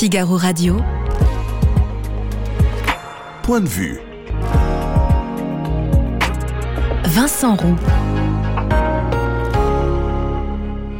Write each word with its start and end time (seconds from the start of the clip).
Figaro 0.00 0.38
Radio. 0.38 0.78
Point 3.42 3.60
de 3.60 3.68
vue. 3.68 4.00
Vincent 7.04 7.54
Roux. 7.54 7.76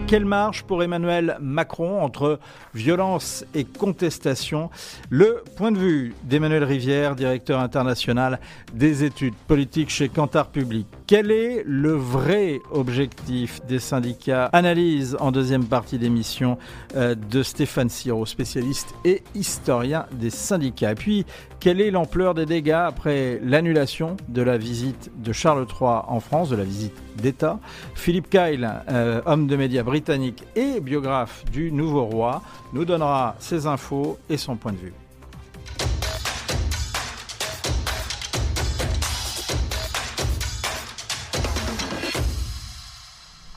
Quelle 0.07 0.27
marche 0.27 0.65
pour 0.65 0.83
Emmanuel 0.83 1.39
Macron 1.41 2.03
entre 2.03 2.41
violence 2.75 3.47
et 3.55 3.65
contestation? 3.65 4.69
Le 5.09 5.45
point 5.57 5.73
de 5.73 5.79
vue 5.79 6.15
d'Emmanuel 6.25 6.65
Rivière, 6.65 7.17
directeur 7.17 7.59
international 7.59 8.39
des 8.75 9.03
études 9.03 9.35
politiques 9.49 9.89
chez 9.89 10.11
Cantar 10.11 10.49
Public. 10.49 10.87
Quel 11.11 11.33
est 11.33 11.65
le 11.67 11.91
vrai 11.91 12.63
objectif 12.71 13.61
des 13.67 13.81
syndicats? 13.81 14.45
Analyse 14.53 15.17
en 15.19 15.33
deuxième 15.33 15.65
partie 15.65 15.99
d'émission 15.99 16.57
euh, 16.95 17.17
de 17.17 17.43
Stéphane 17.43 17.89
Siro, 17.89 18.25
spécialiste 18.27 18.95
et 19.05 19.25
historien 19.35 20.07
des 20.13 20.31
syndicats. 20.31 20.93
Et 20.93 20.95
puis, 20.95 21.27
quelle 21.59 21.81
est 21.81 21.91
l'ampleur 21.91 22.35
des 22.35 22.47
dégâts 22.47 22.85
après 22.87 23.41
l'annulation 23.43 24.17
de 24.29 24.41
la 24.41 24.57
visite 24.57 25.11
de 25.21 25.33
Charles 25.33 25.67
III 25.67 26.03
en 26.07 26.21
France, 26.21 26.49
de 26.49 26.55
la 26.55 26.63
visite 26.63 26.95
d'État? 27.17 27.59
Philippe 27.97 28.31
Kyle, 28.31 28.71
euh, 28.89 29.21
homme 29.27 29.49
de 29.49 29.57
médias 29.57 29.83
britannique 29.83 30.45
et 30.55 30.79
biographe 30.79 31.45
du 31.51 31.73
nouveau 31.73 32.05
roi, 32.05 32.41
nous 32.73 32.85
donnera 32.85 33.35
ses 33.41 33.67
infos 33.67 34.17
et 34.29 34.37
son 34.37 34.55
point 34.55 34.71
de 34.71 34.79
vue. 34.79 34.93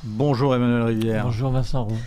Bonjour 0.06 0.54
Emmanuel 0.54 0.82
Rivière. 0.82 1.24
Bonjour 1.24 1.50
Vincent 1.52 1.86
Roux. 1.86 1.98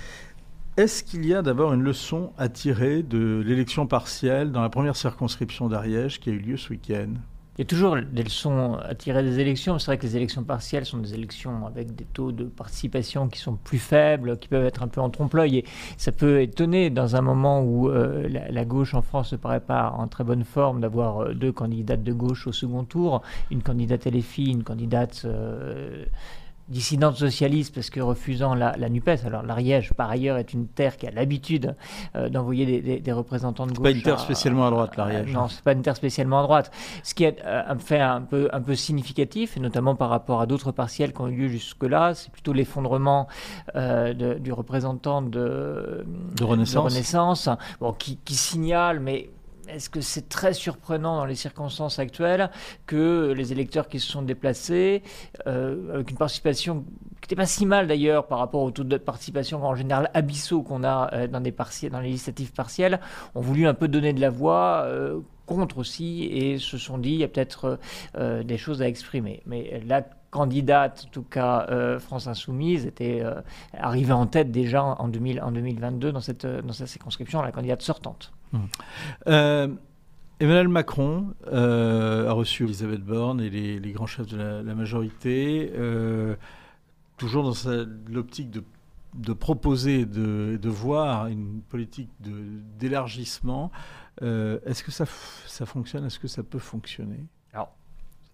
Est-ce 0.77 1.03
qu'il 1.03 1.25
y 1.25 1.33
a 1.33 1.41
d'abord 1.41 1.73
une 1.73 1.81
leçon 1.81 2.31
à 2.37 2.51
tirer 2.51 3.03
de 3.03 3.43
l'élection 3.43 3.87
partielle 3.87 4.53
dans 4.53 4.61
la 4.61 4.69
première 4.69 4.97
circonscription 4.97 5.69
d'Ariège 5.69 6.21
qui 6.21 6.29
a 6.29 6.35
eu 6.35 6.39
lieu 6.39 6.59
ce 6.59 6.69
week-end? 6.69 7.15
Il 7.57 7.61
y 7.61 7.63
a 7.63 7.65
toujours 7.65 7.97
des 7.97 8.23
leçons 8.23 8.75
à 8.87 8.95
tirer 8.95 9.23
des 9.23 9.41
élections. 9.41 9.79
C'est 9.79 9.87
vrai 9.87 9.97
que 9.97 10.03
les 10.03 10.15
élections 10.15 10.45
partielles 10.45 10.85
sont 10.85 10.99
des 10.99 11.15
élections 11.15 11.67
avec 11.67 11.95
des 11.95 12.05
taux 12.05 12.33
de 12.33 12.45
participation 12.45 13.29
qui 13.29 13.39
sont 13.39 13.57
plus 13.57 13.79
faibles, 13.79 14.39
qui 14.39 14.49
peuvent 14.49 14.67
être 14.67 14.83
un 14.83 14.89
peu 14.89 15.01
en 15.01 15.09
trompe-l'œil. 15.09 15.57
Et 15.57 15.65
ça 15.97 16.13
peut 16.13 16.43
étonner 16.43 16.91
dans 16.91 17.17
un 17.17 17.23
moment 17.23 17.63
où 17.63 17.89
euh, 17.89 18.29
la, 18.29 18.65
gauche 18.67 18.93
en 18.93 19.01
France 19.01 19.33
ne 19.33 19.39
paraît 19.39 19.61
pas 19.61 19.91
en 19.97 20.07
très 20.07 20.23
bonne 20.23 20.45
forme 20.45 20.83
d'avoir 20.83 21.23
euh, 21.23 21.33
deux 21.33 21.51
candidates 21.51 22.05
de 22.05 22.13
gauche 22.13 22.47
au 22.47 22.53
second 22.53 22.85
tour, 22.85 23.23
une 23.51 23.63
candidate 23.63 24.07
LFI, 24.07 24.51
une 24.51 24.65
candidate... 24.65 25.23
Euh, 25.25 26.05
dissidente 26.69 27.17
socialiste 27.17 27.75
parce 27.75 27.91
que 27.91 28.01
refusant 28.01 28.55
la, 28.55 28.77
la 28.77 28.89
NUPES. 28.89 29.25
Alors 29.25 29.43
l'Ariège, 29.43 29.93
par 29.95 30.11
ailleurs, 30.11 30.37
est 30.37 30.53
une 30.53 30.67
terre 30.67 30.97
qui 30.97 31.07
a 31.07 31.11
l'habitude 31.11 31.77
euh, 32.17 32.29
d'envoyer 32.29 32.81
des, 32.81 33.01
des, 33.01 33.13
représentants 33.13 33.67
de 33.67 33.73
gauche. 33.73 33.83
pas 33.83 33.91
une 33.91 34.03
terre 34.03 34.19
spécialement 34.19 34.67
à 34.67 34.71
droite, 34.71 34.97
l'Ariège. 34.97 35.33
non, 35.33 35.49
c'est 35.49 35.63
pas 35.63 35.73
une 35.73 35.83
terre 35.83 35.97
spécialement 35.97 36.41
à 36.41 36.43
droite. 36.43 36.73
Ce 37.03 37.15
qui 37.15 37.25
est 37.25 37.41
euh, 37.45 37.63
un 37.69 37.79
fait 37.79 38.01
un 38.01 38.23
peu, 38.23 38.49
un 38.53 38.61
peu 38.61 38.75
significatif, 38.75 39.57
et 39.57 39.61
notamment 39.61 39.95
par 39.95 40.11
rapport 40.11 40.41
à 40.41 40.47
d'autres 40.47 40.73
partiels 40.73 41.13
qui 41.13 41.21
ont 41.21 41.29
eu 41.29 41.37
lieu 41.37 41.49
jusque-là, 41.49 42.15
c'est 42.15 42.33
plutôt 42.33 42.53
l'effondrement 42.53 43.29
euh, 43.77 44.13
du 44.39 44.53
représentant 44.53 45.23
de, 45.23 46.05
de 46.37 46.45
Renaissance, 46.45 46.75
de 46.75 46.95
Renaissance 46.95 47.49
bon, 47.81 47.93
qui, 47.93 48.17
qui 48.25 48.35
signale, 48.35 49.01
mais 49.01 49.31
est-ce 49.69 49.91
que 49.91 50.01
c'est 50.01 50.29
très 50.29 50.53
surprenant 50.53 51.17
dans 51.17 51.25
les 51.25 51.35
circonstances 51.35 51.99
actuelles 51.99 52.51
que 52.87 53.33
les 53.37 53.53
électeurs 53.53 53.89
qui 53.89 54.01
se 54.01 54.11
sont 54.11 54.23
déplacés, 54.23 55.03
euh, 55.47 55.95
avec 55.95 56.11
une 56.11 56.17
participation 56.17 56.85
qui 57.21 57.29
n'était 57.29 57.37
pas 57.37 57.47
si 57.47 57.67
mal 57.67 57.87
d'ailleurs 57.87 58.27
par 58.27 58.39
rapport 58.39 58.63
au 58.63 58.71
taux 58.71 58.85
de 58.85 58.97
participation 58.97 59.65
en 59.65 59.75
général 59.75 60.11
abyssaux 60.15 60.63
qu'on 60.63 60.85
a 60.85 61.11
euh, 61.13 61.27
dans, 61.27 61.41
des 61.41 61.55
dans 61.91 62.01
les 62.01 62.09
législatives 62.09 62.53
partielles, 62.53 63.01
ont 63.35 63.41
voulu 63.41 63.67
un 63.67 63.75
peu 63.75 63.89
donner 63.89 64.13
de 64.13 64.21
la 64.21 64.31
voix 64.31 64.83
euh, 64.85 65.21
contre 65.47 65.79
aussi 65.79 66.25
et 66.25 66.59
se 66.59 66.79
sont 66.79 66.99
dit 66.99 67.11
il 67.11 67.19
y 67.19 67.25
a 67.25 67.29
peut-être 67.29 67.79
des 68.19 68.59
choses 68.59 68.83
à 68.83 68.89
exprimer. 68.89 69.43
Mais 69.47 69.81
la 69.87 70.03
candidate, 70.31 71.05
en 71.07 71.11
tout 71.11 71.23
cas 71.23 71.69
France 72.01 72.27
Insoumise, 72.27 72.85
était 72.85 73.23
arrivée 73.73 74.13
en 74.13 74.27
tête 74.27 74.51
déjà 74.51 74.83
en, 74.83 75.07
2000, 75.07 75.41
en 75.41 75.53
2022 75.53 76.11
dans 76.11 76.21
cette, 76.21 76.47
dans 76.47 76.73
cette 76.73 76.89
circonscription, 76.89 77.43
la 77.43 77.53
candidate 77.53 77.81
sortante. 77.81 78.33
Euh, 79.27 79.69
Emmanuel 80.41 80.69
Macron 80.69 81.35
euh, 81.47 82.29
a 82.29 82.33
reçu 82.33 82.65
Elisabeth 82.65 83.03
Borne 83.03 83.41
et 83.41 83.51
les, 83.51 83.93
grands 83.93 84.07
chefs 84.07 84.27
de 84.27 84.37
la, 84.37 84.75
majorité, 84.75 85.73
euh, 85.75 86.37
toujours 87.17 87.45
dans 87.45 87.87
l'optique 88.09 88.51
de, 88.51 89.33
proposer, 89.33 90.05
de, 90.05 90.59
de, 90.61 90.69
voir 90.69 91.27
une 91.29 91.63
politique 91.63 92.11
d'élargissement. 92.21 93.71
Est-ce 94.21 94.83
que 94.83 94.93
ça, 94.93 95.07
ça 95.47 95.67
fonctionne? 95.67 96.05
Est-ce 96.05 96.19
que 96.19 96.29
ça 96.29 96.43
peut 96.43 96.59
fonctionner? 96.59 97.27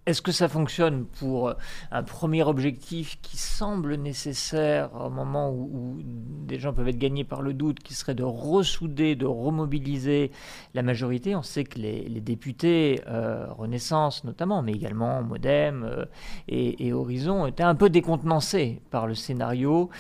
Est-ce 0.05 0.21
que 0.21 0.33
ça 0.33 0.49
fonctionne 0.49 1.07
pour 1.07 1.49
euh, 1.49 1.55
un 1.93 2.03
premier 2.03 2.43
objectif 2.43 3.21
qui 3.23 3.37
semble 3.37 3.95
nécessaire 3.95 4.91
au 5.01 5.11
moment 5.11 5.53
où, 5.53 6.01
des 6.03 6.59
gens 6.59 6.73
peuvent 6.73 6.89
être 6.89 6.99
gagnés 6.99 7.23
par 7.23 7.41
le 7.41 7.55
doute, 7.55 7.79
qui 7.79 7.95
serait 7.95 8.17
de 8.17 8.25
ressouder, 8.25 9.15
de 9.15 9.27
remobiliser 9.27 10.33
la 10.75 10.83
majorité? 10.83 11.37
On 11.37 11.43
sait 11.43 11.63
que 11.63 11.79
les, 11.79 12.21
députés, 12.21 13.01
euh, 13.07 13.47
Renaissance 13.53 14.25
notamment, 14.25 14.63
mais 14.63 14.73
également 14.73 15.23
Modem 15.23 15.85
euh, 15.85 16.05
et, 16.49 16.93
Horizon, 16.93 17.47
étaient 17.47 17.63
un 17.63 17.77
peu 17.77 17.89
décontenancés 17.89 18.83
par 18.91 19.07
le 19.07 19.15
scénario 19.15 19.91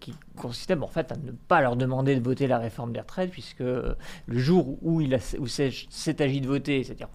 qui 0.00 0.14
consistait 0.36 0.76
en 0.76 0.86
fait 0.86 1.12
à 1.12 1.16
ne 1.16 1.32
pas 1.32 1.60
leur 1.60 1.76
demander 1.76 2.16
de 2.16 2.22
voter 2.22 2.46
la 2.46 2.58
réforme 2.58 2.92
des 2.92 3.00
retraites, 3.00 3.30
puisque 3.30 3.60
le 3.60 3.94
jour 4.38 4.78
où 4.82 5.00
il 5.00 5.18
s'est 5.20 6.22
agi 6.22 6.40
de 6.40 6.46
voter, 6.46 6.84
c'est-à-dire 6.84 7.08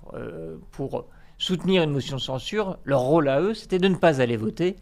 pour 0.71 1.05
soutenir 1.39 1.81
une 1.81 1.91
motion 1.91 2.17
de 2.17 2.21
censure, 2.21 2.77
leur 2.83 2.99
rôle 2.99 3.29
à 3.29 3.41
eux, 3.41 3.55
c'était 3.55 3.79
de 3.79 3.87
ne 3.87 3.95
pas 3.95 4.21
aller 4.21 4.37
voter. 4.37 4.75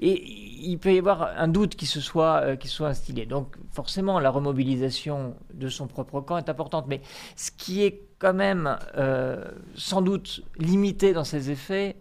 Et 0.00 0.24
il 0.60 0.78
peut 0.78 0.92
y 0.92 0.98
avoir 0.98 1.38
un 1.38 1.46
doute 1.46 1.76
qui 1.76 1.86
se 1.86 2.00
soit, 2.00 2.40
euh, 2.42 2.56
qui 2.56 2.66
soit 2.66 2.88
instillé. 2.88 3.26
Donc 3.26 3.56
forcément, 3.70 4.18
la 4.18 4.30
remobilisation 4.30 5.36
de 5.54 5.68
son 5.68 5.86
propre 5.86 6.20
camp 6.20 6.38
est 6.38 6.48
importante. 6.48 6.86
Mais 6.88 7.02
ce 7.36 7.50
qui 7.52 7.84
est 7.84 8.02
quand 8.18 8.34
même 8.34 8.76
euh, 8.96 9.44
sans 9.76 10.02
doute 10.02 10.42
limité 10.58 11.12
dans 11.12 11.24
ses 11.24 11.50
effets, 11.50 11.96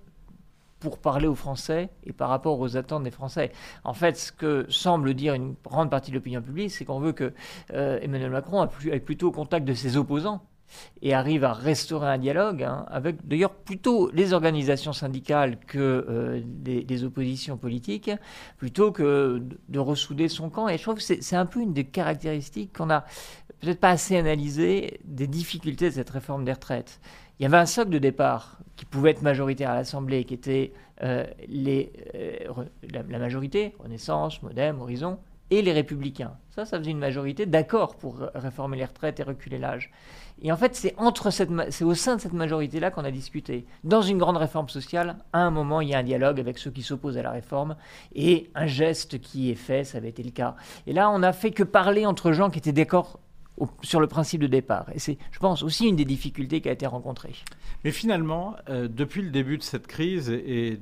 pour 0.79 0.99
parler 0.99 1.27
aux 1.27 1.35
Français 1.35 1.89
et 2.05 2.13
par 2.13 2.29
rapport 2.29 2.59
aux 2.59 2.77
attentes 2.77 3.03
des 3.03 3.09
Français. 3.09 3.51
En 3.83 3.93
fait, 3.93 4.15
ce 4.15 4.31
que 4.31 4.67
semble 4.69 5.15
dire 5.15 5.33
une 5.33 5.55
grande 5.63 5.89
partie 5.89 6.11
de 6.11 6.15
l'opinion 6.15 6.39
publique, 6.39 6.69
c'est 6.69 6.85
qu'on 6.85 6.99
veut 6.99 7.13
que 7.13 7.33
euh, 7.73 7.99
Emmanuel 7.99 8.29
Macron 8.29 8.67
ait 8.91 8.99
plutôt 8.99 9.29
au 9.29 9.31
contact 9.31 9.65
de 9.65 9.73
ses 9.73 9.97
opposants 9.97 10.43
et 11.01 11.13
arrive 11.13 11.43
à 11.43 11.53
restaurer 11.53 12.07
un 12.07 12.17
dialogue 12.17 12.63
hein, 12.63 12.85
avec 12.89 13.27
d'ailleurs 13.27 13.53
plutôt 13.53 14.09
les 14.11 14.33
organisations 14.33 14.93
syndicales 14.93 15.59
que 15.59 16.05
euh, 16.09 16.41
des, 16.43 17.03
oppositions 17.03 17.57
politiques, 17.57 18.11
plutôt 18.57 18.91
que 18.91 19.41
de 19.69 19.79
ressouder 19.79 20.27
son 20.27 20.49
camp. 20.49 20.67
Et 20.67 20.77
je 20.77 20.83
trouve 20.83 20.95
que 20.95 21.01
c'est 21.01 21.35
un 21.35 21.45
peu 21.45 21.59
une 21.61 21.73
des 21.73 21.85
caractéristiques 21.85 22.75
qu'on 22.75 22.89
a 22.89 23.05
peut-être 23.59 23.79
pas 23.79 23.91
assez 23.91 24.17
analysées 24.17 24.99
des 25.03 25.27
difficultés 25.27 25.89
de 25.89 25.95
cette 25.95 26.09
réforme 26.09 26.43
des 26.43 26.53
retraites. 26.53 26.99
Il 27.39 27.43
y 27.43 27.45
avait 27.45 27.57
un 27.57 27.65
socle 27.67 27.91
de 27.91 27.99
départ 27.99 28.57
qui 28.75 28.85
pouvait 28.85 29.11
être 29.11 29.21
majoritaire 29.21 29.69
à 29.69 29.75
l'Assemblée, 29.75 30.23
qui 30.23 30.33
était 30.33 30.73
euh, 31.03 31.25
euh, 31.49 32.35
la, 32.91 33.19
majorité, 33.19 33.75
Renaissance, 33.79 34.41
Modem, 34.41 34.79
Horizon, 34.81 35.19
et 35.49 35.61
les 35.61 35.71
républicains. 35.71 36.37
Ça, 36.49 36.65
ça 36.65 36.79
faisait 36.79 36.91
une 36.91 36.99
majorité 36.99 37.45
d'accord 37.45 37.95
pour 37.95 38.19
réformer 38.33 38.77
les 38.77 38.85
retraites 38.85 39.19
et 39.19 39.23
reculer 39.23 39.59
l'âge. 39.59 39.91
Et 40.41 40.51
en 40.51 40.57
fait, 40.57 40.75
c'est 40.75 40.93
entre 40.97 41.31
cette, 41.31 41.49
c'est 41.69 41.83
au 41.83 41.93
sein 41.93 42.15
de 42.15 42.21
cette 42.21 42.33
majorité-là 42.33 42.91
qu'on 42.91 43.03
a 43.03 43.11
discuté. 43.11 43.65
Dans 43.83 44.01
une 44.01 44.17
grande 44.17 44.37
réforme 44.37 44.69
sociale, 44.69 45.17
à 45.33 45.39
un 45.39 45.51
moment, 45.51 45.81
il 45.81 45.89
y 45.89 45.95
a 45.95 45.99
un 45.99 46.03
dialogue 46.03 46.39
avec 46.39 46.57
ceux 46.57 46.71
qui 46.71 46.83
s'opposent 46.83 47.17
à 47.17 47.23
la 47.23 47.31
réforme 47.31 47.75
et 48.13 48.49
un 48.53 48.67
geste 48.67 49.19
qui 49.19 49.49
est 49.49 49.55
fait, 49.55 49.83
ça 49.83 49.97
avait 49.97 50.09
été 50.09 50.23
le 50.23 50.31
cas. 50.31 50.55
Et 50.85 50.93
là, 50.93 51.09
on 51.09 51.19
n'a 51.19 51.33
fait 51.33 51.51
que 51.51 51.63
parler 51.63 52.05
entre 52.05 52.31
gens 52.31 52.49
qui 52.49 52.59
étaient 52.59 52.71
d'accord 52.71 53.19
sur 53.81 53.99
le 53.99 54.07
principe 54.07 54.41
de 54.41 54.47
départ. 54.47 54.87
Et 54.93 54.99
c'est, 54.99 55.17
je 55.31 55.39
pense, 55.39 55.63
aussi 55.63 55.87
une 55.87 55.95
des 55.95 56.05
difficultés 56.05 56.61
qui 56.61 56.69
a 56.69 56.71
été 56.71 56.85
rencontrée. 56.85 57.33
Mais 57.83 57.91
finalement, 57.91 58.55
euh, 58.69 58.87
depuis 58.87 59.21
le 59.21 59.29
début 59.29 59.57
de 59.57 59.63
cette 59.63 59.87
crise 59.87 60.29
et, 60.29 60.79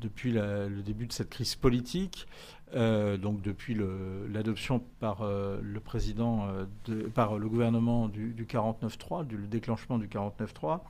depuis 0.00 0.32
le 0.32 0.82
début 0.84 1.06
de 1.06 1.12
cette 1.12 1.30
crise 1.30 1.54
politique, 1.54 2.26
euh, 2.74 3.16
donc 3.16 3.40
depuis 3.40 3.76
l'adoption 4.30 4.82
par 5.00 5.22
euh, 5.22 5.58
le 5.62 5.80
président, 5.80 6.48
de, 6.86 7.02
par 7.02 7.38
le 7.38 7.48
gouvernement 7.48 8.08
du, 8.08 8.32
du 8.32 8.44
49-3, 8.44 9.26
du 9.26 9.36
déclenchement 9.46 9.98
du 9.98 10.08
49-3, 10.08 10.80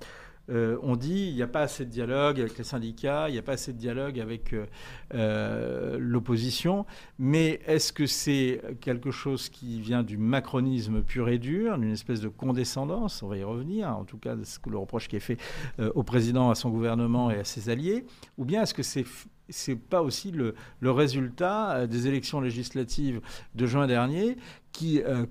on 0.48 0.96
dit 0.96 1.28
il 1.28 1.34
n'y 1.34 1.42
a 1.42 1.46
pas 1.46 1.62
assez 1.62 1.84
de 1.84 1.90
dialogue 1.90 2.40
avec 2.40 2.56
les 2.56 2.64
syndicats, 2.64 3.28
il 3.28 3.32
n'y 3.32 3.38
a 3.38 3.42
pas 3.42 3.52
assez 3.52 3.72
de 3.72 3.78
dialogue 3.78 4.18
avec 4.20 4.54
l'opposition. 5.12 6.86
Mais 7.18 7.60
est-ce 7.66 7.92
que 7.92 8.06
c'est 8.06 8.60
quelque 8.80 9.10
chose 9.10 9.48
qui 9.48 9.80
vient 9.80 10.02
du 10.02 10.16
macronisme 10.18 11.02
pur 11.02 11.28
et 11.28 11.38
dur, 11.38 11.78
d'une 11.78 11.92
espèce 11.92 12.20
de 12.20 12.28
condescendance 12.28 13.22
On 13.22 13.28
va 13.28 13.36
y 13.36 13.44
revenir, 13.44 13.88
en 13.88 14.04
tout 14.04 14.18
cas, 14.18 14.36
c'est 14.42 14.64
le 14.66 14.78
reproche 14.78 15.08
qui 15.08 15.16
est 15.16 15.20
fait 15.20 15.38
au 15.94 16.02
président, 16.02 16.50
à 16.50 16.54
son 16.54 16.70
gouvernement 16.70 17.30
et 17.30 17.38
à 17.38 17.44
ses 17.44 17.70
alliés. 17.70 18.04
Ou 18.36 18.44
bien 18.44 18.62
est-ce 18.62 18.74
que 18.74 18.82
c'est 18.82 19.04
c'est 19.48 19.76
pas 19.76 20.02
aussi 20.02 20.32
le, 20.32 20.54
résultat 20.82 21.86
des 21.86 22.06
élections 22.06 22.40
législatives 22.40 23.20
de 23.54 23.66
juin 23.66 23.86
dernier 23.86 24.36
qui, 24.72 25.02
euh, 25.02 25.26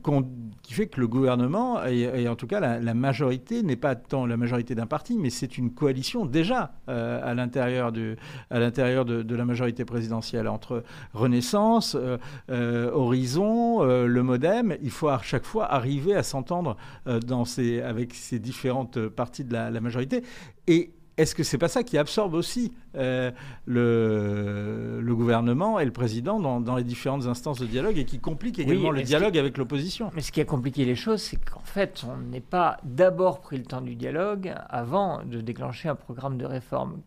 fait 0.70 0.88
que 0.88 1.00
le 1.00 1.08
gouvernement, 1.08 1.84
et, 1.86 2.28
en 2.28 2.36
tout 2.36 2.48
cas 2.48 2.60
la, 2.60 2.94
majorité, 2.94 3.64
n'est 3.64 3.76
pas 3.76 3.96
tant 3.96 4.26
la 4.26 4.36
majorité 4.36 4.76
d'un 4.76 4.88
parti, 4.88 5.18
mais 5.18 5.30
c'est 5.30 5.58
une 5.58 5.74
coalition 5.74 6.26
déjà 6.26 6.74
euh, 6.90 7.22
à 7.24 7.34
l'intérieur, 7.34 7.92
de, 7.92 8.18
de, 8.50 9.36
la 9.36 9.46
majorité 9.46 9.86
présidentielle 9.86 10.48
entre 10.48 10.84
Renaissance, 11.14 11.96
euh, 11.96 12.92
Horizon, 12.92 13.84
le 13.84 14.24
Modem. 14.24 14.76
Il 14.82 14.92
faut 14.92 15.10
à 15.10 15.22
chaque 15.22 15.46
fois 15.46 15.72
arriver 15.72 16.14
à 16.14 16.24
s'entendre 16.24 16.76
avec 17.06 18.14
ces 18.14 18.40
différentes 18.40 19.08
parties 19.08 19.46
de 19.46 19.54
la, 19.54 19.70
la 19.70 19.80
majorité. 19.82 20.24
Et 20.68 20.97
est-ce 21.18 21.34
que 21.34 21.44
c'est 21.44 21.58
pas 21.58 21.68
ça 21.68 21.84
qui 21.84 21.98
absorbe 21.98 22.36
aussi 22.36 22.74
euh, 22.96 23.32
le, 23.66 25.00
le, 25.02 25.16
gouvernement 25.16 25.80
et 25.80 25.86
le 25.86 25.92
président 25.92 26.40
dans, 26.40 26.62
dans, 26.62 26.76
les 26.76 26.84
différentes 26.84 27.26
instances 27.26 27.60
de 27.60 27.66
dialogue 27.66 27.98
et 27.98 28.06
qui 28.06 28.20
complique 28.20 28.60
également 28.60 28.92
le 28.92 29.02
dialogue 29.02 29.38
avec 29.38 29.58
l'opposition? 29.58 30.12
Mais 30.16 30.22
ce 30.22 30.32
qui 30.32 30.42
a 30.42 30.46
compliqué 30.46 30.86
les 30.86 30.96
choses, 30.96 31.22
c'est 31.22 31.38
qu'en 31.38 31.64
fait, 31.64 32.06
on 32.08 32.18
n'est 32.18 32.40
pas 32.40 32.78
d'abord 32.84 33.42
pris 33.42 33.58
le 33.58 33.64
temps 33.64 33.82
du 33.82 33.96
dialogue 33.96 34.54
avant 34.70 35.24
de 35.24 35.42
déclencher 35.42 35.90
un 35.90 35.96
programme 35.96 36.38
de 36.38 36.46
réforme. 36.46 37.02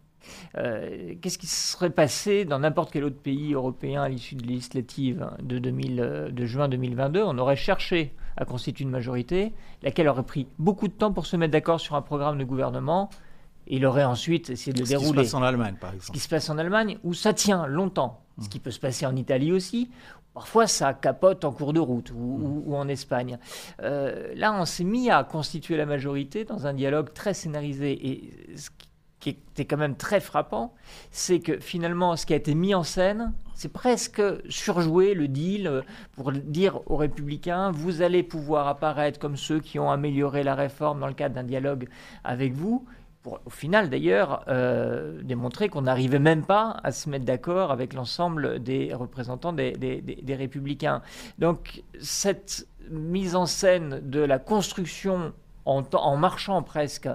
Euh, 0.59 1.15
Qu'est-ce 1.21 1.39
qui 1.39 1.47
serait 1.47 1.91
passé 1.91 2.45
dans 2.45 2.59
n'importe 2.59 2.93
quel 2.93 3.05
autre 3.05 3.21
pays 3.21 3.55
européen 3.55 4.03
à 4.03 4.09
l'issue 4.09 4.35
de 4.35 4.47
législative 4.47 5.31
de, 5.41 5.59
2000, 5.59 6.31
de 6.33 6.47
juin 6.47 6.69
2022 6.69 7.23
On 7.23 7.39
aurait 7.39 7.57
cherché 7.57 8.15
à 8.37 8.45
constituer 8.45 8.85
une 8.85 8.91
majorité, 8.91 9.53
laquelle 9.83 10.09
aurait 10.09 10.25
pris 10.25 10.47
beaucoup 10.59 10.89
de 10.89 10.93
temps 10.93 11.13
pour 11.13 11.27
se 11.27 11.37
mettre 11.37 11.53
d'accord 11.53 11.81
sur 11.81 11.95
un 11.95 12.03
programme 12.03 12.39
de 12.39 12.45
gouvernement 12.45 13.09
il 13.67 13.87
aurait 13.87 14.05
ensuite 14.05 14.51
essayé 14.51 14.73
de 14.73 14.81
le 14.81 14.87
dérouler. 14.87 15.09
Ce 15.09 15.13
qui 15.13 15.19
se 15.19 15.33
passe 15.33 15.35
en 15.35 15.43
Allemagne, 15.43 15.77
par 15.81 15.91
exemple. 15.91 16.07
Ce 16.07 16.13
qui 16.13 16.19
se 16.19 16.29
passe 16.29 16.51
en 16.51 16.59
Allemagne, 16.59 16.99
où 17.05 17.15
ça 17.15 17.33
tient 17.33 17.67
longtemps. 17.67 18.21
Ce 18.43 18.49
qui 18.49 18.59
peut 18.59 18.71
se 18.71 18.81
passer 18.81 19.05
en 19.05 19.15
Italie 19.17 19.53
aussi. 19.53 19.91
Parfois, 20.33 20.67
ça 20.67 20.95
capote 20.95 21.45
en 21.45 21.53
cours 21.53 21.73
de 21.73 21.81
route 21.81 22.13
ou, 22.15 22.75
en 22.75 22.89
Espagne. 22.89 23.39
Euh, 23.83 24.33
là, 24.35 24.53
on 24.53 24.65
s'est 24.65 24.85
mis 24.85 25.11
à 25.11 25.25
constituer 25.25 25.77
la 25.77 25.87
majorité 25.87 26.45
dans 26.45 26.67
un 26.67 26.73
dialogue 26.73 27.13
très 27.13 27.35
scénarisé. 27.35 27.93
Et 28.09 28.57
ce 28.57 28.71
qui 29.19 29.31
était 29.31 29.65
quand 29.67 29.77
même 29.77 29.97
très 29.97 30.21
frappant, 30.21 30.73
c'est 31.11 31.41
que 31.41 31.59
finalement, 31.59 32.17
ce 32.17 32.27
qui 32.27 32.33
a 32.33 32.37
été 32.37 32.55
mis 32.55 32.75
en 32.75 32.85
scène, 32.85 33.33
c'est 33.55 33.73
presque 33.73 34.23
surjouer 34.49 35.15
le 35.15 35.29
deal 35.29 35.83
pour 36.13 36.33
dire 36.33 36.81
aux 36.87 36.97
républicains, 36.97 37.71
vous 37.73 38.01
allez 38.01 38.23
pouvoir 38.23 38.69
apparaître 38.69 39.19
comme 39.19 39.37
ceux 39.37 39.61
qui 39.61 39.79
ont 39.79 39.91
amélioré 39.91 40.43
la 40.45 40.55
réforme 40.55 41.01
dans 41.01 41.09
le 41.09 41.13
cadre 41.13 41.35
d'un 41.35 41.45
dialogue 41.45 41.89
avec 42.25 42.55
vous 42.55 42.87
pour 43.23 43.41
au 43.45 43.51
final 43.51 43.91
d'ailleurs 43.91 44.45
euh, 44.49 45.23
démontrer 45.23 45.69
qu'on 45.69 45.83
n'arrivait 45.83 46.19
même 46.19 46.45
pas 46.45 46.79
à 46.83 46.93
se 46.93 47.09
mettre 47.09 47.25
d'accord 47.25 47.71
avec 47.71 47.93
l'ensemble 47.93 48.63
des 48.63 48.95
représentants 48.95 49.53
des, 49.53 50.37
républicains. 50.37 51.03
Donc 51.39 51.83
cette 52.01 52.67
mise 52.91 53.37
en 53.37 53.47
scène 53.47 54.01
de 54.03 54.21
la 54.21 54.39
construction 54.39 55.33
en, 55.67 55.83
en, 55.93 56.17
marchant 56.17 56.63
presque 56.63 57.09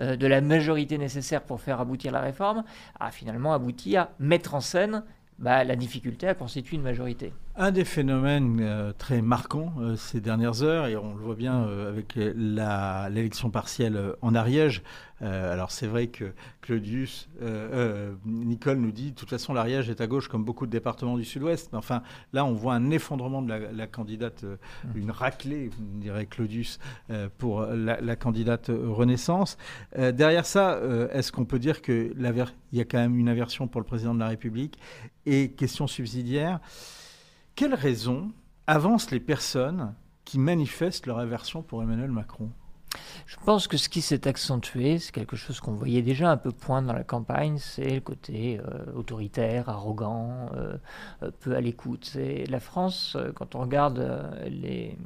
euh, 0.00 0.16
de 0.16 0.26
la 0.26 0.40
majorité 0.40 0.98
nécessaire 0.98 1.42
pour 1.42 1.60
faire 1.60 1.80
aboutir 1.80 2.12
la 2.12 2.20
réforme, 2.20 2.64
a 2.98 3.10
finalement 3.10 3.54
abouti 3.54 3.96
à 3.96 4.10
mettre 4.18 4.54
en 4.54 4.60
scène 4.60 5.04
bah, 5.38 5.64
la 5.64 5.76
difficulté 5.76 6.28
à 6.28 6.34
constituer 6.34 6.76
une 6.76 6.82
majorité. 6.82 7.32
Un 7.54 7.70
des 7.70 7.84
phénomènes 7.84 8.60
euh, 8.62 8.92
très 8.96 9.20
marquants 9.20 9.74
euh, 9.78 9.94
ces 9.94 10.22
dernières 10.22 10.62
heures, 10.62 10.86
et 10.86 10.96
on 10.96 11.14
le 11.14 11.20
voit 11.20 11.34
bien 11.34 11.64
euh, 11.64 11.90
avec 11.90 12.14
l'élection 12.14 13.50
partielle 13.50 14.14
en 14.22 14.34
Ariège, 14.34 14.82
alors 15.20 15.70
c'est 15.70 15.86
vrai 15.86 16.08
que 16.08 16.32
Claudius, 16.62 17.28
Nicole 18.26 18.78
nous 18.78 18.90
dit, 18.90 19.12
de 19.12 19.14
toute 19.14 19.30
façon 19.30 19.54
l'Ariège 19.54 19.88
est 19.88 20.00
à 20.00 20.08
gauche 20.08 20.26
comme 20.26 20.42
beaucoup 20.42 20.66
de 20.66 20.72
départements 20.72 21.16
du 21.16 21.24
sud-ouest, 21.24 21.68
mais 21.70 21.78
enfin 21.78 22.02
là 22.32 22.44
on 22.44 22.54
voit 22.54 22.74
un 22.74 22.90
effondrement 22.90 23.40
de 23.40 23.52
la, 23.52 23.86
candidate, 23.86 24.44
une 24.96 25.12
raclée, 25.12 25.70
dirait 25.78 26.26
Claudius, 26.26 26.80
pour 27.38 27.62
la, 27.66 28.00
la, 28.00 28.16
candidate 28.16 28.68
Renaissance. 28.68 29.58
derrière 29.96 30.44
ça, 30.44 30.80
est-ce 31.12 31.30
qu'on 31.30 31.44
peut 31.44 31.60
dire 31.60 31.82
qu'il 31.82 32.16
y 32.72 32.80
a 32.80 32.84
quand 32.84 32.98
même 32.98 33.16
une 33.16 33.28
aversion 33.28 33.68
pour 33.68 33.80
le 33.80 33.86
président 33.86 34.14
de 34.14 34.20
la 34.20 34.28
République 34.28 34.76
Et 35.24 35.52
question 35.52 35.86
subsidiaire, 35.86 36.58
quelles 37.54 37.74
raisons 37.74 38.32
avancent 38.66 39.10
les 39.10 39.20
personnes 39.20 39.94
qui 40.24 40.38
manifestent 40.38 41.06
leur 41.06 41.18
aversion 41.18 41.62
pour 41.62 41.82
Emmanuel 41.82 42.10
Macron? 42.10 42.50
Je 43.26 43.36
pense 43.44 43.68
que 43.68 43.76
ce 43.76 43.88
qui 43.88 44.02
s'est 44.02 44.28
accentué, 44.28 44.98
c'est 44.98 45.12
quelque 45.12 45.36
chose 45.36 45.60
qu'on 45.60 45.72
voyait 45.72 46.02
déjà 46.02 46.30
un 46.30 46.36
peu 46.36 46.50
poindre 46.50 46.88
dans 46.88 46.94
la 46.94 47.04
campagne, 47.04 47.56
c'est 47.58 47.94
le 47.94 48.00
côté 48.00 48.60
euh, 48.60 48.92
autoritaire, 48.94 49.68
arrogant, 49.68 50.50
euh, 50.54 50.76
euh, 51.22 51.30
peu 51.40 51.54
à 51.54 51.60
l'écoute. 51.60 52.16
La 52.48 52.60
France, 52.60 53.16
quand 53.34 53.54
on 53.54 53.60
regarde 53.60 54.34
les 54.46 54.96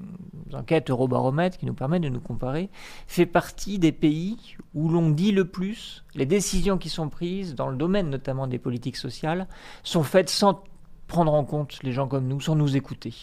enquêtes 0.53 0.91
Eurobaromètre 0.91 1.59
qui 1.59 1.67
nous 1.67 1.75
permettent 1.75 2.03
de 2.03 2.09
nous 2.09 2.21
comparer, 2.21 2.71
fait 3.07 3.27
partie 3.27 3.79
des 3.79 3.93
pays 3.93 4.57
où 4.75 4.89
l'on 4.89 5.11
dit 5.11 5.33
le 5.33 5.45
plus, 5.45 6.05
les 6.15 6.27
décisions 6.27 6.79
qui 6.79 6.89
sont 6.89 7.09
prises 7.09 7.55
dans 7.55 7.69
le 7.69 7.77
domaine 7.77 8.11
notamment 8.11 8.47
des 8.47 8.59
politiques 8.59 8.97
sociales 8.97 9.47
sont 9.85 10.03
faites 10.03 10.31
sans 10.31 10.65
prendre 11.07 11.33
en 11.33 11.45
compte 11.45 11.83
les 11.83 11.93
gens 11.93 12.09
comme 12.09 12.27
nous 12.27 12.41
sans 12.41 12.57
nous 12.57 12.77
écouter. 12.77 13.15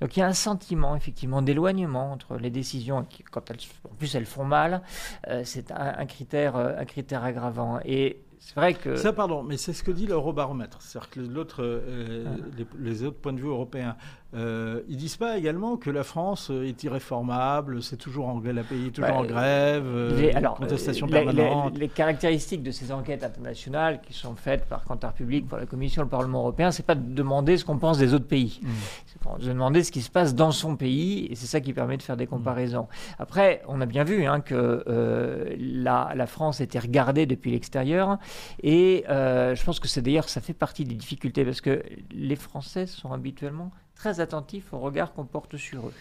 Donc 0.00 0.16
il 0.16 0.20
y 0.20 0.22
a 0.22 0.26
un 0.26 0.32
sentiment 0.32 0.96
effectivement 0.96 1.42
d'éloignement 1.42 2.12
entre 2.12 2.36
les 2.36 2.50
décisions 2.50 3.04
qui, 3.04 3.22
quand 3.22 3.50
elles, 3.50 3.58
en 3.90 3.94
plus 3.94 4.14
elles 4.14 4.26
font 4.26 4.44
mal, 4.44 4.82
euh, 5.28 5.42
c'est 5.44 5.70
un, 5.70 6.06
critère, 6.06 6.56
euh, 6.56 6.74
un 6.78 6.84
critère 6.84 7.24
aggravant. 7.24 7.80
Et 7.84 8.22
c'est 8.38 8.54
vrai 8.54 8.74
que 8.74 8.96
ça, 8.96 9.12
pardon, 9.12 9.42
mais 9.42 9.56
c'est 9.56 9.72
ce 9.72 9.82
que 9.82 9.90
dit 9.90 10.06
l'Eurobaromètre, 10.06 10.80
c'est-à-dire 10.80 11.10
que 11.10 11.20
l'autre, 11.20 11.62
euh, 11.62 12.24
ah. 12.26 12.62
les, 12.78 13.02
autres 13.02 13.18
points 13.18 13.32
de 13.32 13.40
vue 13.40 13.48
européens 13.48 13.96
euh, 14.34 14.82
ils 14.88 14.96
disent 14.96 15.16
pas 15.16 15.38
également 15.38 15.76
que 15.76 15.88
la 15.88 16.02
France 16.02 16.50
est 16.50 16.82
irréformable, 16.82 17.82
c'est 17.82 17.96
toujours 17.96 18.28
en, 18.28 18.40
la 18.40 18.64
pays 18.64 18.90
toujours 18.90 19.14
en 19.14 19.22
bah, 19.22 19.28
grève, 19.28 19.84
euh, 19.86 20.20
les, 20.20 20.32
alors, 20.32 20.54
contestation 20.56 21.06
permanente. 21.06 21.78
Les, 21.78 21.88
caractéristiques 21.88 22.62
de 22.62 22.72
ces 22.72 22.90
enquêtes 22.90 23.22
internationales 23.22 24.00
qui 24.02 24.12
sont 24.12 24.34
faites 24.34 24.66
par 24.66 24.84
Cantar 24.84 25.14
Public, 25.14 25.48
par 25.48 25.60
la 25.60 25.66
Commission, 25.66 26.02
le 26.02 26.08
Parlement 26.08 26.40
européen, 26.40 26.72
c'est 26.72 26.84
pas 26.84 26.96
de 26.96 27.14
demander 27.14 27.56
ce 27.56 27.64
qu'on 27.64 27.78
pense 27.78 27.98
des 27.98 28.14
autres 28.14 28.26
pays, 28.26 28.60
mm. 28.62 28.68
c'est 29.06 29.44
de 29.44 29.48
demander 29.48 29.84
ce 29.84 29.92
qui 29.92 30.02
se 30.02 30.10
passe 30.10 30.34
dans 30.34 30.50
son 30.50 30.76
pays, 30.76 31.26
et 31.30 31.36
c'est 31.36 31.46
ça 31.46 31.60
qui 31.60 31.72
permet 31.72 31.96
de 31.96 32.02
faire 32.02 32.16
des 32.16 32.26
comparaisons. 32.26 32.88
Après, 33.18 33.62
on 33.68 33.80
a 33.80 33.86
bien 33.86 34.04
vu 34.04 34.26
hein, 34.26 34.40
que 34.40 34.84
euh, 34.88 35.54
la, 35.58 36.12
la, 36.14 36.26
France 36.26 36.60
était 36.60 36.80
regardée 36.80 37.26
depuis 37.26 37.52
l'extérieur, 37.52 38.18
et 38.62 39.04
euh, 39.08 39.54
je 39.54 39.64
pense 39.64 39.78
que 39.78 39.88
c'est 39.88 40.02
d'ailleurs 40.02 40.28
ça 40.28 40.40
fait 40.40 40.52
partie 40.52 40.84
des 40.84 40.94
difficultés 40.94 41.44
parce 41.44 41.60
que 41.60 41.82
les 42.10 42.36
Français 42.36 42.86
sont 42.86 43.12
habituellement 43.12 43.70
très 43.96 44.20
attentifs 44.20 44.72
au 44.72 44.78
regard 44.78 45.12
qu'on 45.12 45.24
porte 45.24 45.56
sur 45.56 45.88
eux. 45.88 45.94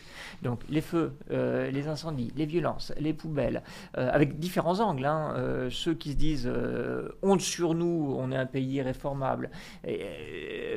Donc 0.43 0.61
les 0.69 0.81
feux, 0.81 1.13
euh, 1.31 1.71
les 1.71 1.87
incendies, 1.87 2.31
les 2.35 2.45
violences, 2.45 2.93
les 2.99 3.13
poubelles, 3.13 3.63
euh, 3.97 4.09
avec 4.11 4.37
différents 4.37 4.81
angles. 4.81 5.05
Hein. 5.05 5.33
Euh, 5.37 5.69
ceux 5.71 5.93
qui 5.93 6.11
se 6.11 6.17
disent 6.17 6.51
honte 7.23 7.41
sur 7.41 7.73
nous, 7.73 8.15
on 8.19 8.31
est 8.31 8.35
un 8.35 8.45
pays 8.45 8.73
irréformable, 8.75 9.49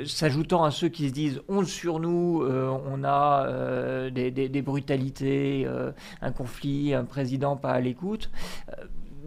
s'ajoutant 0.07 0.65
à 0.65 0.71
ceux 0.71 0.89
qui 0.89 1.09
se 1.09 1.13
disent 1.13 1.43
honte 1.49 1.67
sur 1.67 1.99
nous, 1.99 2.45
on 2.45 3.05
a 3.05 4.11
des, 4.11 4.63
brutalités, 4.63 5.67
un 6.23 6.33
conflit, 6.33 6.95
un 6.95 7.05
président 7.05 7.57
pas 7.57 7.73
à 7.73 7.81
l'écoute 7.81 8.31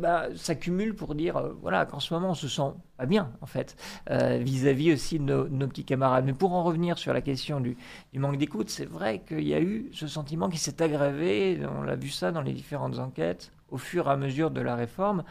bah, 0.02 0.28
s'accumulent 0.36 0.96
pour 0.96 1.16
dire 1.16 1.38
euh, 1.38 1.54
voilà 1.62 1.86
qu'en 1.86 2.00
ce 2.00 2.14
moment 2.14 2.32
on 2.32 2.34
se 2.34 2.48
sent 2.48 2.74
pas 2.98 3.06
bien 3.06 3.32
en 3.42 3.46
fait 3.46 3.76
euh, 4.10 4.38
vis-à-vis 4.38 4.94
aussi 4.94 5.20
de 5.20 5.48
nos, 5.50 5.68
petits 5.68 5.86
camarades. 5.86 6.26
Mais 6.26 6.34
pour 6.34 6.54
en 6.54 6.64
revenir 6.64 6.98
sur 6.98 7.14
la 7.14 7.22
question 7.22 7.62
du, 7.62 7.78
manque 8.16 8.38
d'écoute, 8.38 8.70
c'est 8.70 8.86
vrai 8.86 9.22
qu'il 9.28 9.48
y 9.48 9.54
a 9.54 9.62
eu 9.62 9.90
ce 9.94 10.08
sentiment 10.08 10.50
qui 10.50 10.58
s'est 10.58 10.82
aggravé. 10.82 11.62
On 11.78 11.84
l'a 11.84 11.96
vu 11.96 12.10
ça 12.10 12.32
dans 12.32 12.42
les 12.42 12.54
différentes 12.54 13.00
enquêtes 13.00 13.52
au 13.70 13.78
fur 13.78 14.08
et 14.08 14.12
à 14.12 14.18
mesure 14.18 14.52
de 14.52 14.62
la 14.62 14.76
réforme. 14.76 15.24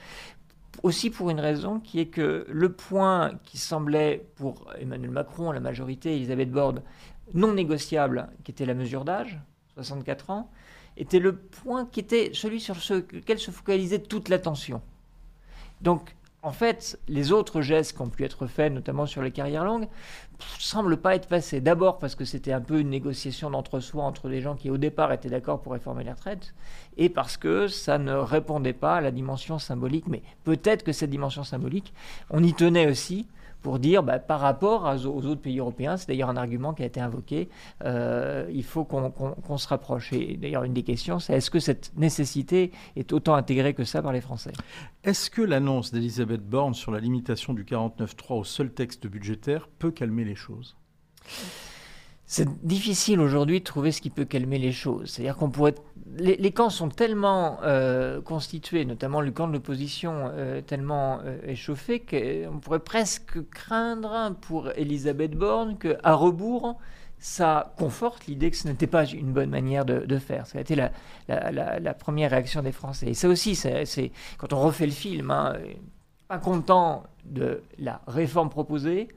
Aussi 0.83 1.11
pour 1.11 1.31
une 1.31 1.41
raison 1.41 1.81
qui 1.81 2.01
est 2.01 2.07
que 2.07 2.47
le 2.49 2.73
point 2.73 3.33
qui 3.45 3.59
semblait 3.59 4.27
pour 4.37 4.73
Emmanuel 4.79 5.11
Macron, 5.11 5.53
la 5.53 5.61
majorité, 5.61 6.15
Elisabeth 6.15 6.51
Borne, 6.51 6.83
non 7.35 7.53
négociable, 7.53 8.29
qui 8.45 8.53
était 8.53 8.65
la 8.67 8.75
mesure 8.75 9.05
d'âge, 9.05 9.39
64 9.75 10.31
ans, 10.31 10.51
était 11.01 11.19
le 11.19 11.35
point 11.35 11.87
qui 11.87 12.01
était 12.01 12.31
celui 12.35 12.61
sur 12.61 12.75
lequel 12.75 13.39
se 13.39 13.51
focalisait 13.51 14.01
toute 14.01 14.29
l'attention. 14.29 14.83
Donc, 15.81 16.15
en 16.43 16.53
fait, 16.53 16.99
les 17.09 17.33
autres 17.33 17.61
gestes 17.61 17.97
qui 17.97 18.03
ont 18.03 18.09
pu 18.09 18.25
être 18.25 18.47
faits, 18.47 18.73
notamment 18.73 19.07
sur 19.07 19.23
les 19.23 19.31
carrières 19.31 19.65
longues, 19.65 19.89
semblent 20.59 20.97
pas 20.97 21.15
être 21.15 21.29
passés. 21.29 21.61
D'abord 21.61 21.99
parce 21.99 22.15
que 22.15 22.25
c'était 22.25 22.53
un 22.53 22.63
peu 22.63 22.81
une 22.81 22.89
négociation 22.89 23.51
d'entre-soi 23.51 24.03
entre 24.03 24.31
des 24.31 24.41
gens 24.41 24.57
qui 24.57 24.71
au 24.71 24.79
départ 24.79 25.13
étaient 25.13 25.29
d'accord 25.29 25.61
pour 25.61 25.73
réformer 25.73 26.05
les 26.05 26.13
retraites, 26.13 26.55
et 26.97 27.11
parce 27.11 27.37
que 27.37 27.69
ça 27.69 27.99
ne 27.99 28.15
répondait 28.15 28.73
pas 28.73 28.97
à 28.97 29.01
la 29.03 29.11
dimension 29.11 29.59
symbolique. 29.59 30.07
Mais 30.07 30.23
peut-être 30.45 30.83
que 30.83 30.93
cette 30.93 31.11
dimension 31.11 31.45
symbolique, 31.45 31.93
on 32.31 32.43
y 32.43 32.55
tenait 32.55 32.91
aussi 32.91 33.27
pour 33.63 33.79
dire 33.79 34.03
bah, 34.03 34.19
par 34.19 34.41
rapport 34.41 34.85
aux, 34.85 35.27
autres 35.27 35.41
pays 35.41 35.59
européens, 35.59 35.97
c'est 35.97 36.09
d'ailleurs 36.09 36.31
un 36.31 36.37
argument 36.37 36.73
qui 36.75 36.83
a 36.83 36.87
été 36.87 37.01
invoqué, 37.01 37.49
euh, 37.85 38.49
il 38.53 38.65
faut 38.65 38.85
qu'on 38.85 39.59
se 39.59 39.69
rapproche. 39.69 40.13
Et 40.13 40.37
d'ailleurs, 40.37 40.65
une 40.65 40.75
des 40.75 40.83
questions, 40.83 41.19
c'est 41.19 41.35
est-ce 41.35 41.51
que 41.51 41.61
cette 41.61 41.93
nécessité 41.97 42.73
est 42.97 43.13
autant 43.13 43.35
intégrée 43.35 43.75
que 43.75 43.85
ça 43.85 44.03
par 44.03 44.13
les 44.13 44.21
Français? 44.21 44.53
Est-ce 45.05 45.31
que 45.31 45.43
l'annonce 45.43 45.93
d'Elisabeth 45.93 46.43
Borne 46.43 46.75
sur 46.75 46.93
la 46.93 47.01
limitation 47.01 47.55
du 47.55 47.65
49.3 47.65 48.41
au 48.41 48.45
seul 48.45 48.73
texte 48.73 49.07
budgétaire 49.07 49.69
peut 49.79 49.91
calmer 49.91 50.25
les 50.25 50.35
choses? 50.35 50.77
C'est 52.33 52.65
difficile 52.65 53.19
aujourd'hui 53.19 53.59
de 53.59 53.65
trouver 53.65 53.91
ce 53.91 54.01
qui 54.01 54.09
peut 54.09 54.25
calmer 54.25 54.59
les 54.59 54.71
choses. 54.71 55.11
C'est-à-dire 55.11 55.37
qu'on 55.37 55.51
pourrait. 55.51 55.75
Les, 56.17 56.53
camps 56.53 56.71
sont 56.71 56.89
tellement 56.89 57.59
euh, 57.65 58.21
constitués, 58.21 58.85
notamment 58.85 59.21
le 59.21 59.33
camp 59.33 59.49
de 59.49 59.55
l'opposition, 59.55 60.31
euh, 60.33 60.61
tellement 60.61 61.19
euh, 61.25 61.39
échauffé 61.45 61.99
qu'on 61.99 62.61
pourrait 62.61 62.85
presque 62.85 63.43
craindre 63.51 64.37
pour 64.43 64.71
Elisabeth 64.77 65.33
Borne 65.33 65.77
qu'à 65.77 66.15
rebours, 66.15 66.79
ça 67.19 67.75
conforte 67.77 68.29
l'idée 68.29 68.53
que 68.53 68.57
ce 68.57 68.69
n'était 68.69 68.87
pas 68.87 69.07
une 69.07 69.33
bonne 69.33 69.51
manière 69.51 69.85
de, 69.85 70.19
faire. 70.19 70.47
Ça 70.47 70.59
a 70.59 70.61
été 70.61 70.77
la, 70.77 71.95
première 71.95 72.31
réaction 72.31 72.63
des 72.63 72.71
Français. 72.73 73.09
Et 73.09 73.15
ça 73.15 73.27
aussi, 73.27 73.57
c'est 73.57 74.13
quand 74.39 74.53
on 74.53 74.61
refait 74.61 74.87
le 74.87 74.93
film, 74.93 75.33
hein, 75.33 75.57
pas 76.29 76.39
content 76.39 77.03
de 77.25 77.65
la 77.81 78.01
réforme 78.07 78.51
proposée, 78.51 79.09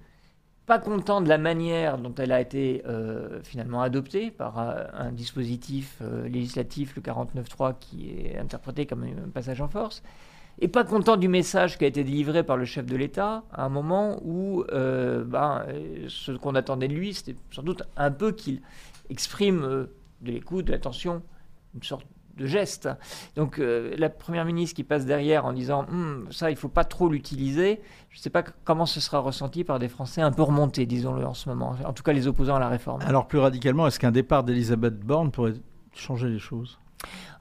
pas 0.65 0.79
content 0.79 1.21
de 1.21 1.27
la 1.27 1.37
manière 1.37 1.97
dont 1.97 2.13
elle 2.15 2.31
a 2.31 2.39
été 2.39 2.83
euh, 2.85 3.41
finalement 3.43 3.81
adoptée 3.81 4.31
par 4.31 4.59
euh, 4.59 4.85
un 4.93 5.11
dispositif 5.11 5.97
euh, 6.01 6.27
législatif, 6.27 6.95
le 6.95 7.01
49.3, 7.01 7.75
qui 7.79 8.11
est 8.11 8.37
interprété 8.37 8.85
comme 8.85 9.03
un 9.03 9.29
passage 9.29 9.59
en 9.59 9.67
force, 9.67 10.03
et 10.59 10.67
pas 10.67 10.83
content 10.83 11.17
du 11.17 11.27
message 11.27 11.77
qui 11.77 11.83
a 11.83 11.87
été 11.87 12.03
délivré 12.03 12.43
par 12.43 12.55
le 12.55 12.65
chef 12.65 12.85
de 12.85 12.95
l'État 12.95 13.43
à 13.51 13.65
un 13.65 13.69
moment 13.69 14.21
où 14.23 14.63
ben, 14.69 15.65
ce 16.07 16.31
qu'on 16.33 16.53
attendait 16.53 16.87
de 16.87 16.93
lui, 16.93 17.15
c'était 17.15 17.35
sans 17.49 17.63
doute 17.63 17.81
un 17.97 18.11
peu 18.11 18.31
qu'il 18.31 18.61
exprime 19.09 19.87
de 20.21 20.31
l'écoute, 20.31 20.65
de 20.65 20.71
l'attention, 20.71 21.23
une 21.73 21.81
sorte 21.81 22.05
de 22.37 22.45
geste. 22.45 22.89
Donc 23.35 23.59
euh, 23.59 23.93
la 23.97 24.09
première 24.09 24.45
ministre 24.45 24.75
qui 24.75 24.83
passe 24.83 25.05
derrière 25.05 25.45
en 25.45 25.53
disant 25.53 25.85
hum, 25.89 26.27
ça 26.31 26.49
il 26.49 26.55
faut 26.55 26.69
pas 26.69 26.83
trop 26.83 27.09
l'utiliser, 27.09 27.81
je 28.09 28.17
ne 28.17 28.21
sais 28.21 28.29
pas 28.29 28.43
comment 28.63 28.85
ce 28.85 28.99
sera 28.99 29.19
ressenti 29.19 29.63
par 29.63 29.79
des 29.79 29.87
Français 29.87 30.21
un 30.21 30.31
peu 30.31 30.43
remontés, 30.43 30.85
disons-le 30.85 31.25
en 31.25 31.33
ce 31.33 31.49
moment. 31.49 31.75
En 31.85 31.93
tout 31.93 32.03
cas 32.03 32.13
les 32.13 32.27
opposants 32.27 32.55
à 32.55 32.59
la 32.59 32.69
réforme. 32.69 33.01
Alors 33.01 33.27
plus 33.27 33.39
radicalement, 33.39 33.87
est-ce 33.87 33.99
qu'un 33.99 34.11
départ 34.11 34.43
d'Elisabeth 34.43 34.99
Borne 34.99 35.31
pourrait 35.31 35.53
changer 35.93 36.29
les 36.29 36.39
choses? 36.39 36.79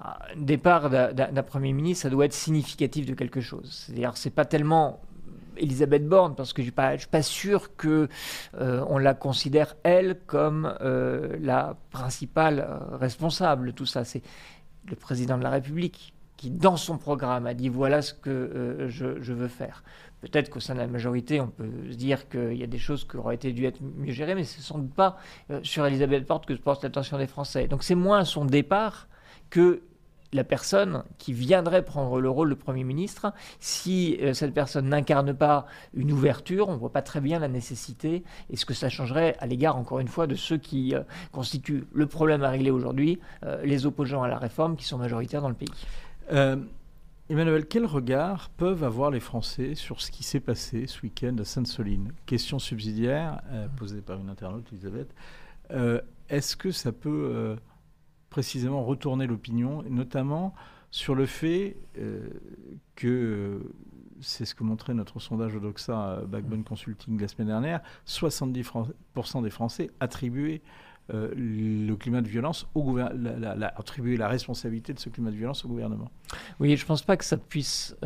Ah, 0.00 0.18
un 0.37 0.40
départ 0.40 0.90
d'un 0.90 1.42
Premier 1.42 1.72
ministre, 1.72 2.02
ça 2.02 2.11
doit 2.11 2.25
être 2.25 2.32
significatif 2.32 3.06
de 3.06 3.14
quelque 3.14 3.40
chose. 3.40 3.70
C'est-à-dire, 3.70 4.16
c'est 4.16 4.30
pas 4.30 4.44
tellement 4.44 5.00
Elisabeth 5.56 6.08
Borne, 6.08 6.34
parce 6.34 6.52
que 6.52 6.62
je 6.62 6.70
ne 6.76 6.99
suis, 6.99 7.08
pas 7.08 7.22
sûr 7.22 7.76
qu'on 7.76 8.08
euh, 8.58 8.84
on 8.88 8.99
la 8.99 9.14
considère, 9.14 9.76
elle, 9.82 10.18
comme 10.26 10.75
euh, 10.80 11.37
la 11.40 11.76
principale 11.90 12.66
responsable 12.92 13.66
de 13.66 13.70
tout 13.72 13.87
ça. 13.87 14.04
C'est 14.04 14.22
le 14.89 14.97
président 14.97 15.39
de 15.39 15.43
la 15.43 15.51
République 15.51 16.15
qui, 16.37 16.51
dans 16.51 16.77
son 16.77 16.99
programme, 16.99 17.47
a 17.47 17.55
dit 17.55 17.69
voilà 17.69 18.03
ce 18.03 18.15
que 18.15 18.31
euh, 18.31 18.89
je, 18.89 19.33
veux 19.33 19.49
faire. 19.49 19.85
Peut-être 20.21 20.51
qu'au 20.51 20.61
sein 20.61 20.75
de 20.75 20.81
la 20.81 20.87
majorité, 20.87 21.41
on 21.41 21.49
peut 21.49 21.71
se 21.91 21.97
dire 21.97 22.29
qu'il 22.29 22.55
y 22.55 22.62
a 22.62 22.67
des 22.67 22.79
choses 22.79 23.07
qui 23.07 23.17
auraient 23.17 23.35
été 23.35 23.53
dû 23.53 23.65
être 23.65 23.81
mieux 23.81 24.12
gérées, 24.12 24.35
mais 24.35 24.45
ce 24.45 24.61
sans 24.61 24.79
doute 24.79 24.95
pas 24.95 25.19
euh, 25.51 25.61
sur 25.62 25.87
Elisabeth 25.87 26.27
Porte 26.27 26.47
que 26.47 26.57
se 26.57 26.61
porte 26.61 26.83
l'attention 26.83 27.19
des 27.19 27.27
Français. 27.27 27.69
Donc 27.69 27.83
c'est 27.83 27.95
moins 27.95 28.25
son 28.25 28.45
départ 28.45 29.09
que 29.51 29.83
la 30.33 30.45
personne 30.45 31.05
qui 31.19 31.33
viendrait 31.33 31.85
prendre 31.85 32.21
le 32.21 32.31
rôle 32.31 32.51
de 32.51 32.55
Premier 32.55 32.85
ministre, 32.85 33.33
si 33.61 34.17
euh, 34.21 34.33
cette 34.33 34.55
personne 34.55 34.89
n'incarne 34.89 35.35
pas 35.35 35.67
une 35.95 36.12
ouverture, 36.12 36.69
on 36.69 36.73
ne 36.73 36.79
voit 36.79 36.93
pas 36.93 37.03
très 37.03 37.21
bien 37.21 37.39
la 37.39 37.49
nécessité 37.49 38.25
et 38.51 38.57
ce 38.57 38.65
que 38.65 38.75
ça 38.75 38.89
changerait 38.89 39.37
à 39.41 39.47
l'égard, 39.47 39.77
encore 39.77 40.01
une 40.01 40.09
fois, 40.09 40.27
de 40.27 40.35
ceux 40.35 40.57
qui 40.57 40.95
euh, 40.95 41.03
constituent 41.33 41.85
le 41.93 42.07
problème 42.07 42.43
à 42.43 42.51
régler 42.51 42.71
aujourd'hui, 42.71 43.21
euh, 43.45 43.62
les 43.65 43.87
opposants 43.87 44.23
à 44.23 44.29
la 44.29 44.39
réforme 44.39 44.77
qui 44.77 44.85
sont 44.85 44.99
majoritaires 44.99 45.43
dans 45.43 45.51
le 45.51 45.55
pays. 45.55 45.69
Emmanuel, 47.29 47.67
quel 47.67 47.87
regard 47.87 48.51
peuvent 48.57 48.85
avoir 48.85 49.11
les 49.11 49.21
Français 49.21 49.75
sur 49.75 50.03
ce 50.03 50.11
qui 50.11 50.23
s'est 50.23 50.41
passé 50.41 50.87
ce 50.87 51.01
week-end 51.03 51.35
à 51.39 51.45
Sainte-Soline? 51.45 52.12
Question 52.27 52.59
subsidiaire 52.59 53.41
posée 53.77 54.03
par 54.03 54.19
une 54.19 54.29
internaute, 54.29 54.67
Elisabeth. 54.73 55.09
Est-ce 56.29 56.57
que 56.57 56.73
ça 56.73 56.93
peut 56.93 57.57
précisément 58.33 58.83
retourner 58.83 59.27
l'opinion, 59.27 59.85
notamment 59.91 60.55
sur 60.91 61.15
le 61.15 61.27
fait 61.27 61.77
euh, 61.99 62.31
que, 62.97 63.07
euh, 63.07 63.59
c'est 64.21 64.47
ce 64.47 64.55
que 64.55 64.65
montrait 64.65 64.95
notre 64.95 65.21
sondage 65.21 65.55
Odoxa 65.55 66.23
Backbone 66.27 66.65
Consulting 66.65 67.21
la 67.21 67.29
semaine 67.29 67.49
dernière, 67.49 67.83
70% 68.07 69.43
des 69.43 69.51
Français 69.51 69.91
attribuaient 70.01 70.62
euh, 71.12 71.31
le 71.37 71.95
climat 71.97 72.23
de 72.23 72.29
violence 72.29 72.67
au 72.75 72.85
gouvernement, 72.85 73.37
la, 73.39 73.69
attribuer 73.69 74.17
la 74.17 74.29
responsabilité 74.29 74.95
de 74.95 74.99
ce 74.99 75.11
climat 75.11 75.31
de 75.31 75.37
violence 75.37 75.65
au 75.67 75.69
gouvernement. 75.69 76.11
Oui, 76.59 76.75
je 76.77 76.85
ne 76.85 76.87
pense 76.87 77.03
pas 77.03 77.19
que 77.19 77.25
ça 77.25 77.37
puisse 77.37 77.97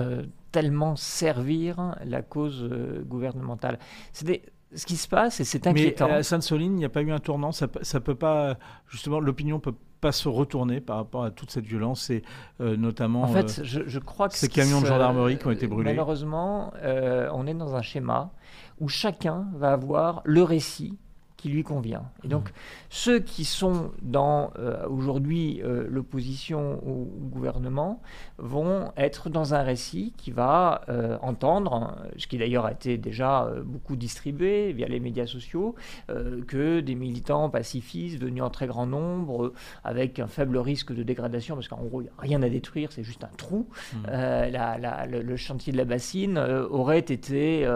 tellement 0.51 0.97
servir 0.97 1.97
la 2.05 2.23
cause 2.23 2.69
gouvernementale. 3.07 3.79
C'est 4.13 4.43
ce 4.75 4.87
qui 4.87 4.97
se 4.97 5.07
passe 5.07 5.39
et 5.41 5.45
c'est 5.45 5.67
inquiétant. 5.67 6.09
Mais 6.09 6.15
à 6.15 6.23
Sainte-Soline, 6.23 6.73
il 6.73 6.79
n'y 6.79 6.85
a 6.85 6.89
pas 6.89 7.03
eu 7.03 7.13
un 7.13 7.19
tournant. 7.19 7.53
Ça, 7.53 7.69
ça 7.83 8.01
peut 8.01 8.15
pas, 8.15 8.59
justement, 8.89 9.21
l'opinion 9.21 9.61
peut 9.61 9.75
pas 10.07 10.13
se 10.13 10.29
retourner 10.29 10.81
par 10.81 10.99
rapport 10.99 11.25
à 11.25 11.33
toute 11.33 11.51
cette 11.51 11.67
violence 11.67 12.11
et 12.11 12.23
euh, 12.61 12.77
notamment 12.77 13.23
en 13.23 13.27
fait, 13.27 13.59
euh, 13.59 13.83
je, 13.87 13.99
crois 13.99 14.29
que 14.29 14.37
ces 14.37 14.49
camions 14.49 14.81
de 14.81 14.87
gendarmerie 14.87 15.37
qui 15.37 15.49
ont 15.49 15.51
été 15.51 15.67
brûlés. 15.67 15.91
Malheureusement, 15.91 16.73
euh, 16.77 17.29
on 17.35 17.45
est 17.49 17.55
dans 17.55 17.75
un 17.75 17.83
schéma 17.83 18.31
où 18.79 18.87
chacun 18.87 19.49
va 19.57 19.73
avoir 19.73 20.23
le 20.25 20.45
récit 20.45 20.97
qui 21.37 21.49
lui 21.51 21.63
convient. 21.63 22.05
Et 22.25 22.29
donc, 22.29 22.49
mmh. 22.49 22.53
ceux 22.89 23.19
qui 23.21 23.45
sont 23.45 23.93
dans 24.01 24.53
euh, 24.59 24.87
aujourd'hui 24.89 25.61
euh, 25.63 25.87
l'opposition 25.89 26.81
au, 26.87 27.07
gouvernement 27.27 28.01
vont 28.39 28.93
être 28.97 29.29
dans 29.29 29.53
un 29.53 29.63
récit 29.63 30.15
qui 30.17 30.31
va 30.31 30.83
euh, 30.89 31.19
entendre, 31.21 31.97
ce 32.17 32.27
qui 32.27 32.39
d'ailleurs 32.39 32.65
a 32.65 32.73
été 32.73 32.97
déjà 32.97 33.51
beaucoup 33.65 33.97
distribué 33.97 34.73
via 34.73 34.87
les 34.89 35.01
médias 35.01 35.27
sociaux, 35.27 35.75
que 36.09 36.81
des 36.81 36.95
militants 36.95 37.51
pacifistes 37.51 38.21
venus 38.21 38.43
en 38.43 38.51
très 38.51 38.67
grand 38.67 38.87
nombre, 38.87 39.53
avec 39.85 40.19
un 40.19 40.27
faible 40.27 40.59
risque 40.59 40.95
de 40.95 41.03
dégradation, 41.03 41.55
parce 41.57 41.69
qu'en 41.69 41.83
gros, 41.83 42.01
il 42.01 42.05
n'y 42.05 42.11
a 42.11 42.21
rien 42.21 42.43
à 42.43 42.49
détruire, 42.49 42.93
c'est 42.93 43.03
juste 43.03 43.25
un 43.25 43.31
trou. 43.37 43.69
Mmh. 43.93 43.99
le, 44.09 45.23
le, 45.23 45.37
chantier 45.37 45.73
de 45.73 45.79
la 45.79 45.85
bassine 45.85 46.39
aurait 46.39 47.01
été 47.01 47.69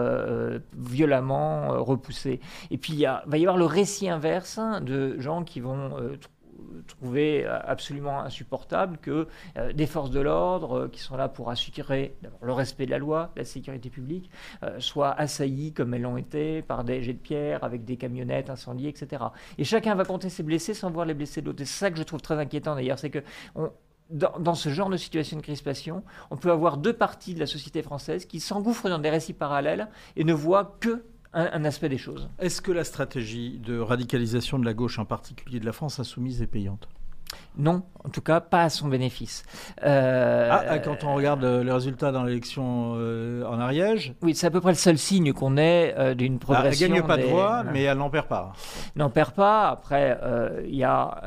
violemment 0.77 1.83
repoussé. 1.83 2.39
Et 2.71 2.77
puis, 2.77 2.93
il 2.93 3.03
va 3.25 3.37
y 3.37 3.41
avoir 3.41 3.50
le 3.57 3.65
récit 3.65 4.09
inverse 4.09 4.59
de 4.81 5.19
gens 5.19 5.43
qui 5.43 5.59
vont 5.59 5.97
euh, 5.97 6.17
trouver 6.87 7.45
absolument 7.45 8.21
insupportable 8.21 8.97
que 9.01 9.27
euh, 9.57 9.73
des 9.73 9.87
forces 9.87 10.11
de 10.11 10.19
l'ordre 10.19 10.81
euh, 10.81 10.87
qui 10.87 10.99
sont 10.99 11.15
là 11.15 11.27
pour 11.27 11.49
assurer 11.49 12.15
le 12.41 12.53
respect 12.53 12.85
de 12.85 12.91
la 12.91 12.97
loi, 12.97 13.31
la 13.35 13.45
sécurité 13.45 13.89
publique, 13.89 14.29
soient 14.79 15.11
assaillis 15.13 15.73
comme 15.73 15.93
elles 15.93 16.01
l'ont 16.01 16.17
été 16.17 16.61
par 16.61 16.83
des 16.83 17.01
jets 17.03 17.13
de 17.13 17.19
pierre, 17.19 17.63
avec 17.63 17.85
des 17.85 17.97
camionnettes 17.97 18.49
incendiées, 18.49 18.89
etc. 18.89 19.23
Et 19.57 19.63
chacun 19.63 19.95
va 19.95 20.05
compter 20.05 20.29
ses 20.29 20.43
blessés 20.43 20.73
sans 20.73 20.91
voir 20.91 21.05
les 21.05 21.13
blessés 21.13 21.41
de 21.41 21.47
l'autre. 21.47 21.59
C'est 21.59 21.65
ça 21.65 21.91
que 21.91 21.97
je 21.97 22.03
trouve 22.03 22.21
très 22.21 22.37
inquiétant 22.37 22.75
d'ailleurs, 22.75 22.99
c'est 22.99 23.09
que 23.09 23.23
dans, 24.11 24.55
ce 24.55 24.69
genre 24.69 24.89
de 24.89 24.97
situation 24.97 25.37
de 25.37 25.41
crispation, 25.41 26.03
on 26.29 26.37
peut 26.37 26.51
avoir 26.51 26.77
deux 26.77 26.93
parties 26.93 27.33
de 27.33 27.39
la 27.39 27.45
société 27.45 27.81
française 27.81 28.25
qui 28.25 28.39
s'engouffrent 28.39 28.89
dans 28.89 28.99
des 28.99 29.09
récits 29.09 29.33
parallèles 29.33 29.87
et 30.15 30.23
ne 30.23 30.33
voient 30.33 30.77
que 30.79 31.03
un, 31.33 31.65
aspect 31.65 31.89
des 31.89 31.97
choses. 31.97 32.29
Est-ce 32.39 32.61
que 32.61 32.71
la 32.71 32.83
stratégie 32.83 33.59
de 33.59 33.79
radicalisation 33.79 34.59
de 34.59 34.65
la 34.65 34.73
gauche, 34.73 34.99
en 34.99 35.05
particulier 35.05 35.59
de 35.59 35.65
la 35.65 35.73
France 35.73 35.99
insoumise, 35.99 36.41
est 36.41 36.47
payante? 36.47 36.87
Non, 37.57 37.83
en 38.03 38.09
tout 38.09 38.21
cas, 38.21 38.41
pas 38.41 38.63
à 38.63 38.69
son 38.69 38.89
bénéfice. 38.89 39.43
Euh, 39.83 40.49
ah, 40.51 40.63
ah, 40.67 40.79
quand 40.79 41.05
on 41.05 41.15
regarde 41.15 41.43
euh, 41.43 41.63
les 41.63 41.71
résultats 41.71 42.11
dans 42.11 42.23
l'élection 42.23 42.93
euh, 42.95 43.45
en 43.45 43.59
Ariège 43.59 44.13
Oui, 44.21 44.35
c'est 44.35 44.47
à 44.47 44.51
peu 44.51 44.59
près 44.59 44.71
le 44.71 44.77
seul 44.77 44.97
signe 44.97 45.31
qu'on 45.31 45.55
ait 45.57 46.15
d'une 46.15 46.39
progression. 46.39 46.87
elle 46.87 46.91
ne 46.91 46.97
gagne 46.97 47.07
pas 47.07 47.17
de 47.17 47.23
voix, 47.23 47.63
mais 47.63 47.83
elle 47.83 47.97
n'en 47.97 48.09
perd 48.09 48.27
pas. 48.27 48.53
N'en 48.97 49.09
perd 49.09 49.31
pas. 49.31 49.69
Après, 49.69 50.19
il 50.65 50.75
y 50.75 50.83
a 50.83 51.21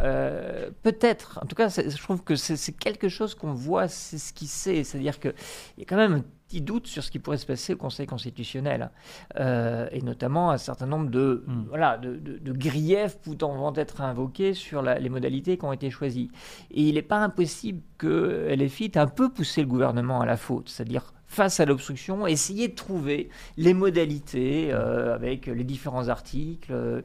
peut-être, 0.83 1.39
en 1.43 1.47
tout 1.47 1.57
cas, 1.57 1.69
je 1.69 2.03
trouve 2.03 2.23
que 2.23 2.37
c'est 2.37 2.73
quelque 2.73 3.09
chose 3.09 3.35
qu'on 3.35 3.53
voit, 3.53 3.89
c'est 3.89 4.19
ce 4.19 4.33
qui 4.33 4.47
sait. 4.47 4.85
C'est-à-dire 4.85 5.19
qu'il 5.21 5.35
y 5.79 5.83
a 5.83 5.87
quand 5.87 5.97
même 5.97 6.23
doute 6.61 6.87
sur 6.87 7.03
ce 7.03 7.11
qui 7.11 7.19
pourrait 7.19 7.37
se 7.37 7.47
passer 7.47 7.75
au 7.75 7.77
Conseil 7.77 8.07
constitutionnel, 8.07 8.91
euh, 9.39 9.89
et 9.93 10.03
notamment 10.03 10.51
un 10.51 10.59
certain 10.59 10.87
nombre 10.87 11.11
de, 11.11 11.45
hmm. 11.47 11.65
voilà, 11.69 11.99
de, 11.99 12.17
de, 12.17 12.53
griefs 12.53 13.19
pouvant 13.19 13.73
être 13.75 14.01
invoqués 14.01 14.55
sur 14.55 14.83
les 14.83 15.09
modalités 15.09 15.57
qui 15.59 15.65
ont 15.65 15.73
été 15.73 15.91
choisies. 15.91 16.31
Et 16.71 16.83
il 16.83 16.95
n'est 16.95 17.03
pas 17.03 17.19
impossible 17.19 17.81
que 17.99 18.55
LFI 18.55 18.85
ait 18.85 18.99
un 18.99 19.07
peu 19.07 19.31
poussé 19.31 19.63
le 19.63 19.67
gouvernement 19.67 20.21
à 20.21 20.27
la 20.27 20.37
faute, 20.37 20.69
c'est-à-dire 20.69 21.13
face 21.27 21.59
à 21.59 21.65
l'obstruction, 21.65 22.29
essayer 22.29 22.69
de 22.69 22.75
trouver 22.75 23.29
les 23.57 23.75
modalités 23.75 24.69
euh, 24.73 25.15
avec 25.15 25.47
les 25.47 25.65
différents 25.65 26.09
articles, 26.09 26.71
euh, 26.73 27.03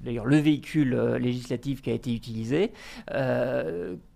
d'ailleurs 0.00 0.26
le 0.26 0.38
véhicule 0.38 0.96
législatif 1.20 1.82
qui 1.82 1.90
a 1.90 1.94
été 1.94 2.12
utilisé, 2.12 2.72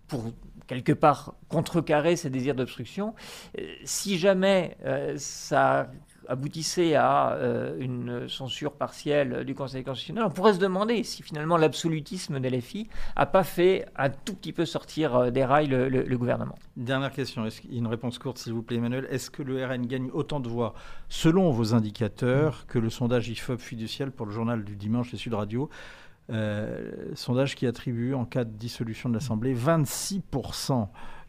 pour 0.09 0.25
quelque 0.73 0.93
part 0.93 1.35
contrecarrer 1.49 2.17
ces 2.17 2.31
désirs 2.31 2.55
d'obstruction. 2.55 3.15
Euh, 3.59 3.63
si 3.85 4.19
jamais 4.19 4.77
euh, 4.85 5.15
ça 5.19 5.91
aboutissait 6.29 6.95
à 6.95 7.33
euh, 7.33 7.77
une 7.81 8.29
censure 8.29 8.73
partielle 8.73 9.45
du 9.45 9.55
Conseil 9.55 9.83
constitutionnel, 9.83 10.25
on 10.25 10.31
pourrait 10.31 10.55
se 10.55 10.61
demander 10.61 11.03
si 11.03 11.23
finalement 11.23 11.57
l'absolutisme 11.57 12.39
de 12.39 12.49
LFI 12.49 12.89
n'a 13.17 13.27
pas 13.27 13.43
fait 13.43 13.87
un 13.97 14.09
tout 14.09 14.35
petit 14.35 14.53
peu 14.53 14.65
sortir 14.65 15.33
des 15.33 15.45
rails 15.45 15.67
le, 15.67 16.17
gouvernement. 16.17 16.55
Dernière 16.77 17.11
question, 17.11 17.45
une 17.71 17.89
réponse 17.89 18.19
courte 18.19 18.39
s'il 18.39 18.53
vous 18.53 18.63
plaît 18.63 18.77
Emmanuel? 18.77 19.09
Est-ce 19.11 19.31
que 19.31 19.43
le 19.43 19.67
RN 19.67 19.85
gagne 19.87 20.11
autant 20.13 20.39
de 20.39 20.49
voix 20.49 20.75
selon 21.09 21.51
vos 21.51 21.75
indicateurs 21.75 22.67
que 22.67 22.79
le 22.79 22.89
sondage 22.89 23.29
IFOP 23.29 23.59
fiducial 23.59 24.13
pour 24.13 24.27
le 24.27 24.33
journal 24.33 24.63
du 24.65 24.77
dimanche 24.77 25.13
et 25.13 25.17
Sud 25.17 25.35
Radio? 25.35 25.69
Sondage 27.15 27.57
qui 27.57 27.67
attribue 27.67 28.15
en 28.15 28.25
cas 28.25 28.45
de 28.45 28.51
dissolution 28.51 29.09
de 29.09 29.15
l'Assemblée 29.15 29.55
26% 29.55 30.89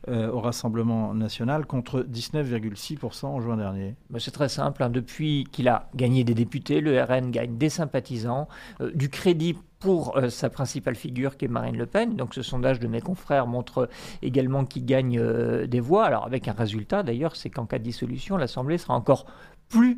euh, 0.10 0.30
au 0.30 0.42
Rassemblement 0.42 1.14
national 1.14 1.66
contre 1.66 2.02
19,6% 2.02 3.26
en 3.26 3.40
juin 3.40 3.56
dernier 3.56 3.96
bah, 4.10 4.20
C'est 4.20 4.32
très 4.32 4.50
simple. 4.50 4.84
Hein. 4.84 4.90
Depuis 4.90 5.48
qu'il 5.50 5.70
a 5.70 5.88
gagné 5.96 6.26
des 6.26 6.34
députés, 6.34 6.82
le 6.82 7.02
RN 7.02 7.32
gagne 7.32 7.58
des 7.58 7.70
sympathisants, 7.70 8.50
euh, 8.82 8.92
du 8.94 9.10
crédit 9.10 9.56
pour 9.80 10.18
euh, 10.18 10.30
sa 10.30 10.50
principale 10.50 10.96
figure 10.96 11.38
qui 11.38 11.46
est 11.46 11.48
Marine 11.48 11.78
Le 11.78 11.86
Pen. 11.86 12.18
Donc 12.18 12.34
ce 12.34 12.42
sondage 12.42 12.82
de 12.82 12.88
mes 12.90 13.00
confrères 13.00 13.48
montre 13.48 13.88
également 14.22 14.66
qu'il 14.66 14.86
gagne 14.86 15.22
des 15.68 15.80
voix. 15.80 16.04
Alors 16.04 16.26
avec 16.26 16.50
un 16.50 16.54
résultat 16.54 17.02
d'ailleurs, 17.02 17.38
c'est 17.38 17.50
qu'en 17.50 17.66
cas 17.66 17.80
de 17.80 17.84
dissolution, 17.84 18.36
l'Assemblée 18.36 18.78
sera 18.78 18.96
encore 18.96 19.26
plus 19.74 19.98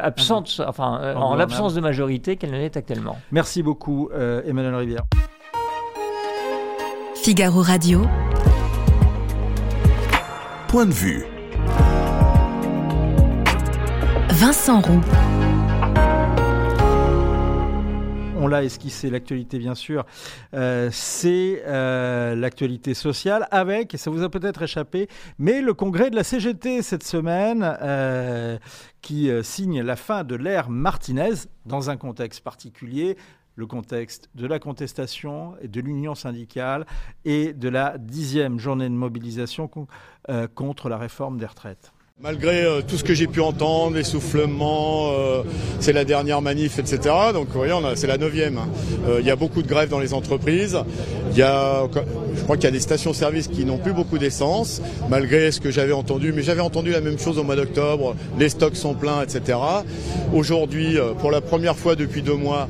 absente, 0.00 0.60
enfin 0.66 1.14
en 1.16 1.34
l'absence 1.34 1.74
de 1.74 1.80
majorité 1.80 2.36
qu'elle 2.36 2.52
ne 2.52 2.58
l'est 2.58 2.76
actuellement. 2.76 3.18
Merci 3.32 3.62
beaucoup 3.62 4.10
Emmanuel 4.12 4.74
Rivière. 4.74 5.02
Figaro 7.16 7.60
Radio. 7.62 8.06
Point 10.68 10.86
de 10.86 10.92
vue. 10.92 11.24
Vincent 14.30 14.80
Roux. 14.80 15.00
On 18.40 18.46
l'a 18.46 18.62
esquissé, 18.62 19.10
l'actualité 19.10 19.58
bien 19.58 19.74
sûr, 19.74 20.06
euh, 20.54 20.90
c'est 20.92 21.64
euh, 21.66 22.36
l'actualité 22.36 22.94
sociale 22.94 23.48
avec, 23.50 23.94
et 23.94 23.96
ça 23.96 24.12
vous 24.12 24.22
a 24.22 24.28
peut-être 24.28 24.62
échappé, 24.62 25.08
mais 25.40 25.60
le 25.60 25.74
congrès 25.74 26.08
de 26.08 26.14
la 26.14 26.22
CGT 26.22 26.82
cette 26.82 27.02
semaine 27.02 27.76
euh, 27.82 28.56
qui 29.02 29.28
signe 29.42 29.82
la 29.82 29.96
fin 29.96 30.22
de 30.22 30.36
l'ère 30.36 30.70
Martinez 30.70 31.34
dans 31.66 31.90
un 31.90 31.96
contexte 31.96 32.44
particulier 32.44 33.16
le 33.56 33.66
contexte 33.66 34.30
de 34.36 34.46
la 34.46 34.60
contestation 34.60 35.56
et 35.60 35.66
de 35.66 35.80
l'union 35.80 36.14
syndicale 36.14 36.86
et 37.24 37.52
de 37.52 37.68
la 37.68 37.98
dixième 37.98 38.60
journée 38.60 38.88
de 38.88 38.94
mobilisation 38.94 39.68
contre 40.54 40.88
la 40.88 40.96
réforme 40.96 41.38
des 41.38 41.46
retraites. 41.46 41.92
Malgré 42.20 42.64
euh, 42.64 42.80
tout 42.82 42.96
ce 42.96 43.04
que 43.04 43.14
j'ai 43.14 43.28
pu 43.28 43.40
entendre, 43.40 43.94
l'essoufflement, 43.94 45.12
euh, 45.12 45.42
c'est 45.78 45.92
la 45.92 46.04
dernière 46.04 46.42
manif, 46.42 46.80
etc. 46.80 47.14
Donc 47.32 47.46
voyez, 47.50 47.72
c'est 47.94 48.08
la 48.08 48.18
neuvième. 48.18 48.58
Il 49.20 49.24
y 49.24 49.30
a 49.30 49.36
beaucoup 49.36 49.62
de 49.62 49.68
grèves 49.68 49.88
dans 49.88 50.00
les 50.00 50.12
entreprises. 50.12 50.76
Y 51.36 51.42
a, 51.42 51.84
je 52.34 52.42
crois 52.42 52.56
qu'il 52.56 52.64
y 52.64 52.68
a 52.68 52.72
des 52.72 52.80
stations-service 52.80 53.46
qui 53.46 53.64
n'ont 53.64 53.78
plus 53.78 53.92
beaucoup 53.92 54.18
d'essence, 54.18 54.82
malgré 55.08 55.52
ce 55.52 55.60
que 55.60 55.70
j'avais 55.70 55.92
entendu. 55.92 56.32
Mais 56.32 56.42
j'avais 56.42 56.60
entendu 56.60 56.90
la 56.90 57.00
même 57.00 57.20
chose 57.20 57.38
au 57.38 57.44
mois 57.44 57.54
d'octobre. 57.54 58.16
Les 58.36 58.48
stocks 58.48 58.74
sont 58.74 58.94
pleins, 58.94 59.22
etc. 59.22 59.56
Aujourd'hui, 60.34 60.96
pour 61.20 61.30
la 61.30 61.40
première 61.40 61.76
fois 61.76 61.94
depuis 61.94 62.22
deux 62.22 62.34
mois, 62.34 62.68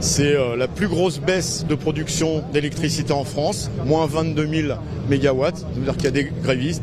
c'est 0.00 0.36
euh, 0.36 0.56
la 0.56 0.68
plus 0.68 0.88
grosse 0.88 1.20
baisse 1.20 1.64
de 1.68 1.74
production 1.74 2.42
d'électricité 2.52 3.12
en 3.12 3.24
France, 3.24 3.70
moins 3.84 4.06
22 4.06 4.46
000 4.46 4.78
mégawatts. 5.08 5.58
Ça 5.58 5.66
veut 5.74 5.84
dire 5.84 5.94
qu'il 5.96 6.04
y 6.04 6.08
a 6.08 6.10
des 6.10 6.30
grévistes. 6.42 6.82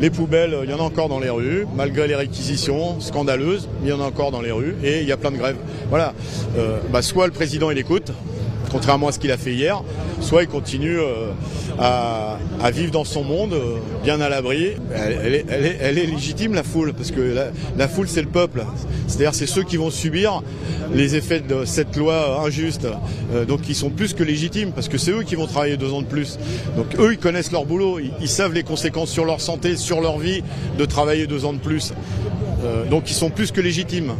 Les 0.00 0.10
poubelles, 0.10 0.56
il 0.64 0.70
y 0.70 0.74
en 0.74 0.78
a 0.78 0.82
encore 0.82 1.08
dans 1.08 1.20
les 1.20 1.30
rues, 1.30 1.66
malgré 1.74 2.06
les 2.06 2.14
réquisitions 2.14 3.00
scandaleuses, 3.00 3.68
il 3.82 3.88
y 3.88 3.92
en 3.92 4.00
a 4.00 4.04
encore 4.04 4.30
dans 4.30 4.42
les 4.42 4.52
rues 4.52 4.74
et 4.84 5.00
il 5.00 5.08
y 5.08 5.12
a 5.12 5.16
plein 5.16 5.30
de 5.30 5.38
grèves. 5.38 5.56
Voilà. 5.88 6.12
Euh, 6.58 6.78
bah, 6.92 7.00
soit 7.00 7.26
le 7.26 7.32
président 7.32 7.70
il 7.70 7.78
écoute, 7.78 8.12
contrairement 8.76 9.08
à 9.08 9.12
ce 9.12 9.18
qu'il 9.18 9.32
a 9.32 9.38
fait 9.38 9.54
hier, 9.54 9.82
soit 10.20 10.42
il 10.42 10.48
continue 10.48 10.98
euh, 10.98 11.32
à, 11.78 12.70
vivre 12.70 12.90
dans 12.90 13.04
son 13.04 13.24
monde, 13.24 13.54
euh, 13.54 13.76
bien 14.04 14.20
à 14.20 14.28
l'abri. 14.28 14.72
Elle, 14.94 15.34
est, 15.98 16.06
légitime, 16.06 16.52
la 16.52 16.62
foule, 16.62 16.92
parce 16.92 17.10
que 17.10 17.34
la, 17.78 17.88
foule, 17.88 18.06
c'est 18.06 18.20
le 18.20 18.28
peuple. 18.28 18.66
C'est-à-dire, 19.06 19.34
c'est 19.34 19.46
ceux 19.46 19.62
qui 19.62 19.78
vont 19.78 19.88
subir 19.88 20.42
les 20.92 21.16
effets 21.16 21.40
de 21.40 21.64
cette 21.64 21.96
loi 21.96 22.42
injuste. 22.44 22.86
Euh, 23.32 23.46
donc, 23.46 23.60
ils 23.70 23.74
sont 23.74 23.88
plus 23.88 24.12
que 24.12 24.22
légitimes, 24.22 24.72
parce 24.72 24.90
que 24.90 24.98
c'est 24.98 25.12
eux 25.12 25.22
qui 25.22 25.36
vont 25.36 25.46
travailler 25.46 25.78
deux 25.78 25.94
ans 25.94 26.02
de 26.02 26.06
plus. 26.06 26.38
Donc, 26.76 26.98
eux, 26.98 27.14
ils 27.14 27.18
connaissent 27.18 27.52
leur 27.52 27.64
boulot, 27.64 27.98
ils, 27.98 28.28
savent 28.28 28.52
les 28.52 28.62
conséquences 28.62 29.10
sur 29.10 29.24
leur 29.24 29.40
santé, 29.40 29.76
sur 29.76 30.02
leur 30.02 30.18
vie, 30.18 30.42
de 30.76 30.84
travailler 30.84 31.26
deux 31.26 31.46
ans 31.46 31.54
de 31.54 31.60
plus. 31.60 31.94
donc, 32.90 33.10
ils 33.10 33.14
sont 33.14 33.30
plus 33.30 33.52
que 33.52 33.62
légitimes. 33.62 34.12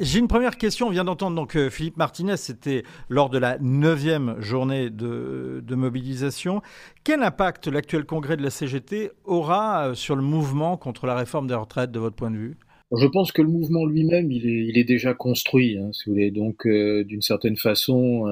J'ai 0.00 0.18
une 0.18 0.28
première 0.28 0.56
question. 0.56 0.86
On 0.86 0.90
vient 0.90 1.04
d'entendre 1.04 1.36
donc 1.36 1.54
euh, 1.54 1.68
Philippe 1.68 1.96
Martinez, 1.96 2.36
c'était 2.36 2.82
lors 3.08 3.28
de 3.30 3.38
la 3.38 3.58
neuvième 3.60 4.40
journée 4.40 4.90
de, 4.90 5.62
mobilisation. 5.74 6.62
Quel 7.04 7.22
impact 7.22 7.68
l'actuel 7.68 8.04
congrès 8.04 8.36
de 8.36 8.42
la 8.42 8.50
CGT 8.50 9.10
aura 9.24 9.88
euh, 9.88 9.94
sur 9.94 10.16
le 10.16 10.22
mouvement 10.22 10.76
contre 10.76 11.06
la 11.06 11.14
réforme 11.14 11.46
des 11.46 11.54
retraites, 11.54 11.90
de 11.90 11.98
votre 11.98 12.16
point 12.16 12.30
de 12.30 12.36
vue? 12.36 12.56
Je 12.96 13.06
pense 13.06 13.32
que 13.32 13.42
le 13.42 13.48
mouvement 13.48 13.86
lui-même, 13.86 14.30
il 14.30 14.78
est, 14.78 14.84
déjà 14.84 15.14
construit, 15.14 15.78
hein, 15.78 15.90
si 15.92 16.04
vous 16.06 16.12
voulez. 16.12 16.30
Donc, 16.30 16.66
euh, 16.66 17.04
d'une 17.04 17.22
certaine 17.22 17.56
façon, 17.56 18.24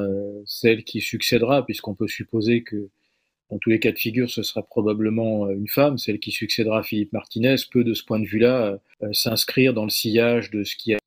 celle 0.44 0.85
qui 0.85 1.01
succédera, 1.01 1.64
puisqu'on 1.64 1.94
peut 1.94 2.09
supposer 2.09 2.62
que 2.62 2.90
dans 3.51 3.59
tous 3.59 3.71
les 3.71 3.81
cas 3.81 3.93
de 3.93 3.99
figure, 3.99 4.31
ce 4.31 4.43
sera 4.43 4.63
probablement 4.63 5.47
euh, 5.47 5.55
une 5.55 5.69
femme, 5.69 5.99
celle 5.99 6.21
qui 6.21 6.31
succédera 6.31 6.81
à 6.81 6.83
Philippe 6.83 7.13
Martinez, 7.13 7.57
peut 7.71 7.85
de 7.85 7.95
ce 7.95 8.05
point 8.05 8.21
de 8.21 8.27
vue-là 8.27 8.67
euh, 8.67 8.77
euh, 9.03 9.13
s'inscrire 9.13 9.75
dans 9.75 9.85
le 9.85 9.91
sillage 9.91 10.51
de 10.51 10.63
ce 10.63 10.77
qui 10.77 10.95
a 10.95 10.99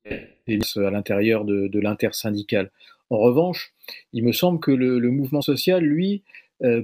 été 0.46 0.60
à 0.76 0.90
l'intérieur 0.90 1.44
de, 1.44 1.68
de 1.68 1.80
l'intersyndical. 1.80 2.70
En 3.10 3.18
revanche, 3.18 3.72
il 4.12 4.24
me 4.24 4.32
semble 4.32 4.60
que 4.60 4.70
le, 4.70 5.00
mouvement 5.10 5.42
social, 5.42 5.82
lui, 5.82 6.22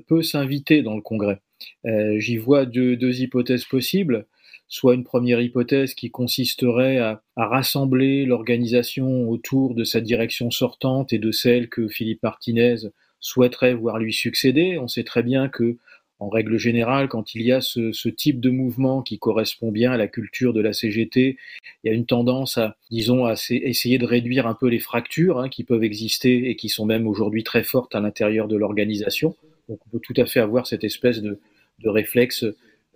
peut 0.07 0.23
s'inviter 0.23 0.83
dans 0.83 0.95
le 0.95 1.01
Congrès. 1.01 1.41
J'y 1.85 2.37
vois 2.37 2.67
deux, 2.67 3.21
hypothèses 3.21 3.65
possibles. 3.65 4.27
Soit 4.69 4.95
une 4.95 5.05
première 5.05 5.41
hypothèse 5.41 5.95
qui 5.95 6.11
consisterait 6.11 6.99
à 6.99 7.23
rassembler 7.37 8.27
l'organisation 8.27 9.31
autour 9.31 9.75
de 9.75 9.85
sa 9.85 10.03
direction 10.03 10.51
sortante 10.51 11.15
et 11.15 11.19
de 11.19 11.33
celle 11.33 11.69
que 11.71 11.89
Philippe 11.89 12.23
Martinez 12.23 12.77
souhaiterait 13.21 13.75
voir 13.75 13.99
lui 13.99 14.13
succéder. 14.13 14.79
On 14.79 14.89
sait 14.89 15.05
très 15.05 15.23
bien 15.23 15.49
que, 15.49 15.77
en 16.19 16.29
règle 16.29 16.59
générale, 16.59 17.09
quand 17.09 17.35
il 17.35 17.43
y 17.43 17.51
a 17.51 17.61
ce, 17.63 18.09
type 18.09 18.41
de 18.41 18.51
mouvement 18.51 19.03
qui 19.03 19.19
correspond 19.19 19.73
bien 19.73 19.91
à 19.91 19.97
la 19.97 20.07
culture 20.07 20.53
de 20.53 20.61
la 20.61 20.75
CGT, 20.75 21.39
il 21.83 21.89
y 21.89 21.91
a 21.91 21.95
une 21.95 22.05
tendance 22.05 22.59
à, 22.59 22.77
disons, 22.91 23.25
à 23.25 23.35
essayer 23.51 23.99
de 23.99 24.05
réduire 24.05 24.47
un 24.47 24.55
peu 24.55 24.69
les 24.69 24.81
fractures 24.81 25.39
hein, 25.39 25.49
qui 25.49 25.65
peuvent 25.65 25.83
exister 25.83 26.51
et 26.51 26.57
qui 26.57 26.69
sont 26.69 26.85
même 26.85 27.07
aujourd'hui 27.07 27.43
très 27.43 27.63
fortes 27.63 27.95
à 27.95 28.01
l'intérieur 28.01 28.49
de 28.49 28.57
l'organisation. 28.57 29.35
Donc 29.69 29.79
on 29.87 29.91
peut 29.91 30.01
tout 30.03 30.21
à 30.21 30.27
fait 30.27 30.41
avoir 30.41 30.67
cette 30.67 30.85
espèce 30.85 31.23
de, 31.23 31.39
réflexe 31.85 32.45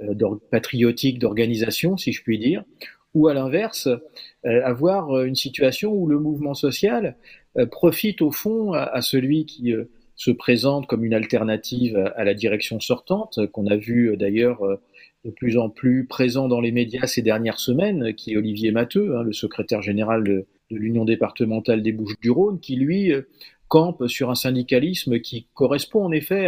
euh, 0.02 0.38
patriotique 0.50 1.18
d'organisation, 1.18 1.96
si 1.96 2.12
je 2.12 2.22
puis 2.22 2.38
dire, 2.38 2.64
ou 3.14 3.28
à 3.28 3.34
l'inverse, 3.34 3.88
euh, 4.44 4.60
avoir 4.64 5.22
une 5.22 5.36
situation 5.36 5.92
où 5.92 6.06
le 6.06 6.18
mouvement 6.18 6.52
social 6.52 7.16
euh, 7.56 7.64
profite 7.64 8.20
au 8.20 8.30
fond 8.30 8.74
à 8.74 9.00
celui 9.00 9.46
qui 9.46 9.72
se 10.16 10.30
présente 10.30 10.86
comme 10.86 11.04
une 11.04 11.14
alternative 11.14 12.12
à 12.16 12.24
la 12.24 12.34
direction 12.34 12.80
sortante, 12.80 13.46
qu'on 13.52 13.66
a 13.66 13.76
vu 13.76 14.10
euh, 14.10 14.16
d'ailleurs 14.16 14.64
euh, 14.64 14.80
de 15.24 15.30
plus 15.30 15.56
en 15.56 15.70
plus 15.70 16.06
présent 16.06 16.48
dans 16.48 16.60
les 16.60 16.72
médias 16.72 17.06
ces 17.06 17.22
dernières 17.22 17.58
semaines, 17.58 18.14
qui 18.14 18.32
est 18.32 18.36
Olivier 18.36 18.70
Matteux, 18.70 19.16
hein, 19.16 19.22
le 19.22 19.32
secrétaire 19.32 19.82
général 19.82 20.24
de, 20.24 20.46
l'Union 20.70 21.04
départementale 21.04 21.82
des 21.82 21.92
Bouches-du-Rhône, 21.92 22.58
qui 22.58 22.74
lui 22.76 23.12
euh, 23.12 23.22
campe 23.68 24.08
sur 24.08 24.30
un 24.30 24.34
syndicalisme 24.34 25.20
qui 25.20 25.46
correspond 25.54 26.04
en 26.04 26.10
effet 26.10 26.46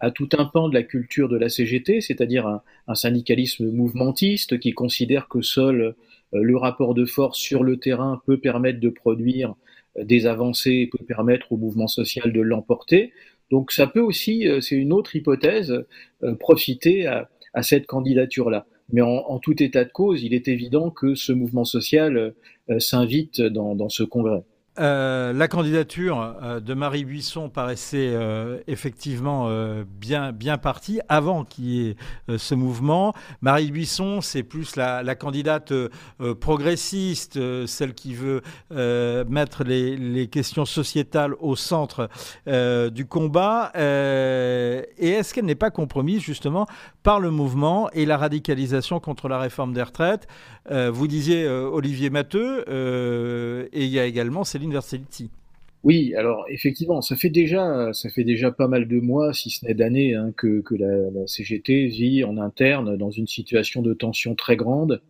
à, 0.00 0.10
tout 0.10 0.28
un 0.36 0.44
pan 0.44 0.68
de 0.68 0.74
la 0.74 0.82
culture 0.82 1.28
de 1.28 1.36
la 1.36 1.48
CGT, 1.48 2.00
c'est-à-dire 2.00 2.46
un, 2.46 2.62
un, 2.86 2.94
syndicalisme 2.94 3.70
mouvementiste 3.70 4.58
qui 4.58 4.72
considère 4.72 5.28
que 5.28 5.42
seul 5.42 5.94
le 6.32 6.56
rapport 6.56 6.94
de 6.94 7.04
force 7.04 7.38
sur 7.38 7.64
le 7.64 7.78
terrain 7.78 8.20
peut 8.26 8.38
permettre 8.38 8.80
de 8.80 8.90
produire 8.90 9.54
des 10.04 10.26
avancées 10.26 10.88
peut 10.90 11.04
permettre 11.04 11.52
au 11.52 11.56
mouvement 11.56 11.86
social 11.86 12.32
de 12.32 12.40
l'emporter. 12.40 13.12
Donc 13.50 13.72
ça 13.72 13.86
peut 13.86 14.00
aussi, 14.00 14.46
euh, 14.46 14.60
c'est 14.60 14.76
une 14.76 14.92
autre 14.92 15.16
hypothèse, 15.16 15.84
euh, 16.22 16.34
profiter 16.34 17.06
à, 17.06 17.28
cette 17.62 17.86
candidature-là. 17.86 18.66
Mais 18.92 19.00
en, 19.00 19.38
tout 19.40 19.60
état 19.62 19.84
de 19.84 19.90
cause, 19.90 20.22
il 20.22 20.32
est 20.32 20.46
évident 20.46 20.90
que 20.90 21.14
ce 21.16 21.32
mouvement 21.32 21.64
social 21.64 22.34
euh, 22.70 22.78
s'invite 22.78 23.42
dans 23.42 23.88
ce 23.88 24.04
congrès. 24.04 24.44
Euh, 24.80 25.32
la 25.32 25.48
candidature 25.48 26.36
euh, 26.42 26.60
de 26.60 26.74
Marie 26.74 27.04
Buisson 27.04 27.48
paraissait 27.48 28.12
euh, 28.12 28.58
effectivement 28.66 29.48
bien, 30.00 30.32
bien 30.32 30.58
partie 30.58 31.00
avant 31.08 31.44
qu'il 31.44 31.64
y 31.64 31.88
ait 31.88 31.96
ce 32.36 32.54
mouvement. 32.54 33.14
Marie 33.40 33.70
Buisson, 33.70 34.20
c'est 34.20 34.42
plus 34.42 34.76
la, 34.76 35.14
candidate 35.14 35.72
progressiste, 36.40 37.38
celle 37.66 37.94
qui 37.94 38.14
veut 38.14 38.42
mettre 38.70 39.64
les, 39.64 39.96
les, 39.96 40.28
questions 40.28 40.64
sociétales 40.64 41.34
au 41.40 41.56
centre 41.56 42.08
du 42.46 43.06
combat. 43.06 43.72
et 43.74 44.88
est-ce 45.00 45.34
qu'elle 45.34 45.46
n'est 45.46 45.54
pas 45.54 45.70
compromise 45.70 46.22
justement 46.22 46.66
par 47.02 47.20
le 47.20 47.30
mouvement 47.30 47.90
et 47.92 48.06
la 48.06 48.16
radicalisation 48.16 49.00
contre 49.00 49.28
la 49.28 49.38
réforme 49.38 49.72
des 49.72 49.82
retraites? 49.82 50.26
Vous 50.70 51.06
disiez 51.06 51.48
Olivier 51.48 52.10
Matteux, 52.10 52.64
et 53.72 53.84
il 53.84 53.90
y 53.90 53.98
a 53.98 54.04
également 54.04 54.44
Céline 54.44 54.67
Oui, 55.84 56.14
alors 56.16 56.44
effectivement, 56.48 57.00
ça 57.02 57.14
fait 57.14 57.30
déjà, 57.30 57.92
ça 57.92 58.08
fait 58.08 58.24
déjà 58.24 58.50
pas 58.50 58.66
mal 58.66 58.88
de 58.88 58.98
mois, 58.98 59.32
si 59.32 59.50
ce 59.50 59.64
n'est 59.64 59.74
d'années, 59.74 60.14
hein, 60.14 60.32
que, 60.36 60.60
que 60.60 60.74
la, 60.74 61.26
CGT 61.26 61.86
vit 61.86 62.24
en 62.24 62.36
interne 62.36 62.96
dans 62.96 63.10
une 63.10 63.28
situation 63.28 63.80
de 63.80 63.94
tension 63.94 64.34
très 64.34 64.56
grande, 64.56 65.00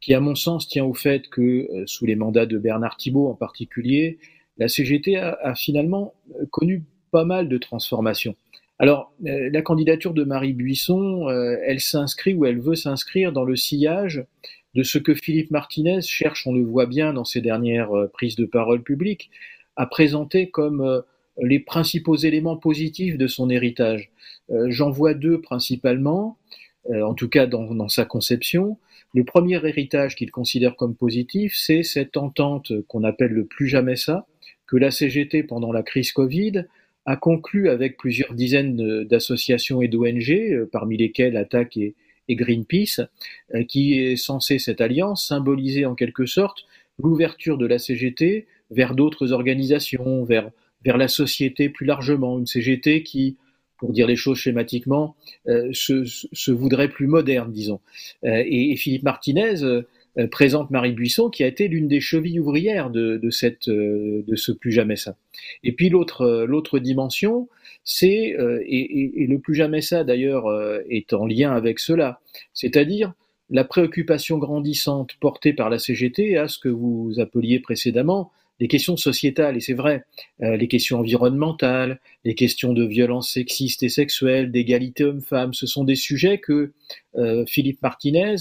qui 0.00 0.14
à 0.14 0.20
mon 0.20 0.36
sens 0.36 0.68
tient 0.68 0.84
au 0.84 0.94
fait 0.94 1.28
que 1.28 1.40
euh, 1.42 1.84
sous 1.86 2.06
les 2.06 2.14
mandats 2.14 2.46
de 2.46 2.58
Bernard 2.58 2.96
Thibault 2.96 3.28
en 3.28 3.34
particulier, 3.34 4.18
la 4.56 4.68
CGT 4.68 5.16
a, 5.16 5.36
a 5.42 5.54
finalement 5.56 6.14
euh, 6.40 6.46
connu 6.50 6.84
pas 7.10 7.24
mal 7.24 7.48
de 7.48 7.58
transformations. 7.58 8.36
Alors, 8.78 9.12
euh, 9.26 9.50
la 9.52 9.62
candidature 9.62 10.14
de 10.14 10.22
Marie 10.22 10.52
Buisson, 10.52 11.28
elle 11.64 11.80
s'inscrit 11.80 12.34
ou 12.34 12.44
elle 12.44 12.60
veut 12.60 12.76
s'inscrire 12.76 13.32
dans 13.32 13.44
le 13.44 13.56
sillage 13.56 14.24
de 14.74 14.82
ce 14.82 14.98
que 14.98 15.14
Philippe 15.14 15.50
Martinez 15.50 16.02
cherche, 16.02 16.46
on 16.46 16.52
le 16.52 16.64
voit 16.64 16.86
bien 16.86 17.12
dans 17.12 17.24
ses 17.24 17.40
dernières 17.40 17.90
prises 18.12 18.36
de 18.36 18.44
parole 18.44 18.82
publiques, 18.82 19.30
à 19.76 19.86
présenter 19.86 20.50
comme 20.50 20.80
euh, 20.80 21.00
les 21.42 21.58
principaux 21.58 22.16
éléments 22.16 22.56
positifs 22.56 23.18
de 23.18 23.26
son 23.26 23.50
héritage. 23.50 24.10
Euh, 24.50 24.66
j'en 24.70 24.90
vois 24.90 25.14
deux 25.14 25.40
principalement, 25.40 26.38
euh, 26.90 27.02
en 27.02 27.14
tout 27.14 27.28
cas 27.28 27.46
dans, 27.46 27.74
dans, 27.74 27.88
sa 27.88 28.04
conception. 28.04 28.78
Le 29.14 29.24
premier 29.24 29.64
héritage 29.64 30.16
qu'il 30.16 30.30
considère 30.30 30.76
comme 30.76 30.94
positif, 30.94 31.54
c'est 31.56 31.82
cette 31.82 32.16
entente 32.16 32.72
qu'on 32.88 33.04
appelle 33.04 33.32
le 33.32 33.44
plus 33.44 33.68
jamais 33.68 33.96
ça, 33.96 34.26
que 34.66 34.76
la 34.76 34.90
CGT 34.90 35.44
pendant 35.44 35.72
la 35.72 35.82
crise 35.82 36.12
Covid 36.12 36.64
a 37.06 37.16
conclu 37.16 37.68
avec 37.68 37.96
plusieurs 37.96 38.32
dizaines 38.32 39.04
d'associations 39.04 39.82
et 39.82 39.88
d'ONG, 39.88 40.66
parmi 40.72 40.96
lesquelles 40.96 41.36
Attaque 41.36 41.76
et, 41.76 41.94
et 42.28 42.36
Greenpeace, 42.36 43.00
qui 43.68 43.98
est 43.98 44.16
censé 44.16 44.58
cette 44.58 44.80
alliance 44.80 45.26
symboliser 45.28 45.86
en 45.86 45.94
quelque 45.94 46.26
sorte 46.26 46.64
l'ouverture 46.98 47.58
de 47.58 47.66
la 47.66 47.78
CGT 47.78 48.46
vers 48.70 48.94
d'autres 48.94 49.32
organisations, 49.32 50.24
vers, 50.24 50.50
vers 50.84 50.96
la 50.96 51.08
société 51.08 51.68
plus 51.68 51.86
largement, 51.86 52.38
une 52.38 52.46
CGT 52.46 53.02
qui, 53.02 53.36
pour 53.78 53.92
dire 53.92 54.06
les 54.06 54.16
choses 54.16 54.38
schématiquement, 54.38 55.16
euh, 55.48 55.70
se, 55.72 56.04
se, 56.04 56.50
voudrait 56.50 56.88
plus 56.88 57.06
moderne, 57.06 57.52
disons. 57.52 57.80
Euh, 58.24 58.42
et, 58.46 58.72
et, 58.72 58.76
Philippe 58.76 59.02
Martinez 59.02 59.62
euh, 59.62 59.82
présente 60.30 60.70
Marie 60.70 60.92
Buisson, 60.92 61.28
qui 61.28 61.42
a 61.42 61.46
été 61.46 61.68
l'une 61.68 61.88
des 61.88 62.00
chevilles 62.00 62.38
ouvrières 62.38 62.90
de, 62.90 63.16
de, 63.16 63.30
cette, 63.30 63.68
de 63.68 64.36
ce 64.36 64.52
plus 64.52 64.70
jamais 64.72 64.96
ça. 64.96 65.16
Et 65.62 65.72
puis 65.72 65.88
l'autre, 65.88 66.44
l'autre 66.46 66.78
dimension, 66.78 67.48
c'est, 67.84 68.36
et, 68.66 69.26
le 69.28 69.38
plus 69.38 69.54
jamais 69.54 69.80
ça 69.80 70.04
d'ailleurs 70.04 70.46
est 70.88 71.12
en 71.12 71.26
lien 71.26 71.52
avec 71.52 71.78
cela, 71.78 72.20
c'est-à-dire 72.52 73.12
la 73.50 73.64
préoccupation 73.64 74.38
grandissante 74.38 75.14
portée 75.20 75.52
par 75.52 75.68
la 75.68 75.78
CGT 75.78 76.36
à 76.36 76.48
ce 76.48 76.58
que 76.58 76.68
vous 76.68 77.14
appeliez 77.18 77.60
précédemment 77.60 78.30
les 78.60 78.68
questions 78.68 78.96
sociétales, 78.96 79.56
et 79.56 79.60
c'est 79.60 79.74
vrai, 79.74 80.04
euh, 80.42 80.56
les 80.56 80.68
questions 80.68 81.00
environnementales, 81.00 82.00
les 82.24 82.34
questions 82.34 82.72
de 82.72 82.84
violence 82.84 83.32
sexiste 83.32 83.82
et 83.82 83.88
sexuelle, 83.88 84.52
d'égalité 84.52 85.04
homme-femme, 85.04 85.54
ce 85.54 85.66
sont 85.66 85.84
des 85.84 85.96
sujets 85.96 86.38
que 86.38 86.72
euh, 87.16 87.44
Philippe 87.46 87.82
Martinez 87.82 88.36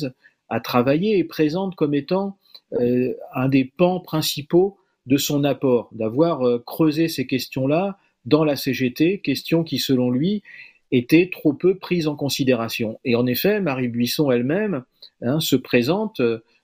a 0.54 0.60
travaillé 0.60 1.18
et 1.18 1.24
présente 1.24 1.76
comme 1.76 1.94
étant 1.94 2.38
euh, 2.74 3.14
un 3.34 3.50
des 3.50 3.66
pans 3.66 4.00
principaux 4.00 4.78
de 5.06 5.18
son 5.18 5.44
apport, 5.44 5.90
d'avoir 5.92 6.64
creusé 6.66 7.10
ces 7.10 7.28
questions-là 7.28 7.98
dans 8.26 8.46
la 8.46 8.56
CGT, 8.56 9.20
questions 9.20 9.64
qui, 9.64 9.80
selon 9.80 10.10
lui, 10.12 10.44
étaient 10.92 11.30
trop 11.30 11.52
peu 11.52 11.76
prises 11.76 12.08
en 12.08 12.16
considération. 12.16 13.00
Et 13.04 13.16
en 13.16 13.26
effet, 13.26 13.60
Marie 13.60 13.90
Buisson 13.90 14.32
elle-même 14.32 14.84
hein, 15.22 15.42
se 15.42 15.58
présente 15.58 16.22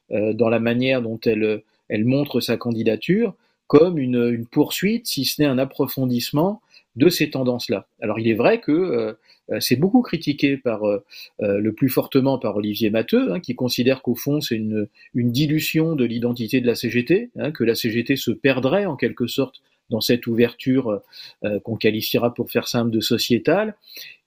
dans 0.09 0.49
la 0.49 0.59
manière 0.59 1.01
dont 1.01 1.19
elle 1.19 2.05
montre 2.05 2.39
sa 2.39 2.55
candidature 2.55 3.33
comme 3.67 3.99
une 3.99 4.45
poursuite, 4.45 5.05
si 5.05 5.25
ce 5.25 5.41
n'est 5.41 5.47
un 5.47 5.59
approfondissement 5.59 6.61
de 6.95 7.09
ces 7.09 7.29
tendances-là. 7.29 7.87
Alors 8.01 8.19
il 8.19 8.27
est 8.27 8.33
vrai 8.33 8.59
que 8.59 8.71
euh, 8.71 9.13
euh, 9.51 9.59
c'est 9.59 9.75
beaucoup 9.75 10.01
critiqué 10.01 10.57
par 10.57 10.85
euh, 10.85 11.03
le 11.39 11.73
plus 11.73 11.89
fortement 11.89 12.37
par 12.37 12.55
Olivier 12.57 12.89
Matteux, 12.89 13.33
hein, 13.33 13.39
qui 13.39 13.55
considère 13.55 14.01
qu'au 14.01 14.15
fond 14.15 14.41
c'est 14.41 14.55
une, 14.55 14.87
dilution 15.13 15.95
de 15.95 16.05
l'identité 16.05 16.61
de 16.61 16.67
la 16.67 16.75
CGT, 16.75 17.31
hein, 17.37 17.51
que 17.51 17.63
la 17.63 17.75
CGT 17.75 18.15
se 18.15 18.31
perdrait 18.31 18.85
en 18.85 18.95
quelque 18.95 19.27
sorte 19.27 19.61
dans 19.89 20.01
cette 20.01 20.27
ouverture 20.27 21.01
euh, 21.43 21.59
qu'on 21.61 21.75
qualifiera 21.75 22.33
pour 22.33 22.51
faire 22.51 22.67
simple 22.67 22.91
de 22.91 22.99
sociétale. 22.99 23.75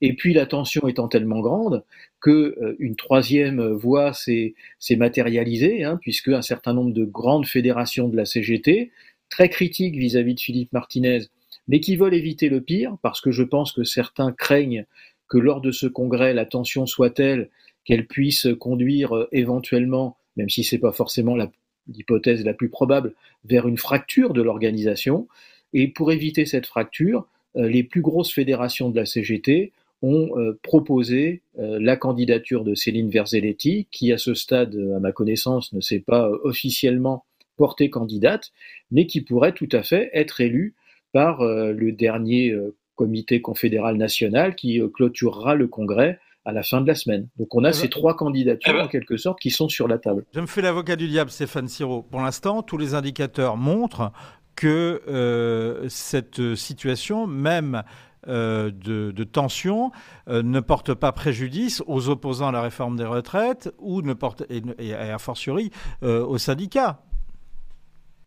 Et 0.01 0.15
puis 0.15 0.35
la 0.35 0.47
tension 0.47 0.89
étant 0.89 1.09
tellement 1.09 1.41
grande 1.41 1.85
que 2.21 2.57
euh, 2.61 2.77
une 2.79 2.97
troisième 2.97 3.63
voie 3.73 4.13
s'est 4.13 4.55
matérialisée, 4.97 5.85
hein, 5.85 5.99
puisque 6.01 6.29
un 6.29 6.43
certain 6.43 6.75
nombre 6.75 6.93
de 6.93 7.05
grandes 7.05 7.47
fédérations 7.47 8.09
de 8.09 8.17
la 8.17 8.25
CGT, 8.25 8.91
très 9.31 9.49
critiques 9.49 9.97
vis-à-vis 9.97 10.33
-vis 10.33 10.37
de 10.37 10.41
Philippe 10.41 10.73
Martinez, 10.73 11.21
mais 11.69 11.81
qui 11.81 11.97
veulent 11.97 12.15
éviter 12.15 12.49
le 12.49 12.61
pire, 12.61 12.97
parce 13.03 13.21
que 13.21 13.31
je 13.31 13.43
pense 13.43 13.73
que 13.73 13.85
certains 13.85 14.33
craignent 14.33 14.87
que 15.29 15.39
lors 15.39 15.61
de 15.61 15.71
ce 15.71 15.87
congrès, 15.87 16.35
la 16.35 16.45
tension 16.45 16.87
soit 16.87 17.11
telle 17.11 17.49
qu'elle 17.85 18.07
puisse 18.07 18.47
conduire 18.61 19.17
euh, 19.17 19.29
éventuellement, 19.33 20.17
même 20.37 20.51
si 20.51 20.65
c'est 20.65 20.79
pas 20.79 20.93
forcément 20.93 21.37
l'hypothèse 21.89 22.45
la 22.45 22.55
plus 22.55 22.69
probable, 22.69 23.15
vers 23.45 23.67
une 23.67 23.79
fracture 23.79 24.35
de 24.35 24.43
l'organisation. 24.43 25.29
Et 25.73 25.89
pour 25.89 26.13
éviter 26.13 26.45
cette 26.47 26.67
fracture, 26.67 27.27
euh, 27.57 27.69
les 27.69 27.83
plus 27.83 28.03
grosses 28.03 28.33
fédérations 28.33 28.91
de 28.91 28.97
la 28.97 29.07
CGT 29.07 29.73
ont 30.03 30.37
euh, 30.37 30.59
proposé 30.63 31.43
la 31.57 31.97
candidature 31.97 32.65
de 32.65 32.75
Céline 32.75 33.09
Verzelletti, 33.09 33.87
qui 33.93 34.13
à 34.13 34.19
ce 34.19 34.35
stade, 34.35 34.75
à 34.97 34.99
ma 34.99 35.13
connaissance, 35.13 35.73
ne 35.73 35.81
s'est 35.81 36.01
pas 36.01 36.29
officiellement 36.43 37.25
portée 37.57 37.89
candidate, 37.89 38.53
mais 38.91 39.07
qui 39.07 39.21
pourrait 39.21 39.53
tout 39.53 39.69
à 39.71 39.83
fait 39.83 40.11
être 40.13 40.41
élue 40.41 40.75
par 41.13 41.43
le 41.43 41.93
dernier 41.93 42.55
comité 42.95 43.41
confédéral 43.41 43.97
national 43.97 44.55
qui 44.55 44.81
clôturera 44.95 45.55
le 45.55 45.69
congrès 45.69 46.19
à 46.45 46.53
la 46.53 46.63
fin 46.63 46.81
de 46.81 46.87
la 46.87 46.95
semaine. 46.95 47.29
Donc 47.39 47.55
on 47.55 47.65
a 47.65 47.71
eh 47.71 47.73
ces 47.73 47.83
ben, 47.85 47.91
trois 47.91 48.17
candidatures 48.17 48.73
eh 48.75 48.79
ben, 48.79 48.85
en 48.85 48.89
quelque 48.89 49.17
sorte 49.17 49.41
qui 49.41 49.51
sont 49.51 49.69
sur 49.69 49.89
la 49.89 49.99
table. 49.99 50.25
Je 50.35 50.41
me 50.41 50.47
fais 50.47 50.63
l'avocat 50.63 50.97
du 50.97 51.09
diable, 51.09 51.31
Stéphane 51.31 51.69
Siro. 51.69 52.03
Pour 52.03 52.21
l'instant, 52.21 52.63
tous 52.63 52.79
les 52.79 52.95
indicateurs 52.95 53.57
montrent 53.57 54.13
que 54.57 55.03
euh, 55.09 55.89
cette 55.89 56.55
situation, 56.57 57.27
même 57.27 57.83
euh, 58.29 58.71
de, 58.71 59.11
de, 59.11 59.25
tension, 59.25 59.91
euh, 60.29 60.45
ne 60.45 60.61
porte 60.61 60.95
pas 60.95 61.11
préjudice 61.11 61.83
aux 61.89 62.09
opposants 62.09 62.49
à 62.49 62.53
la 62.53 62.63
réforme 62.63 62.97
des 62.97 63.05
retraites 63.05 63.75
ou 63.79 64.01
ne 64.03 64.13
porte, 64.13 64.45
et, 64.49 64.63
et 64.79 64.95
a 64.95 65.19
fortiori 65.19 65.71
euh, 66.05 66.25
aux 66.25 66.39
syndicats. 66.39 67.03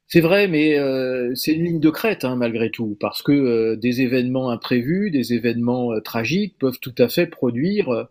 C'est 0.07 0.21
vrai, 0.21 0.47
mais 0.47 0.77
euh, 0.77 1.33
c'est 1.33 1.53
une 1.53 1.63
ligne 1.63 1.79
de 1.79 1.89
crête 1.89 2.25
hein, 2.25 2.35
malgré 2.35 2.69
tout, 2.69 2.95
parce 2.99 3.23
que 3.23 3.31
euh, 3.31 3.75
des 3.75 4.01
événements 4.01 4.51
imprévus, 4.51 5.09
des 5.09 5.33
événements 5.33 5.93
euh, 5.93 5.99
tragiques 5.99 6.57
peuvent 6.59 6.79
tout 6.79 6.93
à 6.97 7.07
fait 7.07 7.27
produire 7.27 8.07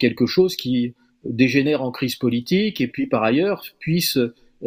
quelque 0.00 0.24
chose 0.24 0.56
qui 0.56 0.94
dégénère 1.24 1.82
en 1.82 1.90
crise 1.90 2.16
politique 2.16 2.80
et 2.80 2.88
puis 2.88 3.06
par 3.06 3.22
ailleurs 3.22 3.62
puisse 3.78 4.18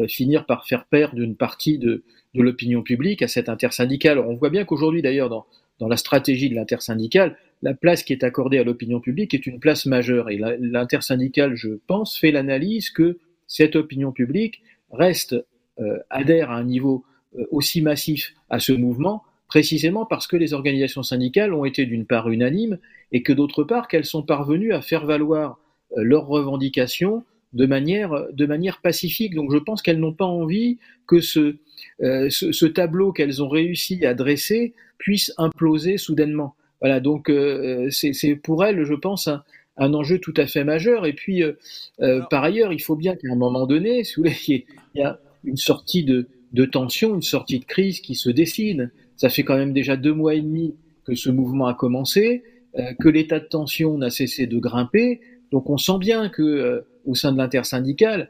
finir 0.08 0.46
par 0.46 0.68
faire 0.68 0.86
perdre 0.86 1.20
une 1.20 1.36
partie 1.36 1.80
de, 1.80 2.04
l'opinion 2.36 2.84
publique 2.84 3.24
à 3.24 3.28
cette 3.28 3.50
intersyndicale. 3.50 4.20
On 4.20 4.36
voit 4.36 4.52
bien 4.52 4.64
qu'aujourd'hui, 4.64 5.02
d'ailleurs, 5.02 5.30
dans, 5.30 5.48
dans 5.80 5.88
la 5.88 5.98
stratégie 5.98 6.50
de 6.52 6.56
l'intersyndicale, 6.56 7.36
la 7.64 7.74
place 7.74 8.04
qui 8.04 8.14
est 8.14 8.24
accordée 8.24 8.60
à 8.60 8.64
l'opinion 8.64 9.00
publique 9.00 9.34
est 9.34 9.48
une 9.48 9.60
place 9.60 9.88
majeure. 9.88 10.30
Et 10.30 10.38
l'intersyndicale, 10.60 11.56
je 11.56 11.70
pense, 11.88 12.16
fait 12.16 12.32
l'analyse 12.32 12.92
que 12.92 13.18
cette 13.48 13.76
opinion 13.76 14.12
publique 14.12 14.62
reste, 14.92 15.36
euh, 15.82 15.98
adhère 16.10 16.52
à 16.52 16.56
un 16.56 16.64
niveau 16.64 17.04
euh, 17.38 17.46
aussi 17.52 17.82
massif 17.82 18.34
à 18.50 18.60
ce 18.60 18.72
mouvement, 18.72 19.24
précisément 19.48 20.06
parce 20.06 20.28
que 20.28 20.38
les 20.38 20.54
organisations 20.54 21.04
syndicales 21.04 21.54
ont 21.54 21.66
été 21.66 21.86
d'une 21.86 22.06
part 22.06 22.30
unanimes 22.30 22.78
et 23.12 23.24
que 23.24 23.34
d'autre 23.34 23.64
part 23.64 23.88
qu'elles 23.88 24.06
sont 24.06 24.24
parvenues 24.24 24.74
à 24.74 24.82
faire 24.82 25.06
valoir 25.06 25.60
euh, 25.98 26.04
leurs 26.04 26.28
revendications 26.28 27.24
de 27.54 27.66
manière, 27.66 28.28
de 28.32 28.46
manière 28.46 28.80
pacifique. 28.82 29.36
Donc 29.36 29.52
je 29.52 29.58
pense 29.58 29.82
qu'elles 29.82 30.00
n'ont 30.00 30.14
pas 30.14 30.26
envie 30.26 30.78
que 31.08 31.20
ce, 31.20 31.58
euh, 32.02 32.30
ce, 32.30 32.52
ce, 32.52 32.66
tableau 32.66 33.12
qu'elles 33.12 33.44
ont 33.44 33.50
réussi 33.50 34.06
à 34.06 34.14
dresser 34.14 34.74
puisse 34.98 35.34
imploser 35.38 35.98
soudainement. 35.98 36.56
Voilà, 36.80 37.00
donc 37.00 37.30
euh, 37.30 37.90
c'est 37.92 38.36
pour 38.36 38.64
elles, 38.66 38.86
je 38.86 38.94
pense, 38.94 39.28
un, 39.28 39.44
un, 39.78 39.94
enjeu 39.94 40.20
tout 40.20 40.34
à 40.38 40.48
fait 40.48 40.64
majeur. 40.64 41.06
Et 41.06 41.14
puis, 41.14 41.44
euh, 41.44 42.22
par 42.30 42.44
ailleurs, 42.44 42.74
il 42.74 42.82
faut 42.82 42.96
bien 42.96 43.16
qu'à 43.16 43.28
un 43.32 43.36
moment 43.36 43.68
donné, 43.68 44.04
si 44.04 44.16
vous 44.16 44.24
voulez, 44.24 44.36
il 44.48 44.64
y 44.96 45.04
a 45.04 45.20
une 45.44 45.58
sortie 45.58 46.04
de, 46.04 46.28
tension, 46.66 47.16
une 47.16 47.22
sortie 47.22 47.60
de 47.60 47.66
crise 47.66 48.00
qui 48.00 48.16
se 48.16 48.30
dessine. 48.30 48.92
Ça 49.16 49.30
fait 49.30 49.44
quand 49.44 49.58
même 49.58 49.74
déjà 49.74 49.98
deux 49.98 50.14
mois 50.14 50.36
et 50.36 50.42
demi 50.42 50.76
que 51.06 51.16
ce 51.16 51.30
mouvement 51.30 51.68
a 51.68 51.74
commencé, 51.74 52.44
euh, 52.78 52.94
que 53.00 53.10
l'état 53.10 53.40
de 53.40 53.46
tension 53.46 53.98
n'a 53.98 54.10
cessé 54.10 54.48
de 54.48 54.58
grimper. 54.60 55.22
Donc 55.52 55.70
on 55.70 55.78
sent 55.78 55.98
bien 56.00 56.30
que 56.30 56.86
au 57.06 57.16
sein 57.16 57.32
de 57.32 57.38
l'intersyndicale, 57.38 58.30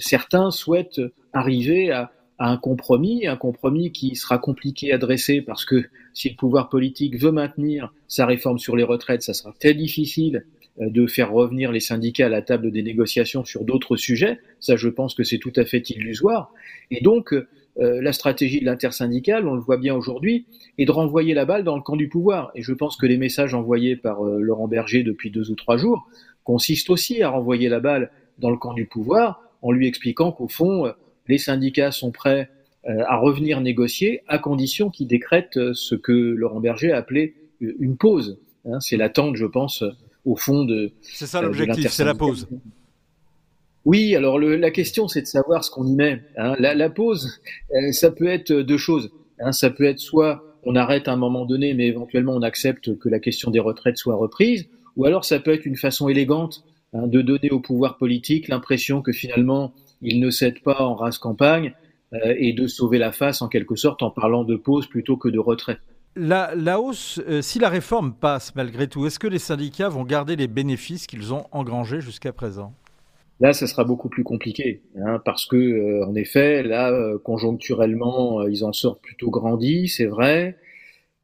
certains 0.00 0.50
souhaitent 0.50 1.00
arriver 1.32 1.92
à, 1.92 2.10
à 2.38 2.50
un 2.50 2.56
compromis, 2.56 3.26
un 3.26 3.36
compromis 3.36 3.90
qui 3.90 4.14
sera 4.14 4.38
compliqué 4.38 4.92
à 4.92 4.98
dresser 4.98 5.42
parce 5.42 5.64
que 5.64 5.84
si 6.14 6.30
le 6.30 6.36
pouvoir 6.36 6.68
politique 6.68 7.20
veut 7.20 7.32
maintenir 7.32 7.92
sa 8.06 8.26
réforme 8.26 8.58
sur 8.58 8.76
les 8.76 8.84
retraites, 8.84 9.22
ça 9.22 9.34
sera 9.34 9.52
très 9.58 9.74
difficile 9.74 10.36
euh, 10.36 10.57
de 10.80 11.06
faire 11.06 11.32
revenir 11.32 11.72
les 11.72 11.80
syndicats 11.80 12.26
à 12.26 12.28
la 12.28 12.42
table 12.42 12.70
des 12.70 12.82
négociations 12.82 13.44
sur 13.44 13.64
d'autres 13.64 13.96
sujets. 13.96 14.38
Ça, 14.60 14.76
je 14.76 14.88
pense 14.88 15.14
que 15.14 15.24
c'est 15.24 15.38
tout 15.38 15.52
à 15.56 15.64
fait 15.64 15.90
illusoire. 15.90 16.52
Et 16.90 17.00
donc, 17.00 17.32
euh, 17.80 18.00
la 18.02 18.12
stratégie 18.12 18.60
de 18.60 18.64
l'intersyndicale, 18.64 19.46
on 19.46 19.54
le 19.54 19.60
voit 19.60 19.76
bien 19.76 19.94
aujourd'hui, 19.94 20.46
est 20.78 20.84
de 20.84 20.90
renvoyer 20.90 21.34
la 21.34 21.44
balle 21.44 21.64
dans 21.64 21.76
le 21.76 21.82
camp 21.82 21.96
du 21.96 22.08
pouvoir. 22.08 22.50
Et 22.54 22.62
je 22.62 22.72
pense 22.72 22.96
que 22.96 23.06
les 23.06 23.16
messages 23.16 23.54
envoyés 23.54 23.96
par 23.96 24.26
euh, 24.26 24.38
Laurent 24.40 24.68
Berger 24.68 25.02
depuis 25.02 25.30
deux 25.30 25.50
ou 25.50 25.54
trois 25.54 25.76
jours 25.76 26.08
consistent 26.44 26.90
aussi 26.90 27.22
à 27.22 27.28
renvoyer 27.28 27.68
la 27.68 27.78
balle 27.78 28.10
dans 28.38 28.50
le 28.50 28.56
camp 28.56 28.72
du 28.72 28.86
pouvoir 28.86 29.42
en 29.62 29.72
lui 29.72 29.86
expliquant 29.86 30.32
qu'au 30.32 30.48
fond, 30.48 30.92
les 31.26 31.38
syndicats 31.38 31.90
sont 31.90 32.12
prêts 32.12 32.48
à 32.86 33.16
revenir 33.16 33.60
négocier 33.60 34.22
à 34.28 34.38
condition 34.38 34.88
qu'ils 34.88 35.08
décrètent 35.08 35.58
ce 35.74 35.96
que 35.96 36.12
Laurent 36.12 36.60
Berger 36.60 36.92
a 36.92 36.98
appelé 36.98 37.34
une 37.60 37.96
pause. 37.96 38.38
Hein, 38.64 38.78
c'est 38.80 38.96
l'attente, 38.96 39.36
je 39.36 39.44
pense, 39.44 39.82
au 40.28 40.36
fond 40.36 40.64
de. 40.64 40.92
C'est 41.00 41.26
ça 41.26 41.40
l'objectif, 41.40 41.90
c'est 41.90 42.04
la 42.04 42.14
pause. 42.14 42.46
Oui, 43.84 44.14
alors 44.14 44.38
la 44.38 44.70
question 44.70 45.08
c'est 45.08 45.22
de 45.22 45.26
savoir 45.26 45.64
ce 45.64 45.70
qu'on 45.70 45.86
y 45.86 45.94
met. 45.94 46.22
Hein. 46.36 46.54
La, 46.58 46.90
pause, 46.90 47.40
euh, 47.74 47.92
ça 47.92 48.10
peut 48.10 48.26
être 48.26 48.52
deux 48.52 48.76
choses. 48.76 49.10
Hein. 49.40 49.52
Ça 49.52 49.70
peut 49.70 49.84
être 49.84 50.00
soit 50.00 50.44
on 50.64 50.76
arrête 50.76 51.08
à 51.08 51.12
un 51.12 51.16
moment 51.16 51.46
donné, 51.46 51.72
mais 51.72 51.86
éventuellement 51.86 52.34
on 52.34 52.42
accepte 52.42 52.98
que 52.98 53.08
la 53.08 53.20
question 53.20 53.50
des 53.50 53.60
retraites 53.60 53.96
soit 53.96 54.16
reprise, 54.16 54.68
ou 54.96 55.06
alors 55.06 55.24
ça 55.24 55.40
peut 55.40 55.54
être 55.54 55.64
une 55.64 55.76
façon 55.76 56.08
élégante 56.08 56.64
hein, 56.92 57.06
de 57.06 57.22
donner 57.22 57.50
au 57.50 57.60
pouvoir 57.60 57.96
politique 57.96 58.48
l'impression 58.48 59.00
que 59.00 59.12
finalement 59.12 59.72
il 60.02 60.20
ne 60.20 60.28
cède 60.28 60.60
pas 60.60 60.82
en 60.82 60.94
race 60.94 61.18
campagne 61.18 61.72
euh, 62.12 62.34
et 62.36 62.52
de 62.52 62.66
sauver 62.66 62.98
la 62.98 63.12
face 63.12 63.40
en 63.40 63.48
quelque 63.48 63.76
sorte 63.76 64.02
en 64.02 64.10
parlant 64.10 64.44
de 64.44 64.56
pause 64.56 64.86
plutôt 64.86 65.16
que 65.16 65.30
de 65.30 65.38
retrait. 65.38 65.78
La, 66.16 66.80
hausse, 66.80 67.20
euh, 67.28 67.42
si 67.42 67.58
la 67.58 67.68
réforme 67.68 68.12
passe 68.12 68.54
malgré 68.54 68.88
tout, 68.88 69.06
est-ce 69.06 69.18
que 69.18 69.28
les 69.28 69.38
syndicats 69.38 69.88
vont 69.88 70.04
garder 70.04 70.36
les 70.36 70.48
bénéfices 70.48 71.06
qu'ils 71.06 71.32
ont 71.32 71.46
engrangés 71.52 72.00
jusqu'à 72.00 72.32
présent? 72.32 72.74
Là, 73.40 73.52
ça 73.52 73.68
sera 73.68 73.84
beaucoup 73.84 74.08
plus 74.08 74.24
compliqué, 74.24 74.82
hein, 74.96 75.22
parce 75.24 75.46
que, 75.46 75.56
euh, 75.56 76.04
en 76.04 76.14
effet, 76.16 76.64
là, 76.64 76.90
euh, 76.90 77.18
conjoncturellement, 77.18 78.44
ils 78.48 78.64
en 78.64 78.72
sortent 78.72 79.00
plutôt 79.00 79.30
grandis, 79.30 79.88
c'est 79.88 80.06
vrai. 80.06 80.58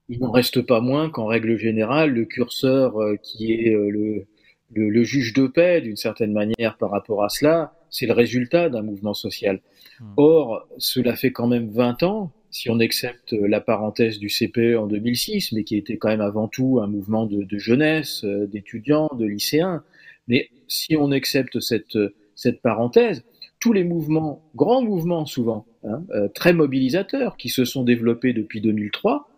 Il 0.08 0.20
n'en 0.20 0.30
reste 0.30 0.62
pas 0.62 0.80
moins 0.80 1.10
qu'en 1.10 1.26
règle 1.26 1.56
générale, 1.56 2.10
le 2.10 2.24
curseur 2.24 2.94
qui 3.22 3.52
est 3.52 3.70
le, 3.70 4.26
le, 4.74 5.02
juge 5.02 5.32
de 5.32 5.46
paix, 5.46 5.80
d'une 5.80 5.96
certaine 5.96 6.32
manière, 6.32 6.76
par 6.78 6.90
rapport 6.90 7.24
à 7.24 7.28
cela, 7.28 7.72
c'est 7.90 8.06
le 8.06 8.12
résultat 8.12 8.68
d'un 8.68 8.82
mouvement 8.82 9.14
social. 9.14 9.60
Hmm. 10.00 10.12
Or, 10.16 10.68
cela 10.78 11.16
fait 11.16 11.32
quand 11.32 11.46
même 11.46 11.70
20 11.70 12.02
ans 12.02 12.32
si 12.54 12.70
on 12.70 12.78
accepte 12.78 13.32
la 13.32 13.60
parenthèse 13.60 14.20
du 14.20 14.28
CPE 14.28 14.76
en 14.78 14.86
2006, 14.86 15.50
mais 15.50 15.64
qui 15.64 15.76
était 15.76 15.96
quand 15.96 16.08
même 16.08 16.20
avant 16.20 16.46
tout 16.46 16.78
un 16.80 16.86
mouvement 16.86 17.26
de, 17.26 17.58
jeunesse, 17.58 18.22
euh, 18.24 18.46
d'étudiants, 18.46 19.10
de 19.18 19.26
lycéens. 19.26 19.82
Mais 20.28 20.50
si 20.68 20.94
on 20.96 21.10
accepte 21.10 21.58
cette, 21.58 21.98
cette 22.36 22.62
parenthèse, 22.62 23.24
tous 23.58 23.72
les 23.72 23.82
mouvements, 23.82 24.40
grands 24.54 24.82
mouvements 24.82 25.26
souvent, 25.26 25.66
hein, 25.82 26.04
euh, 26.10 26.28
très 26.28 26.52
mobilisateurs, 26.52 27.36
qui 27.36 27.48
se 27.48 27.64
sont 27.64 27.82
développés 27.82 28.32
depuis 28.32 28.60
2003, 28.60 29.28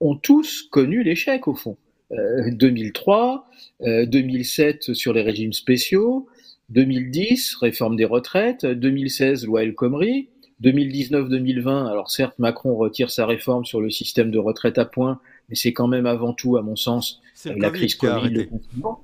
ont 0.00 0.16
tous 0.16 0.62
connu 0.62 1.04
l'échec 1.04 1.46
au 1.46 1.54
fond. 1.54 1.76
2003, 2.10 3.48
euh, 3.82 4.04
2007 4.04 4.94
sur 4.94 5.12
les 5.12 5.22
régimes 5.22 5.52
spéciaux, 5.52 6.26
2010 6.70 7.54
réforme 7.54 7.94
des 7.94 8.04
retraites, 8.04 8.66
2016 8.66 9.46
loi 9.46 9.62
El 9.62 9.74
Khomri, 9.74 10.28
2019-2020, 10.64 11.90
alors 11.90 12.10
certes, 12.10 12.38
Macron 12.38 12.74
retire 12.74 13.10
sa 13.10 13.26
réforme 13.26 13.66
sur 13.66 13.80
le 13.80 13.90
système 13.90 14.30
de 14.30 14.38
retraite 14.38 14.78
à 14.78 14.86
points, 14.86 15.20
mais 15.48 15.54
c'est 15.54 15.72
quand 15.72 15.88
même 15.88 16.06
avant 16.06 16.32
tout, 16.32 16.56
à 16.56 16.62
mon 16.62 16.74
sens, 16.74 17.20
la 17.44 17.70
crise 17.70 17.94
Covid, 17.96 18.30
le 18.30 18.44
confinement, 18.44 19.02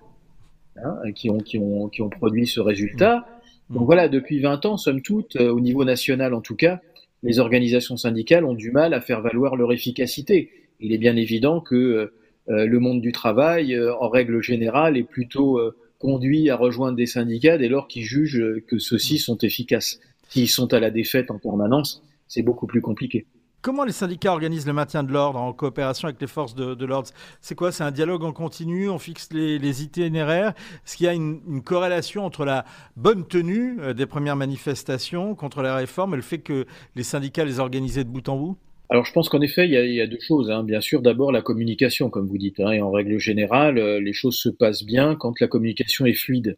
hein, 0.76 1.12
qui, 1.14 1.28
ont, 1.28 1.38
qui, 1.38 1.58
ont, 1.58 1.88
qui 1.88 2.00
ont 2.00 2.08
produit 2.08 2.46
ce 2.46 2.60
résultat. 2.60 3.26
Mmh. 3.68 3.74
Donc 3.74 3.84
voilà, 3.84 4.08
depuis 4.08 4.40
20 4.40 4.64
ans, 4.64 4.76
somme 4.78 5.02
toute, 5.02 5.36
euh, 5.36 5.50
au 5.50 5.60
niveau 5.60 5.84
national 5.84 6.32
en 6.32 6.40
tout 6.40 6.56
cas, 6.56 6.80
les 7.22 7.38
organisations 7.38 7.98
syndicales 7.98 8.46
ont 8.46 8.54
du 8.54 8.70
mal 8.70 8.94
à 8.94 9.02
faire 9.02 9.20
valoir 9.20 9.54
leur 9.54 9.72
efficacité. 9.72 10.50
Il 10.80 10.94
est 10.94 10.98
bien 10.98 11.16
évident 11.16 11.60
que 11.60 11.74
euh, 11.74 12.12
euh, 12.48 12.66
le 12.66 12.78
monde 12.78 13.02
du 13.02 13.12
travail, 13.12 13.78
en 13.78 14.08
règle 14.08 14.42
générale, 14.42 14.96
est 14.96 15.04
plutôt 15.04 15.60
conduit 15.98 16.48
à 16.48 16.56
rejoindre 16.56 16.96
des 16.96 17.04
syndicats 17.04 17.58
dès 17.58 17.68
lors 17.68 17.86
qu'ils 17.86 18.04
jugent 18.04 18.62
que 18.66 18.78
ceux-ci 18.78 19.16
mmh. 19.16 19.18
sont 19.18 19.38
efficaces 19.38 20.00
qui 20.30 20.46
sont 20.46 20.72
à 20.72 20.80
la 20.80 20.90
défaite 20.90 21.30
en 21.30 21.38
permanence, 21.38 22.02
c'est 22.28 22.42
beaucoup 22.42 22.66
plus 22.66 22.80
compliqué. 22.80 23.26
Comment 23.62 23.84
les 23.84 23.92
syndicats 23.92 24.32
organisent 24.32 24.66
le 24.66 24.72
maintien 24.72 25.02
de 25.02 25.12
l'ordre 25.12 25.38
en 25.38 25.52
coopération 25.52 26.08
avec 26.08 26.18
les 26.18 26.26
forces 26.26 26.54
de, 26.54 26.84
l'ordre? 26.86 27.10
C'est 27.42 27.54
quoi? 27.54 27.72
C'est 27.72 27.84
un 27.84 27.90
dialogue 27.90 28.24
en 28.24 28.32
continu? 28.32 28.88
On 28.88 28.98
fixe 28.98 29.28
les, 29.34 29.82
itinéraires? 29.82 30.54
Est-ce 30.86 30.96
qu'il 30.96 31.04
y 31.04 31.08
a 31.10 31.12
une, 31.12 31.62
corrélation 31.62 32.24
entre 32.24 32.46
la 32.46 32.64
bonne 32.96 33.26
tenue 33.26 33.78
euh, 33.80 33.92
des 33.92 34.06
premières 34.06 34.36
manifestations 34.36 35.34
contre 35.34 35.60
la 35.60 35.76
réforme 35.76 36.14
et 36.14 36.16
le 36.16 36.22
fait 36.22 36.38
que 36.38 36.64
les 36.96 37.02
syndicats 37.02 37.44
les 37.44 37.60
organisent 37.60 37.96
de 37.96 38.04
bout 38.04 38.26
en 38.30 38.38
bout? 38.38 38.56
Alors 38.88 39.04
je 39.04 39.12
pense 39.12 39.28
qu'en 39.28 39.42
effet, 39.42 39.66
il 39.66 39.72
y, 39.72 40.00
a, 40.00 40.06
deux 40.06 40.18
choses. 40.20 40.50
Hein. 40.50 40.64
Bien 40.64 40.80
sûr, 40.80 41.02
d'abord 41.02 41.30
la 41.30 41.42
communication, 41.42 42.08
comme 42.08 42.26
vous 42.26 42.38
dites. 42.38 42.60
Hein, 42.60 42.72
et 42.72 42.80
en 42.80 42.90
règle 42.90 43.18
générale, 43.18 43.76
euh, 43.76 44.00
les 44.00 44.14
choses 44.14 44.36
se 44.36 44.48
passent 44.48 44.84
bien 44.84 45.16
quand 45.16 45.38
la 45.38 45.48
communication 45.48 46.06
est 46.06 46.14
fluide. 46.14 46.56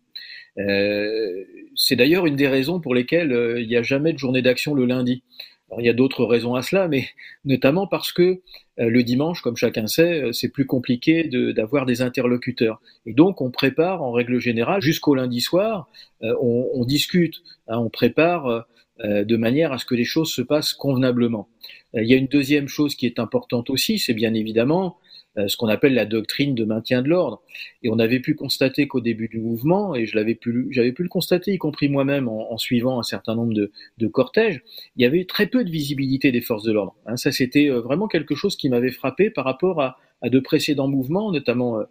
Euh, 0.58 1.44
c'est 1.74 1.96
d'ailleurs 1.96 2.26
une 2.26 2.36
des 2.36 2.48
raisons 2.48 2.80
pour 2.80 2.94
lesquelles 2.94 3.32
euh, 3.32 3.60
il 3.60 3.68
n'y 3.68 3.76
a 3.76 3.82
jamais 3.82 4.12
de 4.12 4.18
journée 4.18 4.42
d'action 4.42 4.74
le 4.74 4.84
lundi. 4.84 5.22
Alors, 5.70 5.80
il 5.80 5.86
y 5.86 5.90
a 5.90 5.94
d'autres 5.94 6.26
raisons 6.26 6.54
à 6.54 6.62
cela, 6.62 6.88
mais 6.88 7.06
notamment 7.44 7.86
parce 7.86 8.12
que 8.12 8.22
euh, 8.22 8.90
le 8.90 9.02
dimanche, 9.02 9.40
comme 9.40 9.56
chacun 9.56 9.86
sait, 9.86 10.24
c'est 10.32 10.50
plus 10.50 10.66
compliqué 10.66 11.24
d'avoir 11.24 11.86
des 11.86 12.02
interlocuteurs. 12.02 12.80
Et 13.06 13.14
donc, 13.14 13.40
on 13.40 13.50
prépare 13.50 14.02
en 14.02 14.12
règle 14.12 14.38
générale 14.38 14.82
jusqu'au 14.82 15.14
lundi 15.14 15.40
soir, 15.40 15.88
on, 16.20 16.84
discute, 16.84 17.42
hein, 17.66 17.78
on 17.78 17.90
prépare 17.90 18.66
de 19.02 19.36
manière 19.36 19.72
à 19.72 19.78
ce 19.78 19.84
que 19.84 19.96
les 19.96 20.04
choses 20.04 20.32
se 20.32 20.40
passent 20.40 20.72
convenablement. 20.72 21.48
il 21.94 22.04
y 22.04 22.14
a 22.14 22.16
une 22.16 22.28
deuxième 22.28 22.68
chose 22.68 22.94
qui 22.94 23.06
est 23.06 23.18
importante 23.18 23.70
aussi, 23.70 23.98
c'est 23.98 24.14
bien 24.14 24.32
évidemment 24.34 24.98
ce 25.36 25.56
qu'on 25.56 25.68
appelle 25.68 25.94
la 25.94 26.04
doctrine 26.04 26.54
de 26.54 26.64
maintien 26.64 27.02
de 27.02 27.08
l'ordre. 27.08 27.42
Et 27.82 27.90
on 27.90 27.98
avait 27.98 28.20
pu 28.20 28.34
constater 28.34 28.86
qu'au 28.86 29.00
début 29.00 29.28
du 29.28 29.38
mouvement, 29.38 29.94
et 29.94 30.06
je 30.06 30.16
l'avais 30.16 30.34
pu, 30.34 30.68
j'avais 30.70 30.92
pu 30.92 31.02
le 31.02 31.08
constater, 31.08 31.52
y 31.52 31.58
compris 31.58 31.88
moi-même 31.88 32.28
en, 32.28 32.58
suivant 32.58 32.98
un 32.98 33.02
certain 33.02 33.34
nombre 33.34 33.54
de, 33.54 34.06
cortèges, 34.08 34.62
il 34.96 35.02
y 35.02 35.06
avait 35.06 35.24
très 35.24 35.46
peu 35.46 35.64
de 35.64 35.70
visibilité 35.70 36.32
des 36.32 36.40
forces 36.40 36.64
de 36.64 36.72
l'ordre. 36.72 36.94
Hein, 37.06 37.16
ça, 37.16 37.32
c'était 37.32 37.70
euh, 37.70 37.80
vraiment 37.80 38.08
quelque 38.08 38.34
chose 38.34 38.56
qui 38.56 38.68
m'avait 38.68 38.90
frappé 38.90 39.30
par 39.30 39.44
rapport 39.44 39.80
à, 39.80 39.98
de 40.22 40.38
précédents 40.38 40.88
mouvements, 40.88 41.32
notamment 41.32 41.78
euh, 41.78 41.84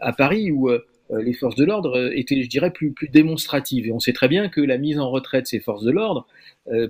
à 0.00 0.12
Paris, 0.12 0.50
où 0.50 0.70
les 1.10 1.32
forces 1.34 1.56
de 1.56 1.64
l'ordre 1.64 2.12
étaient, 2.14 2.40
je 2.42 2.48
dirais, 2.48 2.70
plus, 2.70 2.94
démonstratives. 3.12 3.86
Et 3.86 3.92
on 3.92 3.98
sait 3.98 4.12
très 4.12 4.28
bien 4.28 4.48
que 4.48 4.60
la 4.60 4.78
mise 4.78 4.98
en 4.98 5.10
retrait 5.10 5.42
de 5.42 5.46
ces 5.46 5.60
forces 5.60 5.82
de 5.82 5.90
l'ordre 5.90 6.26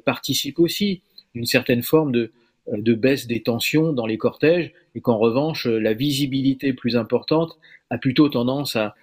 participe 0.05 0.61
aussi 0.61 1.01
d'une 1.35 1.47
certaine 1.47 1.83
forme 1.83 2.13
de, 2.13 2.21
euh, 2.21 2.31
de 2.71 2.95
baisse 2.95 3.27
des 3.27 3.43
tensions 3.43 3.93
dans 3.93 4.07
les 4.07 4.19
cortèges 4.19 4.73
et 4.95 5.01
qu'en 5.01 5.19
revanche 5.19 5.67
euh, 5.67 5.79
la 5.79 5.95
visibilité 5.95 6.73
plus 6.73 6.97
importante 6.97 7.59
a 7.91 7.99
plutôt 7.99 8.29
tendance 8.29 8.77
à, 8.77 8.95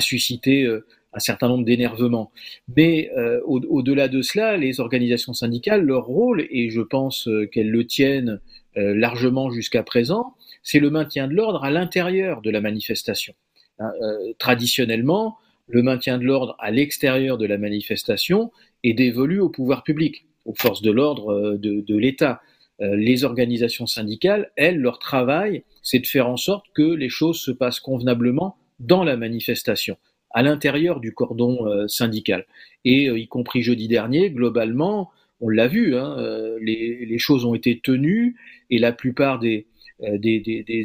susciter 0.00 0.64
euh, 0.64 0.84
un 1.12 1.20
certain 1.20 1.48
nombre 1.48 1.64
d'énervements. 1.64 2.30
Mais 2.76 3.10
au-delà 3.44 4.06
de 4.06 4.22
cela, 4.22 4.56
les 4.56 4.78
organisations 4.78 5.32
syndicales, 5.32 5.84
leur 5.84 6.06
rôle, 6.06 6.46
et 6.50 6.70
je 6.70 6.80
pense 6.80 7.28
qu'elles 7.50 7.70
le 7.70 7.84
tiennent 7.84 8.40
largement 8.76 9.50
jusqu'à 9.50 9.82
présent, 9.82 10.34
c'est 10.62 10.78
le 10.78 10.88
maintien 10.88 11.26
de 11.26 11.34
l'ordre 11.34 11.64
à 11.64 11.70
l'intérieur 11.72 12.42
de 12.42 12.50
la 12.50 12.60
manifestation. 12.60 13.34
Hein, 13.80 13.90
traditionnellement, 14.38 15.36
le 15.66 15.82
maintien 15.82 16.16
de 16.16 16.24
l'ordre 16.24 16.54
à 16.60 16.70
l'extérieur 16.70 17.38
de 17.38 17.46
la 17.46 17.58
manifestation 17.58 18.52
est 18.84 18.94
dévolu 18.94 19.40
au 19.40 19.48
pouvoir 19.48 19.82
public, 19.82 20.26
aux 20.44 20.54
forces 20.54 20.82
de 20.82 20.92
l'ordre 20.92 21.56
de 21.56 21.96
l'État. 21.96 22.40
Euh, 22.82 22.96
les 22.96 23.24
organisations 23.24 23.86
syndicales, 23.86 24.50
elles, 24.56 24.78
leur 24.78 24.98
travail, 24.98 25.64
c'est 25.82 25.98
de 25.98 26.06
faire 26.06 26.28
en 26.28 26.36
sorte 26.36 26.66
que 26.74 26.94
les 26.94 27.08
choses 27.08 27.40
se 27.40 27.50
passent 27.50 27.80
convenablement 27.80 28.56
dans 28.78 29.04
la 29.04 29.16
manifestation, 29.16 29.98
à 30.30 30.42
l'intérieur 30.42 31.00
du 31.00 31.12
cordon 31.12 31.66
euh, 31.66 31.88
syndical. 31.88 32.46
Et 32.84 33.08
euh, 33.08 33.18
y 33.18 33.28
compris 33.28 33.62
jeudi 33.62 33.88
dernier, 33.88 34.30
globalement, 34.30 35.10
on 35.40 35.48
l'a 35.48 35.68
vu, 35.68 35.96
hein, 35.96 36.18
les, 36.60 37.18
choses 37.18 37.46
ont 37.46 37.54
été 37.54 37.80
tenues 37.80 38.36
et 38.68 38.78
la 38.78 38.92
plupart 38.92 39.38
des, 39.38 39.66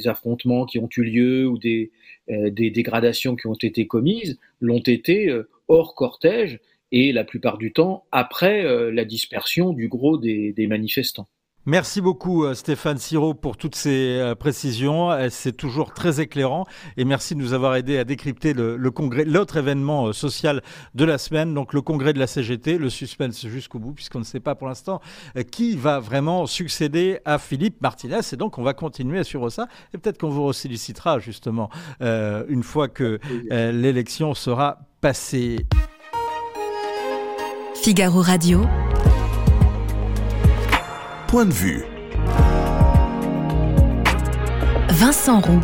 affrontements 0.05 0.65
qui 0.65 0.79
ont 0.79 0.87
eu 0.95 1.03
lieu 1.03 1.45
ou 1.45 1.57
des 1.57 1.91
dégradations 2.29 3.35
qui 3.35 3.47
ont 3.47 3.53
été 3.53 3.85
commises 3.85 4.39
l'ont 4.61 4.79
été 4.79 5.29
hors 5.67 5.93
cortège 5.93 6.61
et 6.93 7.11
la 7.11 7.25
plupart 7.25 7.57
du 7.57 7.73
temps 7.73 8.05
après 8.13 8.63
la 8.93 9.03
dispersion 9.03 9.73
du 9.73 9.89
gros 9.89 10.17
des 10.17 10.67
manifestants. 10.69 11.27
Merci 11.67 11.99
beaucoup 11.99 12.45
euh, 12.45 12.53
Stéphane 12.53 12.99
Siro 12.99 13.33
pour 13.33 13.57
toutes 13.57 13.73
ces 13.73 14.19
euh, 14.19 14.35
précisions. 14.35 15.09
Euh, 15.09 15.29
c'est 15.31 15.51
toujours 15.51 15.93
très 15.95 16.21
éclairant 16.21 16.65
et 16.95 17.05
merci 17.05 17.33
de 17.33 17.39
nous 17.39 17.53
avoir 17.53 17.75
aidé 17.75 17.97
à 17.97 18.03
décrypter 18.03 18.53
le, 18.53 18.77
congrès, 18.91 19.25
l'autre 19.25 19.57
événement 19.57 20.13
social 20.13 20.61
de 20.93 21.05
la 21.05 21.17
semaine, 21.17 21.55
donc 21.55 21.73
le 21.73 21.81
congrès 21.81 22.13
de 22.13 22.19
la 22.19 22.27
CGT. 22.27 22.77
Le 22.77 22.91
suspense 22.91 23.47
jusqu'au 23.47 23.79
bout 23.79 23.93
puisqu'on 23.93 24.19
ne 24.19 24.23
sait 24.23 24.39
pas 24.39 24.53
pour 24.53 24.67
l'instant 24.67 25.01
qui 25.51 25.75
va 25.75 25.99
vraiment 25.99 26.45
succéder 26.45 27.17
à 27.25 27.39
Philippe 27.39 27.81
Martinez. 27.81 28.19
Et 28.31 28.35
donc 28.35 28.59
on 28.59 28.63
va 28.63 28.75
continuer 28.75 29.23
sur 29.23 29.51
ça 29.51 29.67
et 29.91 29.97
peut-être 29.97 30.19
qu'on 30.19 30.29
vous 30.29 30.53
sollicitera 30.53 31.17
justement 31.17 31.69
une 31.99 32.63
fois 32.63 32.89
que 32.89 33.19
l'élection 33.49 34.35
sera 34.35 34.79
passée. 35.01 35.65
Figaro 37.73 38.21
Radio 38.21 38.61
point 41.35 41.45
de 41.45 41.51
vue. 41.51 41.83
Vincent 44.87 45.41
Roux. 45.41 45.59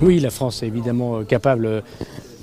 Oui, 0.00 0.20
la 0.20 0.30
France 0.30 0.62
est 0.62 0.68
évidemment 0.68 1.18
euh, 1.18 1.24
capable 1.24 1.66
euh, 1.66 1.80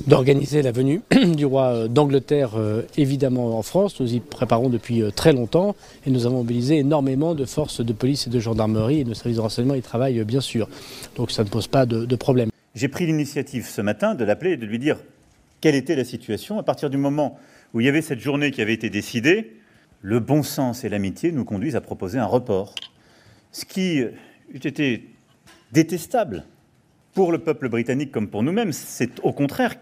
d'organiser 0.05 0.61
la 0.63 0.73
venue 0.73 0.99
du 1.37 1.45
roi 1.45 1.67
euh, 1.67 1.87
d'Angleterre, 1.87 2.57
évidemment 2.97 3.57
en 3.57 3.61
France. 3.61 4.01
Nous 4.01 4.15
y 4.15 4.19
préparons 4.19 4.67
depuis 4.67 5.01
très 5.15 5.31
longtemps 5.31 5.77
et 6.05 6.09
nous 6.09 6.25
avons 6.25 6.39
mobilisé 6.39 6.79
énormément 6.79 7.33
de 7.33 7.45
forces 7.45 7.79
de 7.79 7.93
police 7.93 8.27
et 8.27 8.29
de 8.29 8.39
gendarmerie 8.41 8.99
et 8.99 9.05
nos 9.05 9.13
services 9.13 9.37
de 9.37 9.41
renseignement 9.43 9.75
y 9.75 9.81
travaillent 9.81 10.25
bien 10.25 10.41
sûr. 10.41 10.67
Donc 11.15 11.31
ça 11.31 11.45
ne 11.45 11.47
pose 11.47 11.67
pas 11.67 11.85
de, 11.85 12.03
de 12.03 12.15
problème. 12.17 12.49
J'ai 12.75 12.89
pris 12.89 13.05
l'initiative 13.05 13.65
ce 13.65 13.79
matin 13.79 14.13
de 14.13 14.25
l'appeler 14.25 14.51
et 14.51 14.57
de 14.57 14.65
lui 14.65 14.77
dire 14.77 14.97
quelle 15.61 15.75
était 15.75 15.95
la 15.95 16.03
situation. 16.03 16.59
À 16.59 16.63
partir 16.63 16.89
du 16.89 16.97
moment 16.97 17.39
où 17.73 17.79
il 17.79 17.85
y 17.85 17.89
avait 17.89 18.01
cette 18.01 18.19
journée 18.19 18.51
qui 18.51 18.61
avait 18.61 18.73
été 18.73 18.89
décidée, 18.89 19.53
le 20.05 20.19
bon 20.19 20.43
sens 20.43 20.83
et 20.83 20.89
l'amitié 20.89 21.31
nous 21.31 21.45
conduisent 21.45 21.75
à 21.75 21.81
proposer 21.81 22.19
un 22.19 22.27
report. 22.27 22.75
Ce 23.51 23.65
qui 23.65 23.97
eût 23.97 24.13
été 24.53 25.09
détestable 25.71 26.45
pour 27.15 27.31
le 27.31 27.39
peuple 27.39 27.69
britannique 27.69 28.11
comme 28.11 28.27
pour 28.27 28.43
nous-mêmes, 28.43 28.71
c'est 28.71 29.19
au 29.23 29.33
contraire 29.33 29.75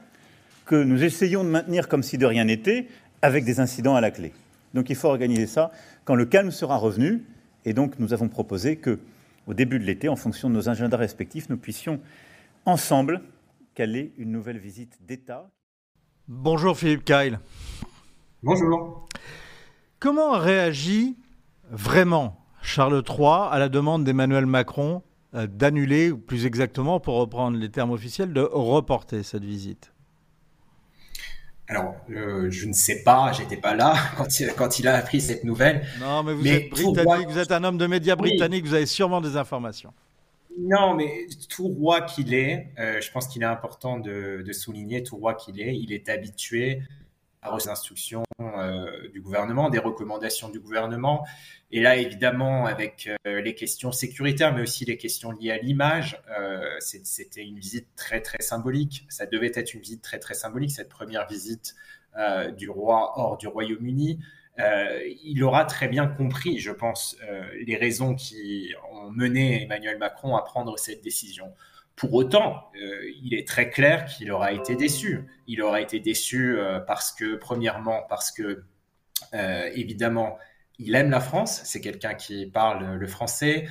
que 0.66 0.82
nous 0.82 1.04
essayons 1.04 1.44
de 1.44 1.50
maintenir 1.50 1.90
comme 1.90 2.04
si 2.04 2.18
de 2.18 2.26
rien 2.26 2.46
n'était, 2.46 2.88
avec 3.22 3.44
des 3.44 3.60
incidents 3.60 3.96
à 3.96 4.02
la 4.02 4.12
clé. 4.12 4.32
Donc 4.74 4.90
il 4.90 4.96
faut 4.96 5.10
organiser 5.10 5.46
ça 5.46 5.74
quand 6.06 6.16
le 6.16 6.26
calme 6.26 6.52
sera 6.52 6.78
revenu, 6.78 7.26
et 7.66 7.74
donc 7.74 8.00
nous 8.00 8.14
avons 8.14 8.30
proposé 8.30 8.78
que, 8.78 9.00
au 9.46 9.54
début 9.54 9.78
de 9.78 9.84
l'été, 9.84 10.08
en 10.08 10.16
fonction 10.16 10.50
de 10.50 10.56
nos 10.56 10.70
agendas 10.70 10.96
respectifs, 10.96 11.50
nous 11.50 11.58
puissions 11.58 12.00
ensemble 12.66 13.20
caler 13.76 14.14
une 14.18 14.32
nouvelle 14.32 14.58
visite 14.58 15.00
d'État. 15.06 15.52
Bonjour 16.30 16.78
Philippe 16.78 17.04
Kyle. 17.04 17.40
Bonjour. 18.42 19.06
Comment 20.04 20.38
réagit 20.38 21.16
vraiment 21.72 22.38
Charles 22.62 23.02
III 23.08 23.48
à 23.50 23.58
la 23.58 23.70
demande 23.70 24.04
d'Emmanuel 24.04 24.46
Macron 24.46 25.02
euh, 25.34 25.48
d'annuler, 25.48 26.12
ou 26.12 26.18
plus 26.18 26.46
exactement, 26.46 27.00
pour 27.00 27.16
reprendre 27.16 27.58
les 27.58 27.70
termes 27.70 27.92
officiels, 27.92 28.34
de 28.34 28.42
reporter 28.42 29.24
cette 29.24 29.46
visite? 29.46 29.94
Alors, 31.70 31.96
euh, 32.10 32.52
je 32.52 32.68
ne 32.68 32.74
sais 32.74 33.04
pas, 33.04 33.32
j'étais 33.32 33.56
pas 33.56 33.76
là 33.76 33.96
quand 34.18 34.42
il, 34.42 34.54
quand 34.58 34.78
il, 34.78 34.90
a 34.90 34.96
appris 34.98 35.22
cette 35.22 35.46
nouvelle. 35.46 35.88
Non, 36.02 36.22
mais 36.22 36.34
vous 36.34 36.48
êtes 36.50 36.70
britannique, 36.70 37.30
vous 37.30 37.38
êtes 37.38 37.54
un 37.54 37.64
homme 37.64 37.78
de 37.78 37.88
médias 37.88 38.18
britannique, 38.18 38.66
vous 38.66 38.74
avez 38.74 38.88
sûrement 38.88 39.22
des 39.22 39.38
informations. 39.38 39.94
Non, 40.60 40.96
mais 40.96 41.28
tout 41.48 41.70
roi 41.70 42.02
qu'il 42.02 42.34
est, 42.34 42.74
euh, 42.78 43.00
je 43.00 43.10
pense 43.10 43.28
qu'il 43.28 43.42
est 43.42 43.46
important 43.46 44.00
de, 44.00 44.44
de, 44.46 44.52
souligner, 44.52 45.02
tout 45.02 45.16
roi 45.16 45.34
qu'il 45.34 45.62
est, 45.62 45.78
il 45.78 45.94
est 45.94 46.10
habitué 46.10 46.82
aux 47.52 47.70
instructions 47.70 48.24
euh, 48.40 49.10
du 49.10 49.22
gouvernement, 49.22 49.70
des 49.70 49.80
recommandations 49.80 50.50
du 50.50 50.60
gouvernement. 50.60 51.26
Et 51.72 51.82
là, 51.82 51.98
évidemment, 51.98 52.66
avec 52.66 53.10
euh, 53.28 53.42
les 53.42 53.56
questions 53.56 53.92
sécuritaires, 53.92 54.54
mais 54.54 54.62
aussi 54.62 54.86
les 54.86 54.98
questions 54.98 55.32
liées 55.32 55.52
à 55.52 55.58
l'image, 55.58 56.22
euh, 56.38 56.62
c'était 56.80 57.44
une 57.44 57.60
visite 57.60 57.88
très, 57.96 58.22
très 58.22 58.42
symbolique. 58.42 59.06
Ça 59.10 59.26
devait 59.26 59.52
être 59.54 59.74
une 59.74 59.82
visite 59.82 60.02
très, 60.02 60.20
très 60.20 60.34
symbolique, 60.34 60.72
cette 60.72 60.90
première 60.90 61.28
visite 61.28 61.76
du 62.60 62.70
roi 62.70 63.14
hors 63.16 63.38
du 63.38 63.48
Royaume-Uni. 63.48 64.20
il 65.24 65.44
aura 65.44 65.66
très 65.66 65.88
bien 65.88 66.06
compris, 66.06 66.60
je 66.60 66.70
pense, 66.70 67.18
les 67.66 67.76
raisons 67.76 68.14
qui 68.14 68.72
ont 68.92 69.10
mené 69.10 69.64
Emmanuel 69.64 69.98
Macron 69.98 70.36
à 70.36 70.44
prendre 70.44 70.78
cette 70.78 71.04
décision. 71.04 71.52
Pour 71.96 72.14
autant, 72.14 72.72
euh, 72.82 73.12
il 73.22 73.34
est 73.34 73.48
très 73.48 73.70
clair 73.70 74.06
qu'il 74.06 74.32
aura 74.32 74.52
été 74.52 74.76
déçu. 74.76 75.26
Il 75.48 75.62
aura 75.62 75.80
été 75.80 76.00
déçu 76.00 76.58
euh, 76.58 76.80
parce 76.80 77.12
que, 77.12 77.36
premièrement, 77.36 78.02
parce 78.10 78.32
que, 78.32 78.64
euh, 79.34 79.70
évidemment, 79.76 80.38
il 80.80 80.96
aime 80.96 81.12
la 81.12 81.20
France. 81.20 81.62
C'est 81.66 81.82
quelqu'un 81.82 82.16
qui 82.16 82.48
parle 82.48 82.96
le 82.96 83.08
français, 83.08 83.68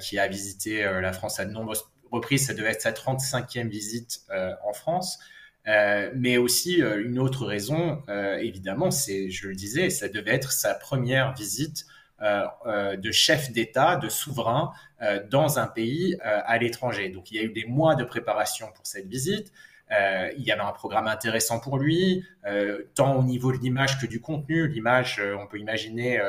qui 0.00 0.18
a 0.18 0.28
visité 0.28 0.84
la 0.84 1.12
France 1.12 1.40
à 1.40 1.44
de 1.44 1.50
nombreuses 1.50 1.90
reprises. 2.12 2.46
Ça 2.46 2.54
devait 2.54 2.70
être 2.70 2.82
sa 2.82 2.92
35e 2.92 3.68
visite 3.68 4.20
en 4.64 4.72
France. 4.72 5.18
mais 5.66 6.36
aussi 6.38 6.76
une 6.76 7.18
autre 7.18 7.46
raison, 7.46 8.00
évidemment, 8.40 8.92
c'est, 8.92 9.28
je 9.28 9.48
le 9.48 9.56
disais, 9.56 9.90
ça 9.90 10.08
devait 10.08 10.34
être 10.34 10.52
sa 10.52 10.74
première 10.74 11.34
visite 11.34 11.84
de 12.20 13.10
chef 13.12 13.50
d'État, 13.50 13.96
de 13.96 14.08
souverain 14.08 14.72
euh, 15.02 15.20
dans 15.30 15.58
un 15.58 15.66
pays 15.66 16.18
à 16.22 16.58
l'étranger. 16.58 17.08
Donc 17.08 17.30
il 17.30 17.36
y 17.36 17.40
a 17.40 17.42
eu 17.42 17.52
des 17.52 17.64
mois 17.64 17.94
de 17.94 18.04
préparation 18.04 18.66
pour 18.74 18.86
cette 18.86 19.06
visite. 19.06 19.52
Euh, 19.92 20.30
il 20.36 20.44
y 20.44 20.52
avait 20.52 20.62
un 20.62 20.72
programme 20.72 21.08
intéressant 21.08 21.58
pour 21.58 21.78
lui, 21.78 22.24
euh, 22.46 22.84
tant 22.94 23.16
au 23.16 23.24
niveau 23.24 23.52
de 23.52 23.58
l'image 23.58 24.00
que 24.00 24.06
du 24.06 24.20
contenu. 24.20 24.68
L'image, 24.68 25.18
euh, 25.18 25.36
on 25.36 25.46
peut 25.46 25.58
imaginer 25.58 26.20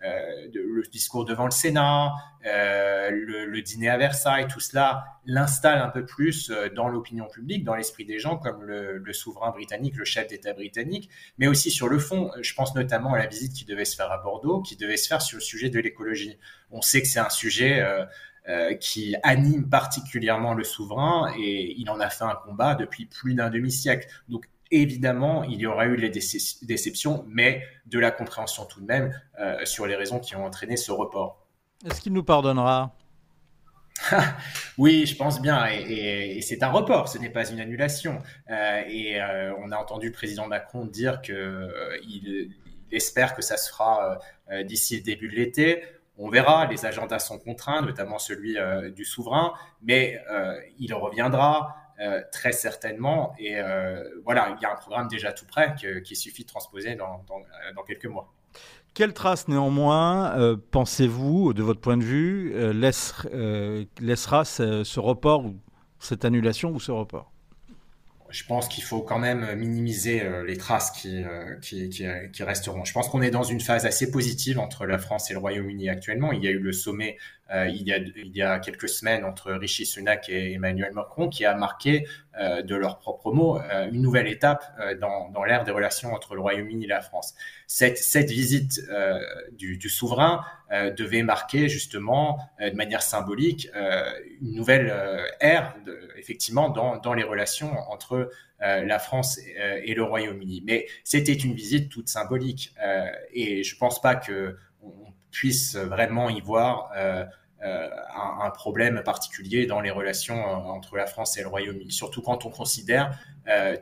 le 0.00 0.82
discours 0.90 1.24
devant 1.24 1.44
le 1.44 1.50
Sénat, 1.50 2.12
le, 2.44 3.60
dîner 3.60 3.88
à 3.88 3.96
Versailles, 3.96 4.46
tout 4.46 4.60
cela 4.60 5.04
l'installe 5.26 5.80
un 5.80 5.88
peu 5.88 6.04
plus 6.04 6.52
dans 6.76 6.88
l'opinion 6.88 7.26
publique, 7.26 7.64
dans 7.64 7.74
l'esprit 7.74 8.04
des 8.04 8.20
gens, 8.20 8.36
comme 8.36 8.62
le, 8.62 8.98
le 8.98 9.12
souverain 9.12 9.50
britannique, 9.50 9.96
le 9.96 10.04
chef 10.04 10.28
d'État 10.28 10.52
britannique, 10.52 11.10
mais 11.38 11.48
aussi 11.48 11.72
sur 11.72 11.88
le 11.88 11.98
fond. 11.98 12.30
Je 12.40 12.54
pense 12.54 12.76
notamment 12.76 13.14
à 13.14 13.18
la 13.18 13.26
visite 13.26 13.52
qui 13.52 13.64
devait 13.64 13.84
se 13.84 13.96
faire 13.96 14.12
à 14.12 14.18
Bordeaux, 14.18 14.62
qui 14.62 14.76
devait 14.76 14.96
se 14.96 15.08
faire 15.08 15.20
sur 15.20 15.38
le 15.38 15.42
sujet 15.42 15.68
de 15.68 15.80
l'écologie. 15.80 16.38
On 16.70 16.80
sait 16.80 17.02
que 17.02 17.08
c'est 17.08 17.18
un 17.18 17.30
sujet 17.30 17.84
euh, 18.48 18.72
qui 18.72 19.14
anime 19.24 19.68
particulièrement 19.68 20.54
le 20.54 20.64
souverain 20.64 21.30
et 21.38 21.74
il 21.76 21.90
en 21.90 22.00
a 22.00 22.08
fait 22.08 22.24
un 22.24 22.34
combat 22.34 22.74
depuis 22.74 23.04
plus 23.04 23.34
d'un 23.34 23.50
demi-siècle. 23.50 24.08
Donc 24.30 24.48
évidemment, 24.70 25.44
il 25.44 25.60
y 25.60 25.66
aura 25.66 25.84
eu 25.84 25.96
les 25.96 26.08
déceptions, 26.08 27.26
mais 27.28 27.62
de 27.84 27.98
la 27.98 28.10
compréhension 28.10 28.64
tout 28.64 28.80
de 28.80 28.86
même 28.86 29.12
euh, 29.38 29.62
sur 29.66 29.86
les 29.86 29.96
raisons 29.96 30.18
qui 30.18 30.34
ont 30.34 30.46
entraîné 30.46 30.78
ce 30.78 30.90
report. 30.90 31.46
Est-ce 31.84 32.00
qu'il 32.00 32.14
nous 32.14 32.24
pardonnera? 32.24 32.94
Oui, 34.78 35.04
je 35.04 35.14
pense 35.14 35.42
bien. 35.42 35.66
Et, 35.66 36.40
c'est 36.40 36.62
un 36.62 36.70
report, 36.70 37.10
ce 37.10 37.18
n'est 37.18 37.30
pas 37.30 37.50
une 37.50 37.60
annulation. 37.60 38.22
Euh, 38.48 38.82
et 38.88 39.20
on 39.58 39.72
a 39.72 39.76
entendu 39.76 40.06
le 40.06 40.12
président 40.12 40.46
Macron 40.46 40.86
dire 40.86 41.20
qu'il 41.20 42.54
espère 42.92 43.34
que 43.34 43.42
ça 43.42 43.58
se 43.58 43.68
fera 43.68 44.18
d'ici 44.64 44.96
le 44.96 45.02
début 45.02 45.28
de 45.28 45.34
l'été. 45.34 45.82
On 46.20 46.28
verra, 46.30 46.66
les 46.66 46.84
agendas 46.84 47.20
sont 47.20 47.38
contraints, 47.38 47.80
notamment 47.80 48.18
celui 48.18 48.58
euh, 48.58 48.90
du 48.90 49.04
souverain, 49.04 49.52
mais 49.82 50.20
euh, 50.30 50.60
il 50.80 50.92
reviendra 50.92 51.76
euh, 52.00 52.20
très 52.32 52.50
certainement. 52.50 53.34
Et 53.38 53.56
voilà, 54.24 54.56
il 54.58 54.62
y 54.62 54.66
a 54.66 54.72
un 54.72 54.76
programme 54.76 55.08
déjà 55.08 55.32
tout 55.32 55.46
prêt 55.46 55.74
qu'il 56.04 56.16
suffit 56.16 56.42
de 56.42 56.48
transposer 56.48 56.96
dans, 56.96 57.24
quelques 57.86 58.06
mois. 58.06 58.32
Quelle 58.94 59.14
trace 59.14 59.46
néanmoins, 59.46 60.58
pensez-vous, 60.72 61.52
de 61.52 61.62
votre 61.62 61.80
point 61.80 61.96
de 61.96 62.02
vue, 62.02 62.52
laissera 62.72 64.44
ce 64.44 65.00
report, 65.00 65.44
ou 65.44 65.56
cette 66.00 66.24
annulation 66.24 66.70
ou 66.70 66.80
ce 66.80 66.90
report? 66.90 67.30
Je 68.30 68.44
pense 68.44 68.68
qu'il 68.68 68.84
faut 68.84 69.00
quand 69.00 69.18
même 69.18 69.54
minimiser 69.54 70.22
euh, 70.22 70.44
les 70.44 70.56
traces 70.56 70.90
qui, 70.90 71.24
euh, 71.24 71.56
qui, 71.60 71.88
qui, 71.88 72.42
resteront. 72.42 72.84
Je 72.84 72.92
pense 72.92 73.08
qu'on 73.08 73.22
est 73.22 73.30
dans 73.30 73.42
une 73.42 73.60
phase 73.60 73.86
assez 73.86 74.10
positive 74.10 74.58
entre 74.58 74.86
la 74.86 74.98
France 74.98 75.30
et 75.30 75.34
le 75.34 75.38
Royaume-Uni 75.38 75.88
actuellement. 75.88 76.32
Il 76.32 76.42
y 76.42 76.48
a 76.48 76.50
eu 76.50 76.58
le 76.58 76.72
sommet 76.72 77.16
il, 77.50 77.88
y 77.88 77.92
a, 77.92 77.96
il 77.98 78.36
y 78.36 78.42
a 78.42 78.58
quelques 78.58 78.88
semaines 78.88 79.24
entre 79.24 79.52
Rishi 79.52 79.86
Sunak 79.86 80.28
et 80.28 80.52
Emmanuel 80.52 80.92
Macron 80.92 81.28
qui 81.28 81.44
a 81.44 81.54
marqué 81.54 82.06
euh, 82.38 82.62
de 82.62 82.76
leurs 82.76 82.98
propres 82.98 83.32
mots 83.32 83.58
euh, 83.58 83.88
une 83.90 84.00
nouvelle 84.00 84.28
étape 84.28 84.64
dans, 85.00 85.28
dans 85.30 85.44
l'ère 85.44 85.64
des 85.64 85.72
relations 85.72 86.12
entre 86.12 86.34
le 86.34 86.40
Royaume-Uni 86.40 86.84
et 86.84 86.88
la 86.88 87.00
France. 87.00 87.34
Cette, 87.66 87.98
cette 87.98 88.30
visite 88.30 88.80
du, 89.52 89.76
du, 89.76 89.88
souverain 89.88 90.44
devait 90.96 91.22
marquer 91.22 91.68
justement 91.68 92.38
de 92.60 92.74
manière 92.74 93.02
symbolique 93.02 93.68
une 94.40 94.54
nouvelle 94.54 94.94
ère 95.40 95.74
de, 95.84 95.98
effectivement 96.16 96.70
dans, 96.70 96.96
dans 96.96 97.12
les 97.12 97.24
relations 97.24 97.72
entre 97.90 98.30
la 98.60 98.98
France 98.98 99.38
et, 99.38 99.94
le 99.94 100.02
Royaume-Uni. 100.02 100.62
Mais 100.64 100.86
c'était 101.04 101.34
une 101.34 101.54
visite 101.54 101.90
toute 101.90 102.08
symbolique 102.08 102.74
et 103.32 103.62
je 103.62 103.76
pense 103.76 104.00
pas 104.00 104.14
que 104.14 104.56
on 104.82 105.12
puisse 105.30 105.76
vraiment 105.76 106.30
y 106.30 106.40
voir 106.40 106.90
un, 107.60 108.50
problème 108.50 109.02
particulier 109.04 109.66
dans 109.66 109.80
les 109.80 109.90
relations 109.90 110.44
entre 110.44 110.96
la 110.96 111.06
France 111.06 111.36
et 111.36 111.42
le 111.42 111.48
Royaume-Uni. 111.48 111.92
Surtout 111.92 112.22
quand 112.22 112.46
on 112.46 112.50
considère 112.50 113.18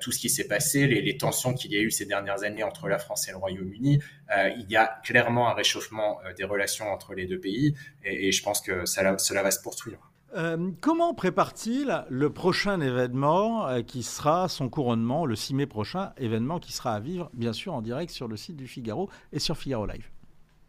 tout 0.01 0.13
ce 0.13 0.19
qui 0.19 0.29
s'est 0.29 0.49
passé, 0.49 0.87
les, 0.87 1.17
tensions 1.17 1.55
qu'il 1.55 1.73
y 1.73 1.77
a 1.77 1.81
eu 1.81 1.91
ces 1.91 2.07
dernières 2.07 2.43
années 2.43 2.63
entre 2.63 2.89
la 2.89 2.99
France 2.99 3.29
et 3.29 3.33
le 3.33 3.37
Royaume-Uni. 3.37 4.01
il 4.35 4.67
y 4.71 4.77
a 4.77 4.87
clairement 5.05 5.49
un 5.49 5.55
réchauffement 5.55 6.21
des 6.37 6.45
relations 6.45 6.91
entre 6.91 7.15
les 7.15 7.27
deux 7.27 7.39
pays 7.39 7.75
et, 8.03 8.33
je 8.33 8.43
pense 8.43 8.61
que 8.61 8.87
cela 8.87 9.43
va 9.43 9.51
se 9.51 9.61
poursuivre. 9.61 10.11
Euh, 10.37 10.71
comment 10.83 11.15
prépare-t-il 11.15 12.05
le 12.11 12.31
prochain 12.31 12.81
événement 12.81 13.67
euh, 13.69 13.83
qui 13.83 14.03
sera 14.03 14.49
son 14.49 14.69
couronnement 14.69 15.25
le 15.25 15.35
6 15.35 15.55
mai 15.55 15.67
prochain, 15.67 16.13
événement 16.19 16.59
qui 16.59 16.73
sera 16.73 16.95
à 16.95 17.01
vivre 17.01 17.31
bien 17.33 17.55
sûr 17.55 17.73
en 17.73 17.81
direct 17.81 18.11
sur 18.11 18.29
le 18.29 18.37
site 18.37 18.57
du 18.57 18.67
Figaro 18.67 19.09
et 19.33 19.39
sur 19.39 19.57
Figaro 19.57 19.87
Live? 19.87 20.11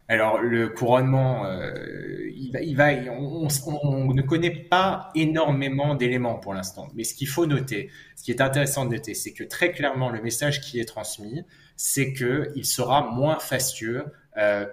Alors 0.08 0.40
le 0.40 0.68
couronnement, 0.70 1.44
euh, 1.44 2.30
il 2.34 2.74
va, 2.76 2.88
on, 3.12 4.14
ne 4.14 4.22
connaît 4.22 4.50
pas 4.50 5.10
énormément 5.14 5.94
d'éléments 5.94 6.36
pour 6.36 6.54
l'instant. 6.54 6.88
Mais 6.94 7.04
ce 7.04 7.14
qu'il 7.14 7.28
faut 7.28 7.46
noter, 7.46 7.90
ce 8.16 8.24
qui 8.24 8.30
est 8.30 8.40
intéressant 8.40 8.86
de 8.86 8.92
noter, 8.92 9.14
c'est 9.14 9.32
que 9.32 9.44
très 9.44 9.72
clairement 9.72 10.08
le 10.08 10.22
message 10.22 10.60
qui 10.60 10.80
est 10.80 10.86
transmis, 10.86 11.44
c'est 11.76 12.12
qu'il 12.14 12.64
sera 12.64 13.10
moins 13.10 13.38
fastueux 13.38 14.06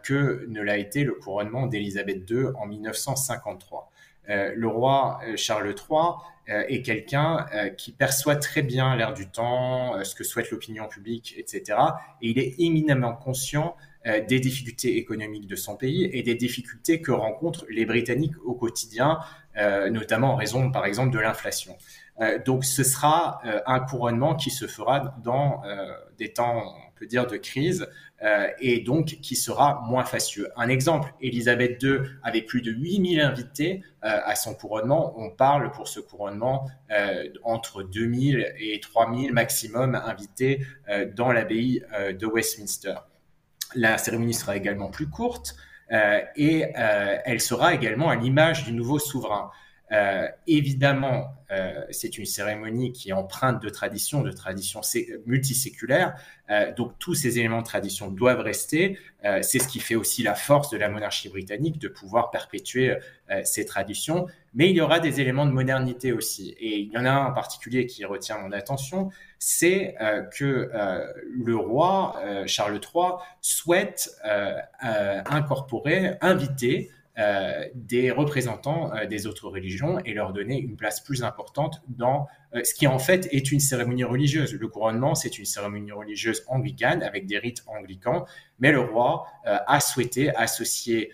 que 0.04 0.46
ne 0.48 0.62
l'a 0.62 0.78
été 0.78 1.04
le 1.04 1.14
couronnement 1.14 1.66
d'Élisabeth 1.66 2.30
II 2.30 2.50
en 2.56 2.68
1953. 2.68 3.92
Euh, 4.30 4.54
le 4.56 4.68
roi 4.68 5.20
euh, 5.28 5.38
Charles 5.38 5.68
III 5.68 6.00
euh, 6.50 6.64
est 6.68 6.82
quelqu'un 6.82 7.46
qui 7.78 7.92
perçoit 7.92 8.36
très 8.36 8.62
bien 8.62 8.96
l'air 8.96 9.14
du 9.14 9.28
temps, 9.28 10.04
ce 10.04 10.16
que 10.16 10.24
souhaite 10.24 10.52
l'opinion 10.52 10.88
publique, 10.88 11.34
etc. 11.38 11.80
Et 12.22 12.30
il 12.30 12.40
est 12.40 12.56
éminemment 12.60 13.14
conscient 13.14 13.76
des 14.06 14.40
difficultés 14.40 14.98
économiques 14.98 15.48
de 15.48 15.56
son 15.56 15.76
pays 15.76 16.10
et 16.14 16.22
des 16.22 16.36
difficultés 16.36 17.02
que 17.02 17.12
rencontrent 17.12 17.66
les 17.70 17.86
Britanniques 17.86 18.36
au 18.44 18.54
quotidien, 18.54 19.20
notamment 19.92 20.34
en 20.34 20.36
raison, 20.36 20.72
par 20.72 20.86
exemple, 20.86 21.12
de 21.12 21.20
l'inflation. 21.20 21.76
donc, 22.46 22.66
ce 22.66 22.84
sera 22.84 23.42
un 23.66 23.80
couronnement 23.80 24.36
qui 24.36 24.52
se 24.52 24.68
fera 24.68 25.16
dans 25.24 25.64
des 26.20 26.34
temps, 26.34 26.76
on 26.88 27.00
peut 27.00 27.08
dire, 27.08 27.26
de 27.26 27.38
crise, 27.38 27.88
euh, 28.24 28.48
et 28.60 28.80
donc 28.80 29.08
qui 29.22 29.36
sera 29.36 29.84
moins 29.88 30.06
fastueux. 30.06 30.50
Un 30.56 30.70
exemple, 30.70 31.14
Elisabeth 31.22 31.84
II 31.84 31.98
avait 32.24 32.42
plus 32.42 32.62
de 32.62 32.72
8000 32.72 33.20
invités 33.20 33.84
euh, 34.06 34.20
à 34.24 34.36
son 34.36 34.56
couronnement. 34.56 35.14
On 35.18 35.30
parle 35.30 35.70
pour 35.72 35.90
ce 35.90 36.00
couronnement 36.00 36.70
euh, 36.92 37.28
entre 37.44 37.84
2000 37.84 38.54
et 38.58 38.80
3000 38.80 39.34
maximum 39.34 39.96
invités 39.96 40.66
dans 41.16 41.32
l'abbaye 41.32 41.84
de 42.18 42.26
Westminster. 42.26 42.96
La 43.76 43.98
cérémonie 43.98 44.34
sera 44.34 44.56
également 44.58 44.90
plus 44.90 45.10
courte 45.10 45.56
et 46.36 46.66
elle 46.76 47.42
sera 47.42 47.74
également 47.74 48.10
à 48.10 48.16
l'image 48.16 48.64
du 48.64 48.74
nouveau 48.74 48.98
souverain. 48.98 49.52
Euh, 49.92 50.28
évidemment, 50.48 51.36
euh, 51.52 51.86
c'est 51.92 52.18
une 52.18 52.26
cérémonie 52.26 52.92
qui 52.92 53.10
est 53.10 53.14
empreinte 53.14 53.62
de 53.62 53.70
tradition, 53.70 54.22
de 54.22 54.32
tradition 54.32 54.82
multiséculaire. 55.28 56.16
Euh, 56.50 56.74
donc 56.74 56.98
tous 56.98 57.14
ces 57.14 57.38
éléments 57.38 57.60
de 57.60 57.66
tradition 57.66 58.10
doivent 58.10 58.40
rester. 58.40 58.98
c'est 59.42 59.58
ce 59.58 59.68
qui 59.68 59.80
fait 59.80 59.96
aussi 59.96 60.22
la 60.22 60.36
force 60.36 60.70
de 60.70 60.78
la 60.78 60.88
monarchie 60.88 61.30
britannique 61.30 61.80
de 61.80 61.88
pouvoir 61.88 62.30
perpétuer 62.30 62.96
ces 63.44 63.66
traditions. 63.66 64.28
Mais 64.54 64.70
il 64.70 64.76
y 64.76 64.82
aura 64.82 65.00
des 65.00 65.20
éléments 65.20 65.48
de 65.48 65.52
modernité 65.52 66.14
aussi. 66.14 66.56
Et 66.60 66.78
il 66.78 66.92
y 66.92 66.98
en 67.00 67.06
a 67.06 67.10
un 67.10 67.26
en 67.26 67.34
particulier 67.34 67.88
qui 67.88 68.06
retient 68.06 68.38
mon 68.38 68.52
attention, 68.52 69.10
c'est 69.40 69.96
que 70.38 70.70
le 71.28 71.56
roi 71.56 72.22
Charles 72.46 72.80
III 72.80 73.14
souhaite 73.42 74.12
incorporer, 75.26 76.18
inviter 76.22 76.92
euh, 76.92 77.05
des 77.74 78.12
représentants 78.12 78.94
euh, 78.94 79.06
des 79.06 79.26
autres 79.26 79.48
religions 79.48 80.00
et 80.00 80.14
leur 80.14 80.34
donner 80.34 80.60
une 80.60 80.76
place 80.76 81.00
plus 81.00 81.24
importante 81.24 81.82
dans 81.88 82.28
euh, 82.54 82.64
ce 82.64 82.74
qui 82.74 82.88
en 82.88 83.00
fait 83.00 83.30
est 83.32 83.52
une 83.52 83.62
cérémonie 83.62 84.04
religieuse. 84.04 84.54
Le 84.54 84.68
couronnement, 84.68 85.16
c'est 85.16 85.40
une 85.40 85.46
cérémonie 85.46 85.94
religieuse 85.94 86.44
anglicane 86.48 87.04
avec 87.04 87.26
des 87.26 87.38
rites 87.38 87.64
anglicans, 87.68 88.26
mais 88.60 88.72
le 88.72 88.82
roi 88.82 89.28
a 89.46 89.80
souhaité 89.80 90.34
associer 90.36 91.12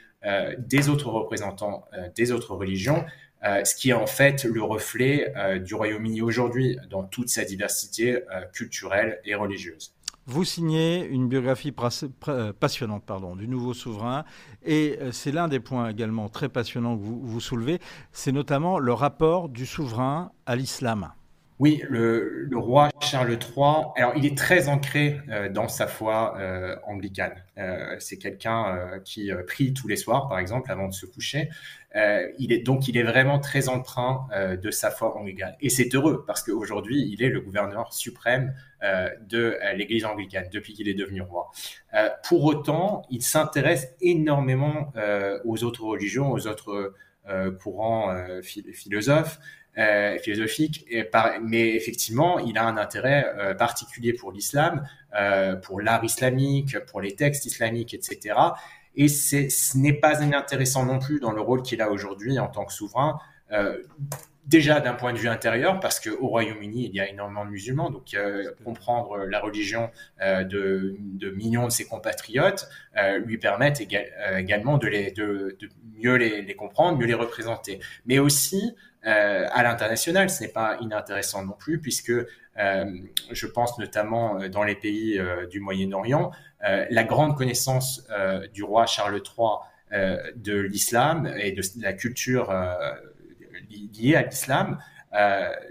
des 0.58 0.90
autres 0.90 1.10
représentants 1.10 1.86
des 2.16 2.32
autres 2.32 2.54
religions 2.56 3.04
ce 3.44 3.76
qui 3.76 3.90
est 3.90 3.94
en 3.94 4.06
fait 4.06 4.44
le 4.44 4.62
reflet 4.62 5.34
du 5.64 5.74
Royaume-Uni 5.74 6.22
aujourd'hui 6.22 6.78
dans 6.90 7.04
toute 7.04 7.30
sa 7.30 7.44
diversité 7.44 8.20
culturelle 8.54 9.20
et 9.26 9.34
religieuse. 9.34 9.96
Vous 10.32 10.46
signez 10.46 11.06
une 11.06 11.28
biographie 11.28 11.74
euh, 12.30 12.54
passionnante 12.58 13.04
du 13.36 13.50
nouveau 13.50 13.74
souverain 13.74 14.24
et 14.64 14.98
euh, 15.02 15.12
c'est 15.12 15.34
l'un 15.34 15.50
des 15.50 15.60
points 15.60 15.90
également 15.90 16.30
très 16.30 16.48
passionnants 16.48 16.98
que 16.98 17.04
vous 17.04 17.42
soulevez, 17.42 17.82
c'est 18.14 18.32
notamment 18.32 18.80
le 18.80 18.94
rapport 18.94 19.50
du 19.50 19.66
souverain 19.66 20.32
à 20.46 20.56
l'islam. 20.56 21.12
Oui, 21.62 21.84
le, 21.88 22.50
roi 22.56 22.90
Charles 23.02 23.34
III, 23.34 23.92
alors 23.96 24.14
il 24.16 24.26
est 24.26 24.36
très 24.36 24.68
ancré 24.68 25.22
euh, 25.30 25.48
dans 25.48 25.68
sa 25.68 25.86
foi 25.86 26.36
euh, 26.40 26.76
anglicane. 26.88 27.36
Euh, 27.60 27.98
c'est 28.00 28.18
quelqu'un 28.18 29.00
qui 29.06 29.30
prie 29.46 29.72
tous 29.72 29.88
les 29.88 29.96
soirs, 29.96 30.28
par 30.28 30.40
exemple, 30.40 30.72
avant 30.72 30.88
de 30.88 30.94
se 30.94 31.06
coucher. 31.06 31.50
il 31.94 32.52
est 32.52 32.64
donc 32.66 32.88
il 32.88 32.98
est 32.98 33.04
vraiment 33.04 33.38
très 33.38 33.70
empreint 33.70 34.26
de 34.60 34.72
sa 34.72 34.90
foi 34.90 35.16
anglicane. 35.16 35.54
Et 35.62 35.70
c'est 35.70 35.94
heureux 35.94 36.24
parce 36.26 36.42
qu'aujourd'hui 36.42 37.08
il 37.14 37.22
est 37.22 37.30
le 37.30 37.42
gouverneur 37.42 37.94
suprême 37.94 38.56
de 39.30 39.60
l'Église 39.76 40.06
anglicane 40.06 40.48
depuis 40.52 40.74
qu'il 40.74 40.88
est 40.90 40.96
devenu 40.96 41.22
roi. 41.22 41.52
pour 42.28 42.44
autant, 42.46 43.04
il 43.12 43.22
s'intéresse 43.22 43.94
énormément 44.02 44.92
aux 45.46 45.64
autres 45.64 45.84
religions, 45.84 46.32
aux 46.32 46.48
autres 46.48 46.96
courants 47.60 48.16
philosophes. 48.42 49.40
Euh, 49.78 50.18
philosophique, 50.18 50.86
et 50.90 51.10
mais 51.42 51.76
effectivement, 51.76 52.40
il 52.40 52.58
a 52.58 52.66
un 52.66 52.76
intérêt 52.76 53.34
euh, 53.38 53.54
particulier 53.54 54.12
pour 54.12 54.34
l'islam, 54.34 54.86
euh, 55.18 55.56
pour 55.56 55.80
l'art 55.80 56.04
islamique, 56.04 56.78
pour 56.88 57.00
les 57.00 57.16
textes 57.16 57.46
islamiques, 57.46 57.94
etc. 57.94 58.36
Et 58.98 59.08
ce 59.08 59.78
n'est 59.78 59.94
pas 59.94 60.22
inintéressant 60.22 60.86
non 60.86 61.00
plus 61.00 61.22
dans 61.22 61.32
le 61.32 61.40
rôle 61.40 61.62
qu'il 61.62 61.82
a 61.82 61.90
aujourd'hui 61.90 62.38
en 62.38 62.48
tant 62.48 62.66
que 62.66 62.74
souverain. 62.74 63.18
déjà 64.46 64.82
d'un 64.82 64.94
point 64.94 65.14
de 65.14 65.18
vue 65.18 65.30
intérieur, 65.30 65.80
parce 65.80 66.02
qu'au 66.02 66.28
Royaume-Uni, 66.28 66.88
il 66.88 66.94
y 66.94 67.00
a 67.00 67.08
énormément 67.08 67.46
de 67.46 67.52
musulmans, 67.52 67.90
donc 67.90 68.14
comprendre 68.66 69.20
la 69.20 69.40
religion 69.40 69.90
de, 70.20 70.98
de, 71.00 71.30
millions 71.30 71.68
de 71.68 71.72
ses 71.72 71.86
compatriotes 71.86 72.68
lui 73.24 73.38
permettent 73.38 73.80
également 73.80 74.78
de, 74.78 74.88
les, 74.88 75.12
de, 75.12 75.56
de 75.58 75.70
mieux 75.96 76.16
les, 76.16 76.42
les, 76.42 76.56
comprendre, 76.56 76.98
mieux 76.98 77.06
les 77.06 77.14
représenter. 77.14 77.80
Mais 78.06 78.20
aussi 78.20 78.76
euh, 79.08 79.48
à 79.50 79.64
l'international. 79.64 80.30
Ce 80.30 80.44
n'est 80.44 80.52
pas 80.52 80.78
inintéressant 80.80 81.44
non 81.44 81.54
plus, 81.58 81.80
puisque 81.80 82.12
euh, 82.12 82.26
je 83.32 83.48
pense 83.48 83.80
notamment 83.80 84.40
euh, 84.40 84.48
dans 84.48 84.64
les 84.64 84.76
pays 84.76 85.20
du 85.50 85.60
Moyen-Orient, 85.60 86.32
la 86.62 87.04
grande 87.04 87.36
connaissance 87.36 88.08
du 88.54 88.62
roi 88.62 88.86
Charles 88.86 89.20
III 89.20 90.30
de 90.36 90.60
l'islam 90.60 91.26
et 91.40 91.54
de 91.54 91.64
la 91.82 91.94
culture 91.94 92.54
liée 93.98 94.14
à 94.14 94.22
l'islam 94.22 94.78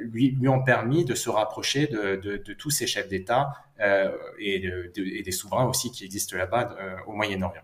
lui, 0.00 0.36
ont 0.48 0.64
permis 0.64 1.04
de 1.04 1.14
se 1.14 1.30
rapprocher 1.30 1.86
de, 1.86 2.36
tous 2.54 2.70
ces 2.70 2.88
chefs 2.88 3.06
d'État 3.06 3.52
et, 4.40 5.22
des 5.24 5.30
souverains 5.30 5.66
aussi 5.66 5.92
qui 5.92 6.04
existent 6.04 6.36
là-bas 6.36 6.76
au 7.06 7.12
Moyen-Orient. 7.12 7.62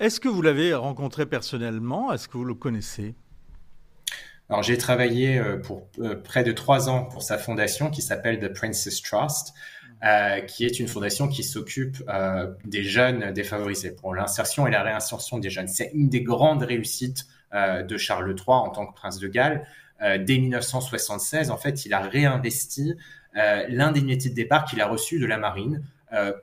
Est-ce 0.00 0.20
que 0.20 0.28
vous 0.30 0.40
l'avez 0.40 0.72
rencontré 0.72 1.26
personnellement? 1.26 2.14
Est-ce 2.14 2.28
que 2.28 2.38
vous 2.38 2.46
le 2.46 2.54
connaissez? 2.54 3.14
Alors 4.48 4.62
j'ai 4.62 4.78
travaillé 4.78 5.38
euh, 5.38 5.58
pour 5.58 5.88
euh, 5.98 6.14
près 6.16 6.42
de 6.42 6.52
trois 6.52 6.88
ans 6.88 7.04
pour 7.04 7.22
sa 7.22 7.36
fondation 7.36 7.90
qui 7.90 8.00
s'appelle 8.00 8.40
The 8.40 8.52
Princess 8.52 9.02
Trust, 9.02 9.52
euh, 10.04 10.40
qui 10.40 10.64
est 10.64 10.80
une 10.80 10.88
fondation 10.88 11.28
qui 11.28 11.42
s'occupe 11.42 12.02
des 12.64 12.84
jeunes 12.84 13.32
défavorisés 13.32 13.90
pour 13.90 14.14
l'insertion 14.14 14.66
et 14.66 14.70
la 14.70 14.82
réinsertion 14.82 15.38
des 15.38 15.50
jeunes. 15.50 15.68
C'est 15.68 15.90
une 15.92 16.08
des 16.08 16.22
grandes 16.22 16.62
réussites 16.62 17.26
de 17.52 17.96
Charles 17.96 18.30
III 18.30 18.44
en 18.46 18.68
tant 18.68 18.86
que 18.86 18.94
prince 18.94 19.18
de 19.18 19.26
Galles. 19.26 19.66
dès 20.00 20.38
1976, 20.38 21.50
en 21.50 21.56
fait, 21.56 21.84
il 21.84 21.94
a 21.94 22.00
réinvesti 22.00 22.94
l'indemnité 23.34 24.28
de 24.28 24.34
départ 24.34 24.66
qu'il 24.66 24.80
a 24.80 24.86
reçue 24.86 25.18
de 25.18 25.26
la 25.26 25.38
marine 25.38 25.82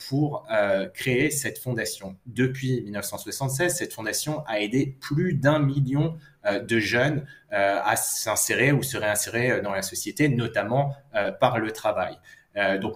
pour 0.07 0.47
créer 0.93 1.31
cette 1.31 1.57
fondation. 1.57 2.15
Depuis 2.25 2.81
1976, 2.81 3.75
cette 3.75 3.93
fondation 3.93 4.43
a 4.45 4.59
aidé 4.59 4.95
plus 4.99 5.33
d'un 5.33 5.59
million 5.59 6.17
euh, 6.45 6.59
de 6.59 6.79
jeunes 6.79 7.25
euh, 7.53 7.79
à 7.83 7.95
s'insérer 7.95 8.71
ou 8.71 8.83
se 8.83 8.97
réinsérer 8.97 9.51
euh, 9.51 9.61
dans 9.61 9.71
la 9.71 9.81
société, 9.81 10.29
notamment 10.29 10.95
par 11.39 11.59
le 11.59 11.71
travail. 11.71 12.17
donc, 12.81 12.95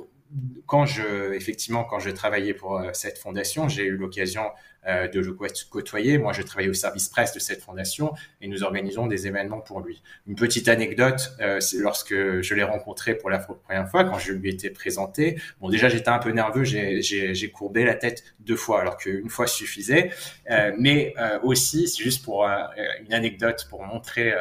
quand 0.66 0.86
je, 0.86 1.34
effectivement, 1.34 1.84
quand 1.84 2.00
je 2.00 2.10
travaillais 2.10 2.54
pour 2.54 2.82
cette 2.94 3.18
fondation, 3.18 3.68
j'ai 3.68 3.86
eu 3.86 3.98
l'occasion 3.98 4.44
euh, 4.88 5.10
de 5.10 5.20
le 5.20 5.36
côtoyer. 5.70 6.18
Moi, 6.18 6.32
je 6.32 6.42
travaille 6.42 6.70
au 6.70 6.74
service 6.74 7.10
presse 7.10 7.34
de 7.34 7.40
cette 7.40 7.62
fondation 7.62 8.14
et 8.40 8.48
nous 8.48 8.64
organisons 8.64 9.08
des 9.08 9.28
événements 9.28 9.60
pour 9.60 9.82
lui. 9.82 10.02
Une 10.26 10.36
petite 10.36 10.70
anecdote, 10.70 11.34
euh, 11.42 11.60
c'est 11.60 11.80
lorsque 11.80 12.14
je 12.14 12.54
l'ai 12.56 12.64
rencontré 12.64 13.14
pour 13.14 13.30
la 13.30 13.40
première 13.40 13.90
fois, 13.90 14.06
quand 14.06 14.18
je 14.20 14.32
lui 14.32 14.50
étais 14.50 14.70
présenté, 14.70 15.38
bon, 15.60 15.68
déjà, 15.68 15.90
j'étais 15.90 16.08
un 16.08 16.20
peu 16.20 16.32
nerveux, 16.32 16.64
j'ai 16.64 17.52
courbé 17.52 17.84
la 17.84 17.94
tête 17.94 18.24
deux 18.40 18.56
fois, 18.56 18.80
alors 18.80 18.96
qu'une 18.96 19.30
fois 19.30 19.48
suffisait. 19.48 20.12
Euh, 20.50 20.72
mais 20.80 21.14
aussi, 21.44 21.90
c'est 21.90 22.02
juste 22.02 22.24
pour 22.24 22.46
une 22.46 23.12
anecdote, 23.14 23.68
pour 23.70 23.84
montrer 23.84 24.34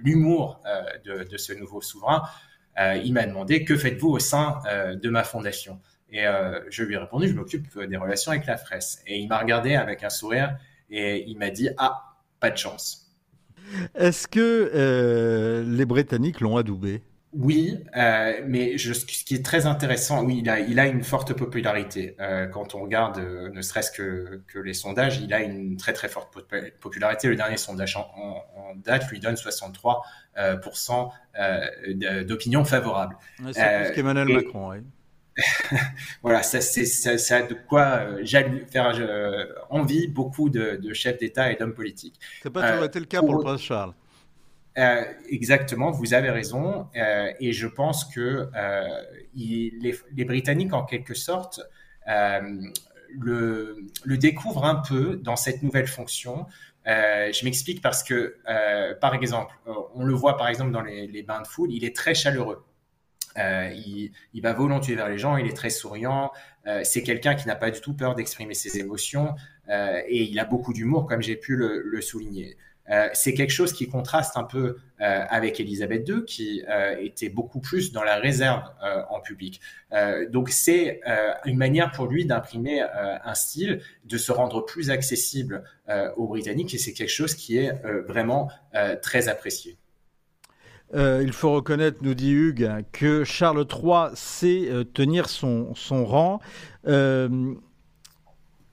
l'humour 0.00 0.60
de, 1.04 1.24
de, 1.24 1.36
ce 1.36 1.52
nouveau 1.52 1.80
souverain, 1.80 2.22
il 2.78 3.12
m'a 3.12 3.26
demandé 3.26 3.64
que 3.64 3.76
faites-vous 3.76 4.10
au 4.10 4.18
sein 4.18 4.60
de 4.94 5.08
ma 5.08 5.24
fondation? 5.24 5.80
Et 6.10 6.26
euh, 6.26 6.60
je 6.70 6.84
lui 6.84 6.94
ai 6.94 6.98
répondu, 6.98 7.28
je 7.28 7.34
m'occupe 7.34 7.66
euh, 7.76 7.86
des 7.86 7.96
relations 7.96 8.30
avec 8.30 8.46
la 8.46 8.56
presse. 8.56 9.02
Et 9.06 9.18
il 9.18 9.28
m'a 9.28 9.38
regardé 9.38 9.74
avec 9.74 10.04
un 10.04 10.10
sourire 10.10 10.56
et 10.88 11.24
il 11.28 11.36
m'a 11.36 11.50
dit, 11.50 11.68
ah, 11.78 12.16
pas 12.40 12.50
de 12.50 12.56
chance. 12.56 13.12
Est-ce 13.94 14.28
que 14.28 14.70
euh, 14.74 15.64
les 15.66 15.84
Britanniques 15.84 16.40
l'ont 16.40 16.56
adoubé? 16.56 17.02
Oui, 17.38 17.78
mais 18.46 18.78
ce 18.78 19.04
qui 19.04 19.34
est 19.34 19.44
très 19.44 19.66
intéressant, 19.66 20.24
oui, 20.24 20.38
il 20.42 20.48
a, 20.48 20.60
il 20.60 20.78
a 20.80 20.86
une 20.86 21.02
forte 21.02 21.32
popularité. 21.32 22.16
quand 22.52 22.74
on 22.74 22.82
regarde, 22.82 23.18
ne 23.18 23.62
serait-ce 23.62 23.90
que, 23.90 24.42
que, 24.46 24.58
les 24.58 24.74
sondages, 24.74 25.20
il 25.20 25.32
a 25.32 25.42
une 25.42 25.76
très 25.76 25.92
très 25.92 26.08
forte 26.08 26.36
popularité. 26.80 27.28
Le 27.28 27.36
dernier 27.36 27.56
sondage 27.56 27.96
en, 27.96 28.10
en, 28.56 28.74
date 28.76 29.08
lui 29.10 29.20
donne 29.20 29.34
63% 29.34 31.10
d'opinion 32.24 32.64
favorable. 32.64 33.16
c'est 33.52 33.84
plus 33.84 33.94
qu'Emmanuel 33.94 34.28
Macron, 34.28 34.70
oui. 34.70 34.78
voilà, 36.22 36.42
ça, 36.42 36.60
ça, 36.60 37.36
a 37.36 37.42
de 37.42 37.54
quoi 37.54 38.00
euh, 38.00 38.26
faire 38.70 38.94
euh, 38.98 39.44
envie 39.70 40.08
beaucoup 40.08 40.48
de, 40.48 40.92
chefs 40.92 41.18
d'État 41.18 41.52
et 41.52 41.56
d'hommes 41.56 41.74
politiques. 41.74 42.18
Ça 42.42 42.48
n'a 42.48 42.52
pas 42.52 42.68
toujours 42.68 42.82
euh, 42.82 42.86
été 42.86 43.00
le 43.00 43.06
cas 43.06 43.20
pour, 43.20 43.34
le 43.34 43.42
prince 43.42 43.60
Charles. 43.60 43.92
Exactement, 45.28 45.90
vous 45.90 46.14
avez 46.14 46.30
raison. 46.30 46.88
et 46.94 47.52
je 47.52 47.66
pense 47.66 48.04
que 48.04 48.48
les, 49.34 50.24
Britanniques, 50.24 50.74
en 50.74 50.84
quelque 50.84 51.14
sorte, 51.14 51.60
le, 52.06 53.76
découvrent 54.06 54.64
un 54.64 54.76
peu 54.76 55.16
dans 55.16 55.36
cette 55.36 55.62
nouvelle 55.62 55.86
fonction. 55.86 56.46
je 56.84 57.44
m'explique 57.44 57.80
parce 57.80 58.02
que, 58.02 58.36
par 59.00 59.14
exemple, 59.14 59.54
on 59.94 60.04
le 60.04 60.14
voit 60.14 60.36
par 60.36 60.48
exemple 60.48 60.72
dans 60.72 60.82
les, 60.82 61.22
bains 61.22 61.40
de 61.40 61.46
foule, 61.46 61.72
il 61.72 61.84
est 61.84 61.96
très 61.96 62.14
chaleureux. 62.14 62.64
Euh, 63.38 63.70
il, 64.32 64.40
va 64.40 64.52
volontiers 64.52 64.94
vers 64.94 65.08
les 65.08 65.18
gens, 65.18 65.36
il 65.36 65.46
est 65.46 65.56
très 65.56 65.70
souriant. 65.70 66.32
Euh, 66.66 66.80
c'est 66.84 67.02
quelqu'un 67.02 67.34
qui 67.34 67.46
n'a 67.46 67.56
pas 67.56 67.70
du 67.70 67.80
tout 67.80 67.94
peur 67.94 68.14
d'exprimer 68.14 68.54
ses 68.54 68.78
émotions 68.78 69.34
euh, 69.68 70.00
et 70.08 70.22
il 70.22 70.38
a 70.38 70.44
beaucoup 70.44 70.72
d'humour, 70.72 71.06
comme 71.06 71.22
j'ai 71.22 71.36
pu 71.36 71.56
le, 71.56 72.00
souligner. 72.00 72.56
C'est 73.14 73.34
quelque 73.34 73.50
chose 73.52 73.72
qui 73.72 73.88
contraste 73.88 74.36
un 74.36 74.44
peu 74.44 74.78
avec 74.98 75.58
Elisabeth 75.60 76.08
II, 76.08 76.24
qui 76.24 76.62
était 77.00 77.28
beaucoup 77.28 77.60
plus 77.60 77.92
dans 77.92 78.04
la 78.04 78.16
réserve 78.16 78.62
en 79.10 79.20
public. 79.20 79.60
donc 80.30 80.50
c'est 80.50 81.00
une 81.44 81.56
manière 81.56 81.90
pour 81.90 82.06
lui 82.06 82.24
d'imprimer 82.24 82.80
un 82.80 83.34
style, 83.34 83.80
de 84.04 84.18
se 84.18 84.32
rendre 84.32 84.64
plus 84.64 84.90
accessible 84.90 85.64
aux 86.16 86.28
Britanniques, 86.28 86.74
et 86.74 86.78
c'est 86.78 86.92
quelque 86.92 87.08
chose 87.08 87.34
qui 87.34 87.58
est 87.58 87.72
vraiment 88.06 88.50
très 89.02 89.28
apprécié. 89.28 89.76
Euh, 90.94 91.20
il 91.22 91.32
faut 91.32 91.52
reconnaître, 91.52 91.98
nous 92.02 92.14
dit 92.14 92.32
Hugues, 92.32 92.84
que 92.92 93.24
Charles 93.24 93.66
III 93.70 94.10
sait 94.14 94.68
euh, 94.70 94.84
tenir 94.84 95.28
son, 95.28 95.74
rang. 95.90 96.40
Euh, 96.86 97.54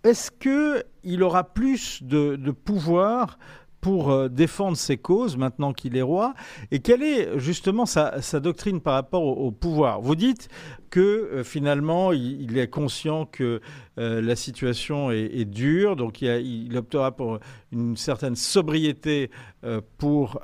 est-ce 0.03 0.29
qu'il 0.31 1.23
aura 1.23 1.43
plus 1.53 2.03
de, 2.03 2.51
pouvoir 2.51 3.39
pour 3.83 4.29
défendre 4.29 4.77
ses 4.77 4.97
causes 4.97 5.35
maintenant 5.35 5.73
qu'il 5.73 5.97
est 5.97 6.01
roi 6.01 6.33
Et 6.71 6.79
quelle 6.79 7.03
est 7.03 7.37
justement 7.37 7.85
sa, 7.85 8.39
doctrine 8.39 8.79
par 8.81 8.93
rapport 8.93 9.23
au 9.23 9.51
pouvoir? 9.51 10.01
Vous 10.01 10.15
dites 10.15 10.49
que 10.93 10.99
euh, 10.99 11.43
finalement, 11.43 12.11
il, 12.11 12.55
est 12.59 12.67
conscient 12.67 13.25
que 13.25 13.61
euh, 13.97 14.21
la 14.21 14.35
situation 14.35 15.09
est, 15.09 15.43
dure, 15.45 15.95
donc 15.95 16.21
il, 16.21 16.77
optera 16.77 17.11
pour 17.11 17.39
une 17.71 17.97
certaine 17.97 18.35
sobriété 18.35 19.31
euh, 19.63 19.81
pour 19.97 20.39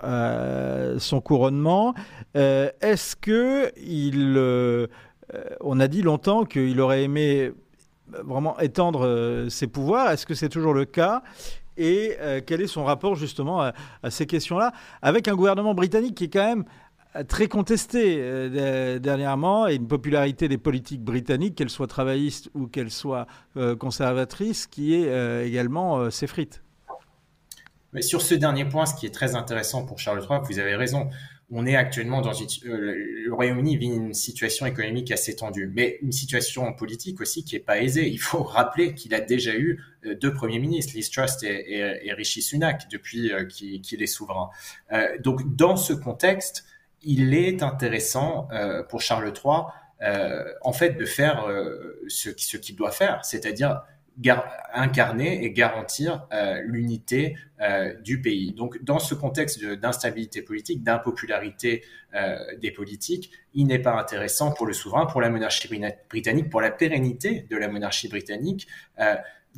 son 0.97 1.21
couronnement. 1.21 1.93
Est-ce 2.33 3.15
que 3.15 3.71
on 5.61 5.79
a 5.79 5.87
dit 5.87 6.01
longtemps 6.01 6.45
qu'il 6.45 6.81
aurait 6.81 7.03
aimé 7.03 7.51
vraiment 8.07 8.59
étendre 8.59 9.45
ses 9.49 9.67
pouvoirs? 9.67 10.09
Est-ce 10.09 10.25
que 10.25 10.33
c'est 10.33 10.49
toujours 10.49 10.73
le 10.73 10.85
cas? 10.85 11.21
Et 11.79 12.17
quel 12.45 12.61
est 12.61 12.67
son 12.67 12.83
rapport 12.83 13.15
justement 13.15 13.61
à, 13.61 13.73
ces 14.09 14.25
questions-là? 14.25 14.73
Avec 15.01 15.27
un 15.27 15.35
gouvernement 15.35 15.73
britannique 15.73 16.15
qui 16.15 16.25
est 16.25 16.29
quand 16.29 16.45
même 16.45 16.65
très 17.27 17.47
contesté 17.47 18.17
euh, 18.19 18.99
dernièrement 18.99 19.67
et 19.67 19.75
une 19.75 19.87
popularité 19.87 20.47
des 20.47 20.57
politiques 20.57 21.03
britanniques, 21.03 21.55
qu'elles 21.55 21.69
soient 21.69 21.87
travaillistes 21.87 22.49
ou 22.53 22.67
qu'elles 22.67 22.91
soient 22.91 23.27
euh, 23.57 23.75
conservatrices, 23.75 24.67
qui 24.67 24.95
est 24.95 25.07
euh, 25.07 25.45
également 25.45 26.09
s'effrite. 26.11 26.61
Mais 27.93 28.03
sur 28.03 28.21
ce 28.21 28.35
dernier 28.35 28.65
point, 28.65 28.85
ce 28.85 28.93
qui 28.93 29.07
est 29.07 29.13
très 29.13 29.35
intéressant 29.35 29.83
pour 29.83 29.97
Charles 29.97 30.23
III, 30.29 30.39
vous 30.47 30.59
avez 30.59 30.75
raison. 30.75 31.09
On 31.51 31.65
est 31.65 31.75
actuellement 31.75 32.21
dans 32.21 32.33
une, 32.33 32.47
le 32.63 33.33
Royaume-Uni 33.33 33.77
vit 33.77 33.87
une 33.87 34.13
situation 34.13 34.65
économique 34.65 35.11
assez 35.11 35.35
tendue, 35.35 35.71
mais 35.73 35.97
une 36.01 36.11
situation 36.11 36.71
politique 36.73 37.21
aussi 37.21 37.43
qui 37.43 37.55
est 37.55 37.59
pas 37.59 37.81
aisée. 37.81 38.07
Il 38.07 38.19
faut 38.19 38.43
rappeler 38.43 38.93
qu'il 38.93 39.15
a 39.15 39.19
déjà 39.19 39.55
eu 39.55 39.83
deux 40.21 40.31
premiers 40.31 40.59
ministres, 40.59 40.93
Liz 40.95 41.09
Truss 41.09 41.41
et, 41.41 42.13
Rishi 42.13 42.41
Sunak, 42.41 42.89
depuis 42.91 43.31
qu'il 43.49 44.03
est 44.03 44.07
souverain. 44.07 44.49
donc, 45.23 45.55
dans 45.55 45.75
ce 45.75 45.93
contexte, 45.93 46.65
il 47.03 47.33
est 47.33 47.63
intéressant 47.63 48.47
euh, 48.51 48.83
pour 48.83 49.01
Charles 49.01 49.33
III, 49.33 49.63
euh, 50.01 50.53
en 50.61 50.73
fait, 50.73 50.91
de 50.91 51.05
faire 51.05 51.45
euh, 51.47 51.99
ce, 52.07 52.29
ce 52.37 52.57
qu'il 52.57 52.75
doit 52.75 52.91
faire, 52.91 53.23
c'est-à-dire 53.23 53.81
incarner 54.73 55.43
et 55.43 55.51
garantir 55.51 56.27
l'unité 56.63 57.37
du 58.03 58.21
pays. 58.21 58.53
Donc, 58.53 58.83
dans 58.83 58.99
ce 58.99 59.15
contexte 59.15 59.63
d'instabilité 59.63 60.41
politique, 60.41 60.83
d'impopularité 60.83 61.83
des 62.61 62.71
politiques, 62.71 63.31
il 63.53 63.67
n'est 63.67 63.79
pas 63.79 63.93
intéressant 63.93 64.51
pour 64.51 64.67
le 64.67 64.73
souverain, 64.73 65.05
pour 65.05 65.21
la 65.21 65.29
monarchie 65.29 65.69
britannique, 66.09 66.49
pour 66.49 66.61
la 66.61 66.71
pérennité 66.71 67.45
de 67.49 67.57
la 67.57 67.67
monarchie 67.67 68.09
britannique, 68.09 68.67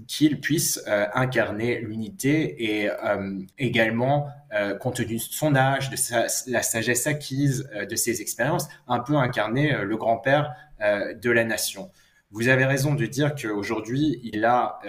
qu'il 0.08 0.40
puisse 0.40 0.82
euh, 0.88 1.06
incarner 1.14 1.80
l'unité 1.80 2.82
et 2.82 2.90
euh, 2.90 3.40
également, 3.58 4.30
euh, 4.54 4.76
compte 4.76 4.96
tenu 4.96 5.16
de 5.16 5.22
son 5.22 5.56
âge, 5.56 5.90
de 5.90 6.52
la 6.52 6.64
sagesse 6.64 7.08
acquise, 7.08 7.70
de 7.90 7.96
ses 7.96 8.22
expériences, 8.22 8.68
un 8.88 9.00
peu 9.00 9.16
incarner 9.16 9.76
le 9.84 9.98
grand-père 9.98 10.54
de 10.82 11.30
la 11.30 11.44
nation. 11.44 11.92
Vous 12.32 12.48
avez 12.48 12.66
raison 12.66 12.94
de 12.94 13.06
dire 13.06 13.36
qu'aujourd'hui, 13.36 14.20
il 14.24 14.46
a 14.46 14.80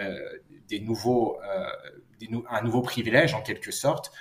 des 0.68 0.80
nouveaux, 0.80 1.38
un 2.50 2.62
nouveau 2.62 2.82
privilège 2.82 3.34
en 3.34 3.42
quelque 3.42 3.72
sorte, 3.72 4.12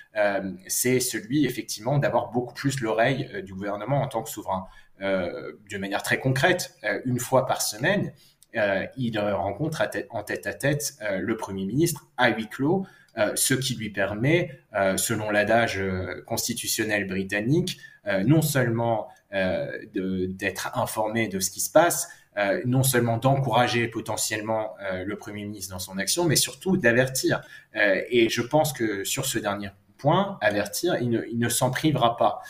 c'est 0.68 1.00
celui 1.00 1.46
effectivement 1.46 2.00
d'avoir 2.00 2.32
beaucoup 2.32 2.54
plus 2.54 2.82
l'oreille 2.82 3.30
du 3.44 3.54
gouvernement 3.54 4.02
en 4.02 4.08
tant 4.08 4.24
que 4.24 4.30
souverain. 4.30 4.66
de 5.00 5.78
manière 5.78 6.02
très 6.02 6.20
concrète, 6.20 6.76
une 7.06 7.20
fois 7.20 7.46
par 7.46 7.62
semaine, 7.62 8.12
euh, 8.58 8.86
il 8.98 9.18
rencontre 9.18 9.82
en 10.10 10.24
tête 10.24 10.48
à 10.48 10.54
tête 10.54 10.94
euh, 11.02 11.20
le 11.20 11.38
Premier 11.38 11.66
ministre 11.66 12.08
à 12.18 12.30
huis 12.30 12.48
clos, 12.48 12.86
euh, 13.18 13.32
ce 13.36 13.54
qui 13.54 13.76
lui 13.76 13.90
permet, 13.90 14.60
selon 14.96 15.30
l'adage 15.30 15.82
constitutionnel 16.26 17.08
britannique, 17.08 17.78
non 18.26 18.42
seulement 18.42 19.10
d'être 19.32 20.78
informé 20.78 21.28
de 21.28 21.40
ce 21.40 21.52
qui 21.52 21.60
se 21.60 21.72
passe, 21.72 22.08
non 22.66 22.84
seulement 22.84 23.18
d'encourager 23.18 23.88
potentiellement 23.88 24.74
le 25.06 25.16
Premier 25.18 25.44
ministre 25.44 25.74
dans 25.74 25.80
son 25.80 25.98
action, 25.98 26.26
mais 26.26 26.38
surtout 26.38 26.78
d'avertir. 26.78 27.42
et 27.74 28.30
je 28.30 28.42
pense 28.42 28.72
que 28.72 29.04
sur 29.04 29.26
ce 29.26 29.38
dernier 29.38 29.70
point, 29.98 30.38
avertir, 30.42 30.96
il 31.02 31.38
ne, 31.38 31.50
s'en 31.50 31.72
privera 31.72 32.16
pas. 32.16 32.42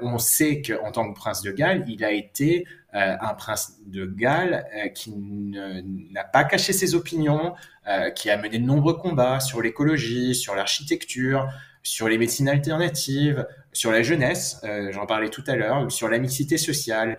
on 0.00 0.18
sait 0.18 0.62
qu'en 0.62 0.92
tant 0.92 1.12
que 1.12 1.18
prince 1.18 1.42
de 1.42 1.50
Galles, 1.50 1.84
il 1.88 2.04
a 2.04 2.12
été 2.12 2.66
euh, 2.96 3.14
un 3.20 3.34
prince 3.34 3.74
de 3.84 4.06
Galles 4.06 4.64
euh, 4.74 4.88
qui 4.88 5.10
n'a 5.10 6.24
pas 6.24 6.44
caché 6.44 6.72
ses 6.72 6.94
opinions, 6.94 7.54
euh, 7.88 8.08
qui 8.08 8.30
a 8.30 8.38
mené 8.38 8.58
de 8.58 8.64
nombreux 8.64 8.94
combats 8.94 9.38
sur 9.38 9.60
l'écologie, 9.60 10.34
sur 10.34 10.54
l'architecture, 10.54 11.46
sur 11.82 12.08
les 12.08 12.16
médecines 12.16 12.48
alternatives, 12.48 13.46
sur 13.72 13.92
la 13.92 14.02
jeunesse, 14.02 14.62
j'en 14.90 15.04
parlais 15.04 15.28
tout 15.28 15.44
à 15.46 15.54
l'heure, 15.54 15.92
sur 15.92 16.08
la 16.08 16.18
mixité 16.18 16.56
sociale. 16.56 17.18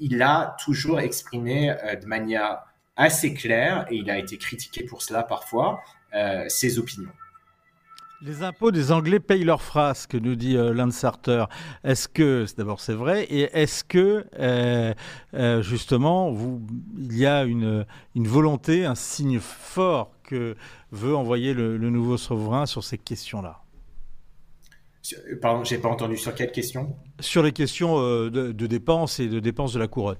Il, 0.00 0.22
a 0.22 0.56
toujours 0.64 1.00
exprimé 1.00 1.74
de 2.00 2.06
manière 2.06 2.58
assez 2.96 3.34
claire, 3.34 3.86
et 3.90 3.96
il 3.96 4.10
a 4.10 4.18
été 4.18 4.36
critiqué 4.38 4.84
pour 4.84 5.02
cela 5.02 5.22
parfois, 5.22 5.80
ses 6.48 6.78
opinions. 6.78 7.12
Les 8.20 8.42
impôts 8.42 8.72
des 8.72 8.90
Anglais 8.90 9.20
payent 9.20 9.44
leurs 9.44 9.62
phrases, 9.62 10.08
que 10.08 10.16
nous 10.16 10.34
dit 10.34 10.56
euh, 10.56 10.72
Lansarter. 10.72 11.44
Est-ce 11.84 12.08
que, 12.08 12.46
d'abord 12.56 12.80
c'est 12.80 12.94
vrai, 12.94 13.22
et 13.24 13.48
est-ce 13.52 13.84
que 13.84 14.26
euh, 14.40 14.92
euh, 15.34 15.62
justement 15.62 16.36
il 16.98 17.16
y 17.16 17.26
a 17.26 17.44
une, 17.44 17.86
volonté, 18.16 18.84
un 18.84 18.96
signe 18.96 19.38
fort 19.38 20.10
que 20.24 20.56
veut 20.90 21.14
envoyer 21.14 21.54
le 21.54 21.78
nouveau 21.78 22.16
souverain 22.16 22.66
sur 22.66 22.82
ces 22.82 22.98
questions-là? 22.98 23.60
Pardon, 25.40 25.64
j'ai 25.64 25.78
pas 25.78 25.88
entendu 25.88 26.16
sur 26.16 26.34
quelle 26.34 26.52
question 26.52 26.96
Sur 27.20 27.42
les 27.42 27.52
questions 27.52 27.98
de, 27.98 28.52
de, 28.52 28.66
dépenses 28.66 29.20
et 29.20 29.28
de 29.28 29.40
dépenses 29.40 29.72
de 29.72 29.78
la 29.78 29.88
couronne. 29.88 30.18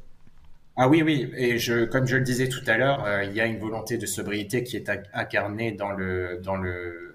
Ah 0.76 0.88
oui, 0.88 1.02
oui, 1.02 1.30
et 1.36 1.58
je, 1.58 1.84
comme 1.84 2.06
je 2.06 2.16
le 2.16 2.22
disais 2.22 2.48
tout 2.48 2.62
à 2.66 2.76
l'heure, 2.78 3.04
il 3.24 3.32
y 3.32 3.40
a 3.40 3.46
une 3.46 3.58
volonté 3.58 3.98
de 3.98 4.06
sobriété 4.06 4.62
qui 4.62 4.76
est 4.76 4.90
incarnée 5.12 5.72
dans 5.72 5.90
le, 5.90 6.40
dans 6.42 6.56
le 6.56 7.08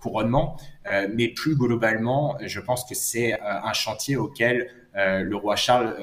couronnement, 0.00 0.56
euh, 0.90 1.08
mais 1.14 1.28
plus 1.28 1.56
globalement, 1.56 2.36
je 2.40 2.60
pense 2.60 2.84
que 2.84 2.94
c'est 2.94 3.34
euh, 3.34 3.38
un 3.42 3.72
chantier 3.72 4.16
auquel 4.16 4.68
euh, 4.96 5.22
le 5.22 5.36
roi 5.36 5.56
Charles 5.56 5.96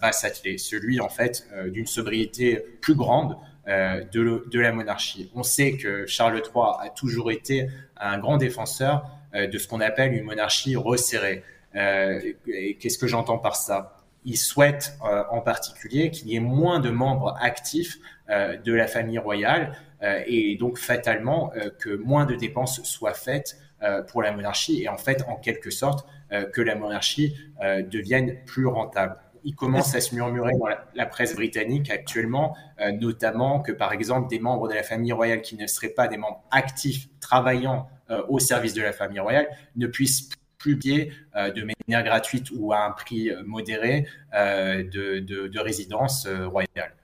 va, 0.00 0.12
s'atteler, 0.12 0.58
celui 0.58 1.00
en 1.00 1.08
fait 1.08 1.48
d'une 1.68 1.86
sobriété 1.86 2.62
plus 2.82 2.94
grande 2.94 3.38
de, 3.66 4.44
de, 4.50 4.60
la 4.60 4.72
monarchie. 4.72 5.30
On 5.34 5.42
sait 5.42 5.78
que 5.78 6.04
Charles 6.06 6.36
III 6.36 6.64
a 6.80 6.90
toujours 6.90 7.30
été 7.30 7.70
un 7.96 8.18
grand 8.18 8.36
défenseur 8.36 9.08
de 9.34 9.58
ce 9.58 9.68
qu'on 9.68 9.80
appelle 9.80 10.12
une 10.12 10.24
monarchie 10.24 10.76
resserrée. 10.76 11.42
Qu'est-ce 11.72 12.98
que 12.98 13.06
j'entends 13.06 13.38
par 13.38 13.56
ça? 13.56 13.96
Il 14.24 14.36
souhaite 14.36 14.96
en 15.02 15.40
particulier 15.40 16.10
qu'il 16.10 16.28
y 16.28 16.36
ait 16.36 16.40
moins 16.40 16.80
de 16.80 16.90
membres 16.90 17.36
actifs 17.40 17.98
de 18.28 18.72
la 18.72 18.86
famille 18.86 19.18
royale 19.18 19.76
euh, 20.04 20.22
et 20.26 20.56
donc 20.56 20.78
fatalement 20.78 21.52
euh, 21.56 21.70
que 21.78 21.96
moins 21.96 22.26
de 22.26 22.34
dépenses 22.34 22.82
soient 22.82 23.14
faites 23.14 23.56
euh, 23.82 24.02
pour 24.02 24.22
la 24.22 24.32
monarchie 24.32 24.82
et 24.82 24.88
en 24.88 24.98
fait 24.98 25.24
en 25.28 25.36
quelque 25.36 25.70
sorte 25.70 26.06
que 26.52 26.62
la 26.62 26.74
monarchie 26.74 27.36
devienne 27.62 28.38
plus 28.44 28.66
rentable 28.66 29.16
il 29.44 29.54
commence 29.54 29.94
à 29.94 30.00
se 30.00 30.14
murmurer 30.14 30.52
dans 30.58 30.68
la, 30.94 31.06
presse 31.06 31.34
britannique 31.34 31.90
actuellement, 31.90 32.56
notamment 33.00 33.60
que 33.60 33.72
par 33.72 33.92
exemple 33.92 34.28
des 34.28 34.38
membres 34.38 34.68
de 34.68 34.74
la 34.74 34.82
famille 34.82 35.12
royale 35.12 35.42
qui 35.42 35.56
ne 35.56 35.66
seraient 35.66 35.88
pas 35.88 36.08
des 36.08 36.16
membres 36.16 36.42
actifs 36.50 37.08
travaillant 37.20 37.88
au 38.28 38.38
service 38.38 38.74
de 38.74 38.82
la 38.82 38.92
famille 38.92 39.20
royale 39.20 39.46
ne 39.76 39.86
puissent 39.86 40.30
plus 40.58 40.78
payer 40.78 41.12
de 41.34 41.74
manière 41.88 42.04
gratuite 42.04 42.48
ou 42.56 42.72
à 42.72 42.84
un 42.84 42.90
prix 42.90 43.30
modéré 43.44 44.06
de, 44.32 45.20
de, 45.20 45.46
de 45.46 45.60
résidence 45.60 46.26
royale. 46.26 46.94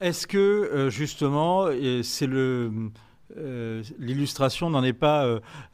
Est-ce 0.00 0.28
que 0.28 0.38
euh, 0.38 0.90
justement, 0.90 1.66
c'est 2.02 2.26
le 2.26 2.70
euh, 3.36 3.82
l'illustration 3.98 4.70
n'en 4.70 4.82
est 4.82 4.92
pas 4.92 5.26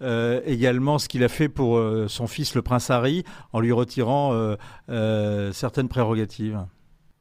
euh, 0.02 0.40
également 0.44 0.98
ce 0.98 1.09
qu'il 1.09 1.22
a 1.24 1.28
fait 1.28 1.48
pour 1.48 1.80
son 2.09 2.26
fils 2.26 2.55
le 2.55 2.62
prince 2.62 2.90
Harry 2.90 3.24
en 3.52 3.61
lui 3.61 3.72
retirant 3.72 4.57
certaines 5.52 5.88
prérogatives 5.88 6.64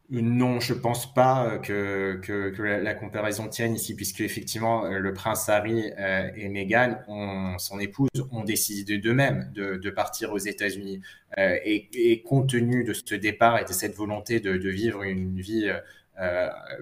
non, 0.10 0.60
je 0.60 0.76
pense 0.76 1.12
pas 1.12 1.58
que, 1.58 2.22
la, 2.60 2.94
comparaison 2.94 3.48
tienne 3.48 3.74
ici, 3.74 3.96
puisque 3.96 4.22
effectivement 4.22 4.84
le 4.86 5.14
prince 5.14 5.50
Harry 5.50 5.92
et 6.36 6.50
Meghan, 6.50 7.00
son 7.58 7.80
épouse, 7.80 8.10
ont 8.32 8.44
décidé 8.44 9.00
d'eux-mêmes 9.00 9.50
de, 9.56 9.90
partir 9.90 10.32
aux 10.32 10.38
États-Unis. 10.38 11.02
Et, 11.38 12.22
compte 12.26 12.50
tenu 12.50 12.84
de 12.84 12.94
ce 12.94 13.16
départ 13.16 13.58
et 13.60 13.66
de 13.66 13.74
cette 13.74 13.96
volonté 13.96 14.40
de, 14.40 14.70
vivre 14.70 15.04
une 15.04 15.40
vie 15.40 15.70
euh, 15.70 15.80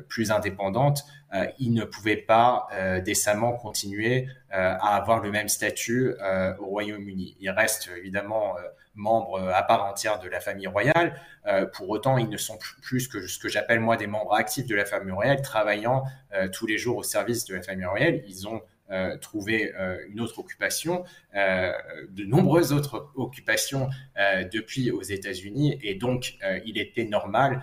plus 0.09 0.31
indépendante, 0.31 1.03
euh, 1.33 1.45
il 1.59 1.73
ne 1.73 1.85
pouvait 1.85 2.17
pas 2.17 2.67
euh, 2.73 2.99
décemment 2.99 3.53
continuer 3.53 4.27
à 4.49 4.97
avoir 4.97 5.21
le 5.21 5.31
même 5.31 5.47
statut 5.47 6.13
au 6.59 6.65
Royaume-Uni. 6.65 7.37
Il 7.39 7.49
reste 7.51 7.89
évidemment 7.97 8.57
membre 8.95 9.39
à 9.49 9.63
part 9.63 9.85
entière 9.85 10.19
de 10.19 10.27
la 10.27 10.41
famille 10.41 10.67
royale. 10.67 11.17
pour 11.71 11.89
autant, 11.89 12.17
ils 12.17 12.27
ne 12.27 12.35
sont 12.35 12.59
plus 12.81 13.07
que 13.07 13.25
ce 13.27 13.39
que 13.39 13.47
j'appelle 13.47 13.79
moi 13.79 13.95
des 13.95 14.07
membres 14.07 14.33
actifs 14.33 14.67
de 14.67 14.75
la 14.75 14.83
famille 14.83 15.13
royale, 15.13 15.41
travaillant 15.41 16.03
tous 16.51 16.67
les 16.67 16.77
jours 16.77 16.97
au 16.97 17.03
service 17.03 17.45
de 17.45 17.55
la 17.55 17.61
famille 17.61 17.85
royale. 17.85 18.21
Ils 18.27 18.45
ont 18.45 18.61
euh, 18.91 19.17
trouver 19.17 19.73
euh, 19.73 19.97
une 20.09 20.19
autre 20.19 20.39
occupation, 20.39 21.05
euh, 21.33 21.71
de 22.09 22.25
nombreuses 22.25 22.73
autres 22.73 23.09
occupations 23.15 23.89
depuis 24.51 24.91
aux 24.91 25.01
États-Unis, 25.01 25.79
et 25.81 25.95
donc 25.95 26.37
il 26.65 26.77
était 26.77 27.05
normal 27.05 27.61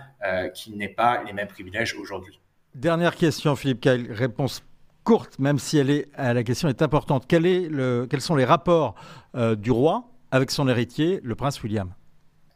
qu'il 0.53 0.77
n'ait 0.77 0.89
pas 0.89 1.23
les 1.23 1.33
mêmes 1.33 1.47
privilèges 1.47 1.95
aujourd'hui. 1.95 2.39
Dernière 2.75 3.15
question, 3.15 3.55
Philippe 3.55 3.81
Kyle, 3.81 4.11
réponse 4.11 4.63
courte, 5.03 5.39
même 5.39 5.59
si 5.59 5.77
elle 5.77 5.89
est, 5.89 6.07
la 6.17 6.43
question 6.43 6.67
est 6.67 6.81
importante. 6.81 7.25
Quel 7.27 7.45
est 7.45 7.67
le, 7.69 8.07
quels 8.09 8.21
sont 8.21 8.35
les 8.35 8.45
rapports 8.45 8.95
du 9.57 9.71
roi 9.71 10.09
avec 10.31 10.51
son 10.51 10.67
héritier, 10.67 11.19
le 11.23 11.35
prince 11.35 11.61
William? 11.63 11.93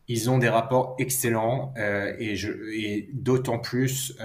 Ils 0.08 0.30
ont 0.30 0.38
des 0.38 0.50
rapports 0.50 0.96
excellents 1.00 1.74
et, 2.20 2.36
et 2.74 3.10
d'autant 3.14 3.60
plus 3.60 4.18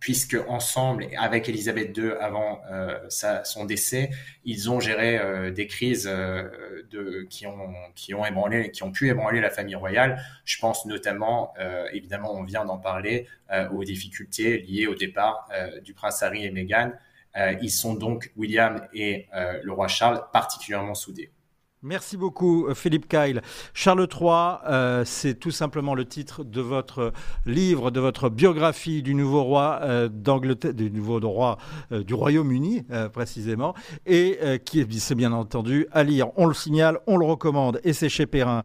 puisque 0.00 0.36
ensemble, 0.48 1.08
avec 1.16 1.48
Elisabeth 1.48 1.96
II 1.96 2.12
avant 2.20 2.60
euh, 2.70 2.98
son 3.44 3.64
décès, 3.64 4.10
ils 4.44 4.70
ont 4.70 4.80
géré 4.80 5.18
euh, 5.18 5.50
des 5.50 5.66
crises 5.66 6.08
euh, 6.10 7.24
qui, 7.28 7.46
ont, 7.46 7.74
qui, 7.94 8.14
ont 8.14 8.24
ébranlé, 8.24 8.70
qui 8.70 8.82
ont 8.84 8.92
pu 8.92 9.08
ébranler 9.08 9.40
la 9.40 9.50
famille 9.50 9.74
royale. 9.74 10.22
Je 10.44 10.58
pense 10.58 10.86
notamment, 10.86 11.52
évidemment, 11.92 12.34
on 12.34 12.42
vient 12.42 12.64
d'en 12.64 12.78
parler, 12.78 13.26
aux 13.72 13.84
difficultés 13.84 14.58
liées 14.58 14.86
au 14.86 14.94
départ 14.94 15.48
du 15.82 15.94
prince 15.94 16.22
Harry 16.22 16.44
et 16.44 16.50
Meghan. 16.50 16.92
ils 17.60 17.70
sont 17.70 17.94
donc, 17.94 18.32
William 18.36 18.86
et 18.94 19.26
le 19.62 19.72
roi 19.72 19.88
Charles, 19.88 20.24
particulièrement 20.32 20.94
soudés. 20.94 21.30
Merci 21.84 22.16
beaucoup 22.16 22.66
euh, 22.66 22.74
Philippe 22.74 23.06
Kyle. 23.08 23.40
Charles 23.72 24.08
III, 24.12 24.58
euh, 24.66 25.04
c'est 25.04 25.34
tout 25.34 25.52
simplement 25.52 25.94
le 25.94 26.04
titre 26.06 26.42
de 26.42 26.60
votre 26.60 27.12
livre, 27.46 27.92
de 27.92 28.00
votre 28.00 28.30
biographie 28.30 29.00
du 29.00 29.14
nouveau 29.14 29.44
roi 29.44 29.78
euh, 29.82 30.08
d'Angleterre, 30.08 30.74
du 30.74 30.90
nouveau 30.90 31.20
roi 31.20 31.56
du 31.90 32.14
Royaume-Uni 32.14 32.84
précisément, 33.12 33.74
et 34.06 34.38
qui 34.64 34.80
est 34.80 35.14
bien 35.14 35.32
entendu 35.32 35.86
à 35.92 36.02
lire. 36.02 36.30
On 36.36 36.46
le 36.46 36.54
signale, 36.54 36.98
on 37.06 37.16
le 37.16 37.24
recommande, 37.24 37.80
et 37.84 37.92
c'est 37.92 38.08
chez 38.08 38.26
Perrin. 38.26 38.56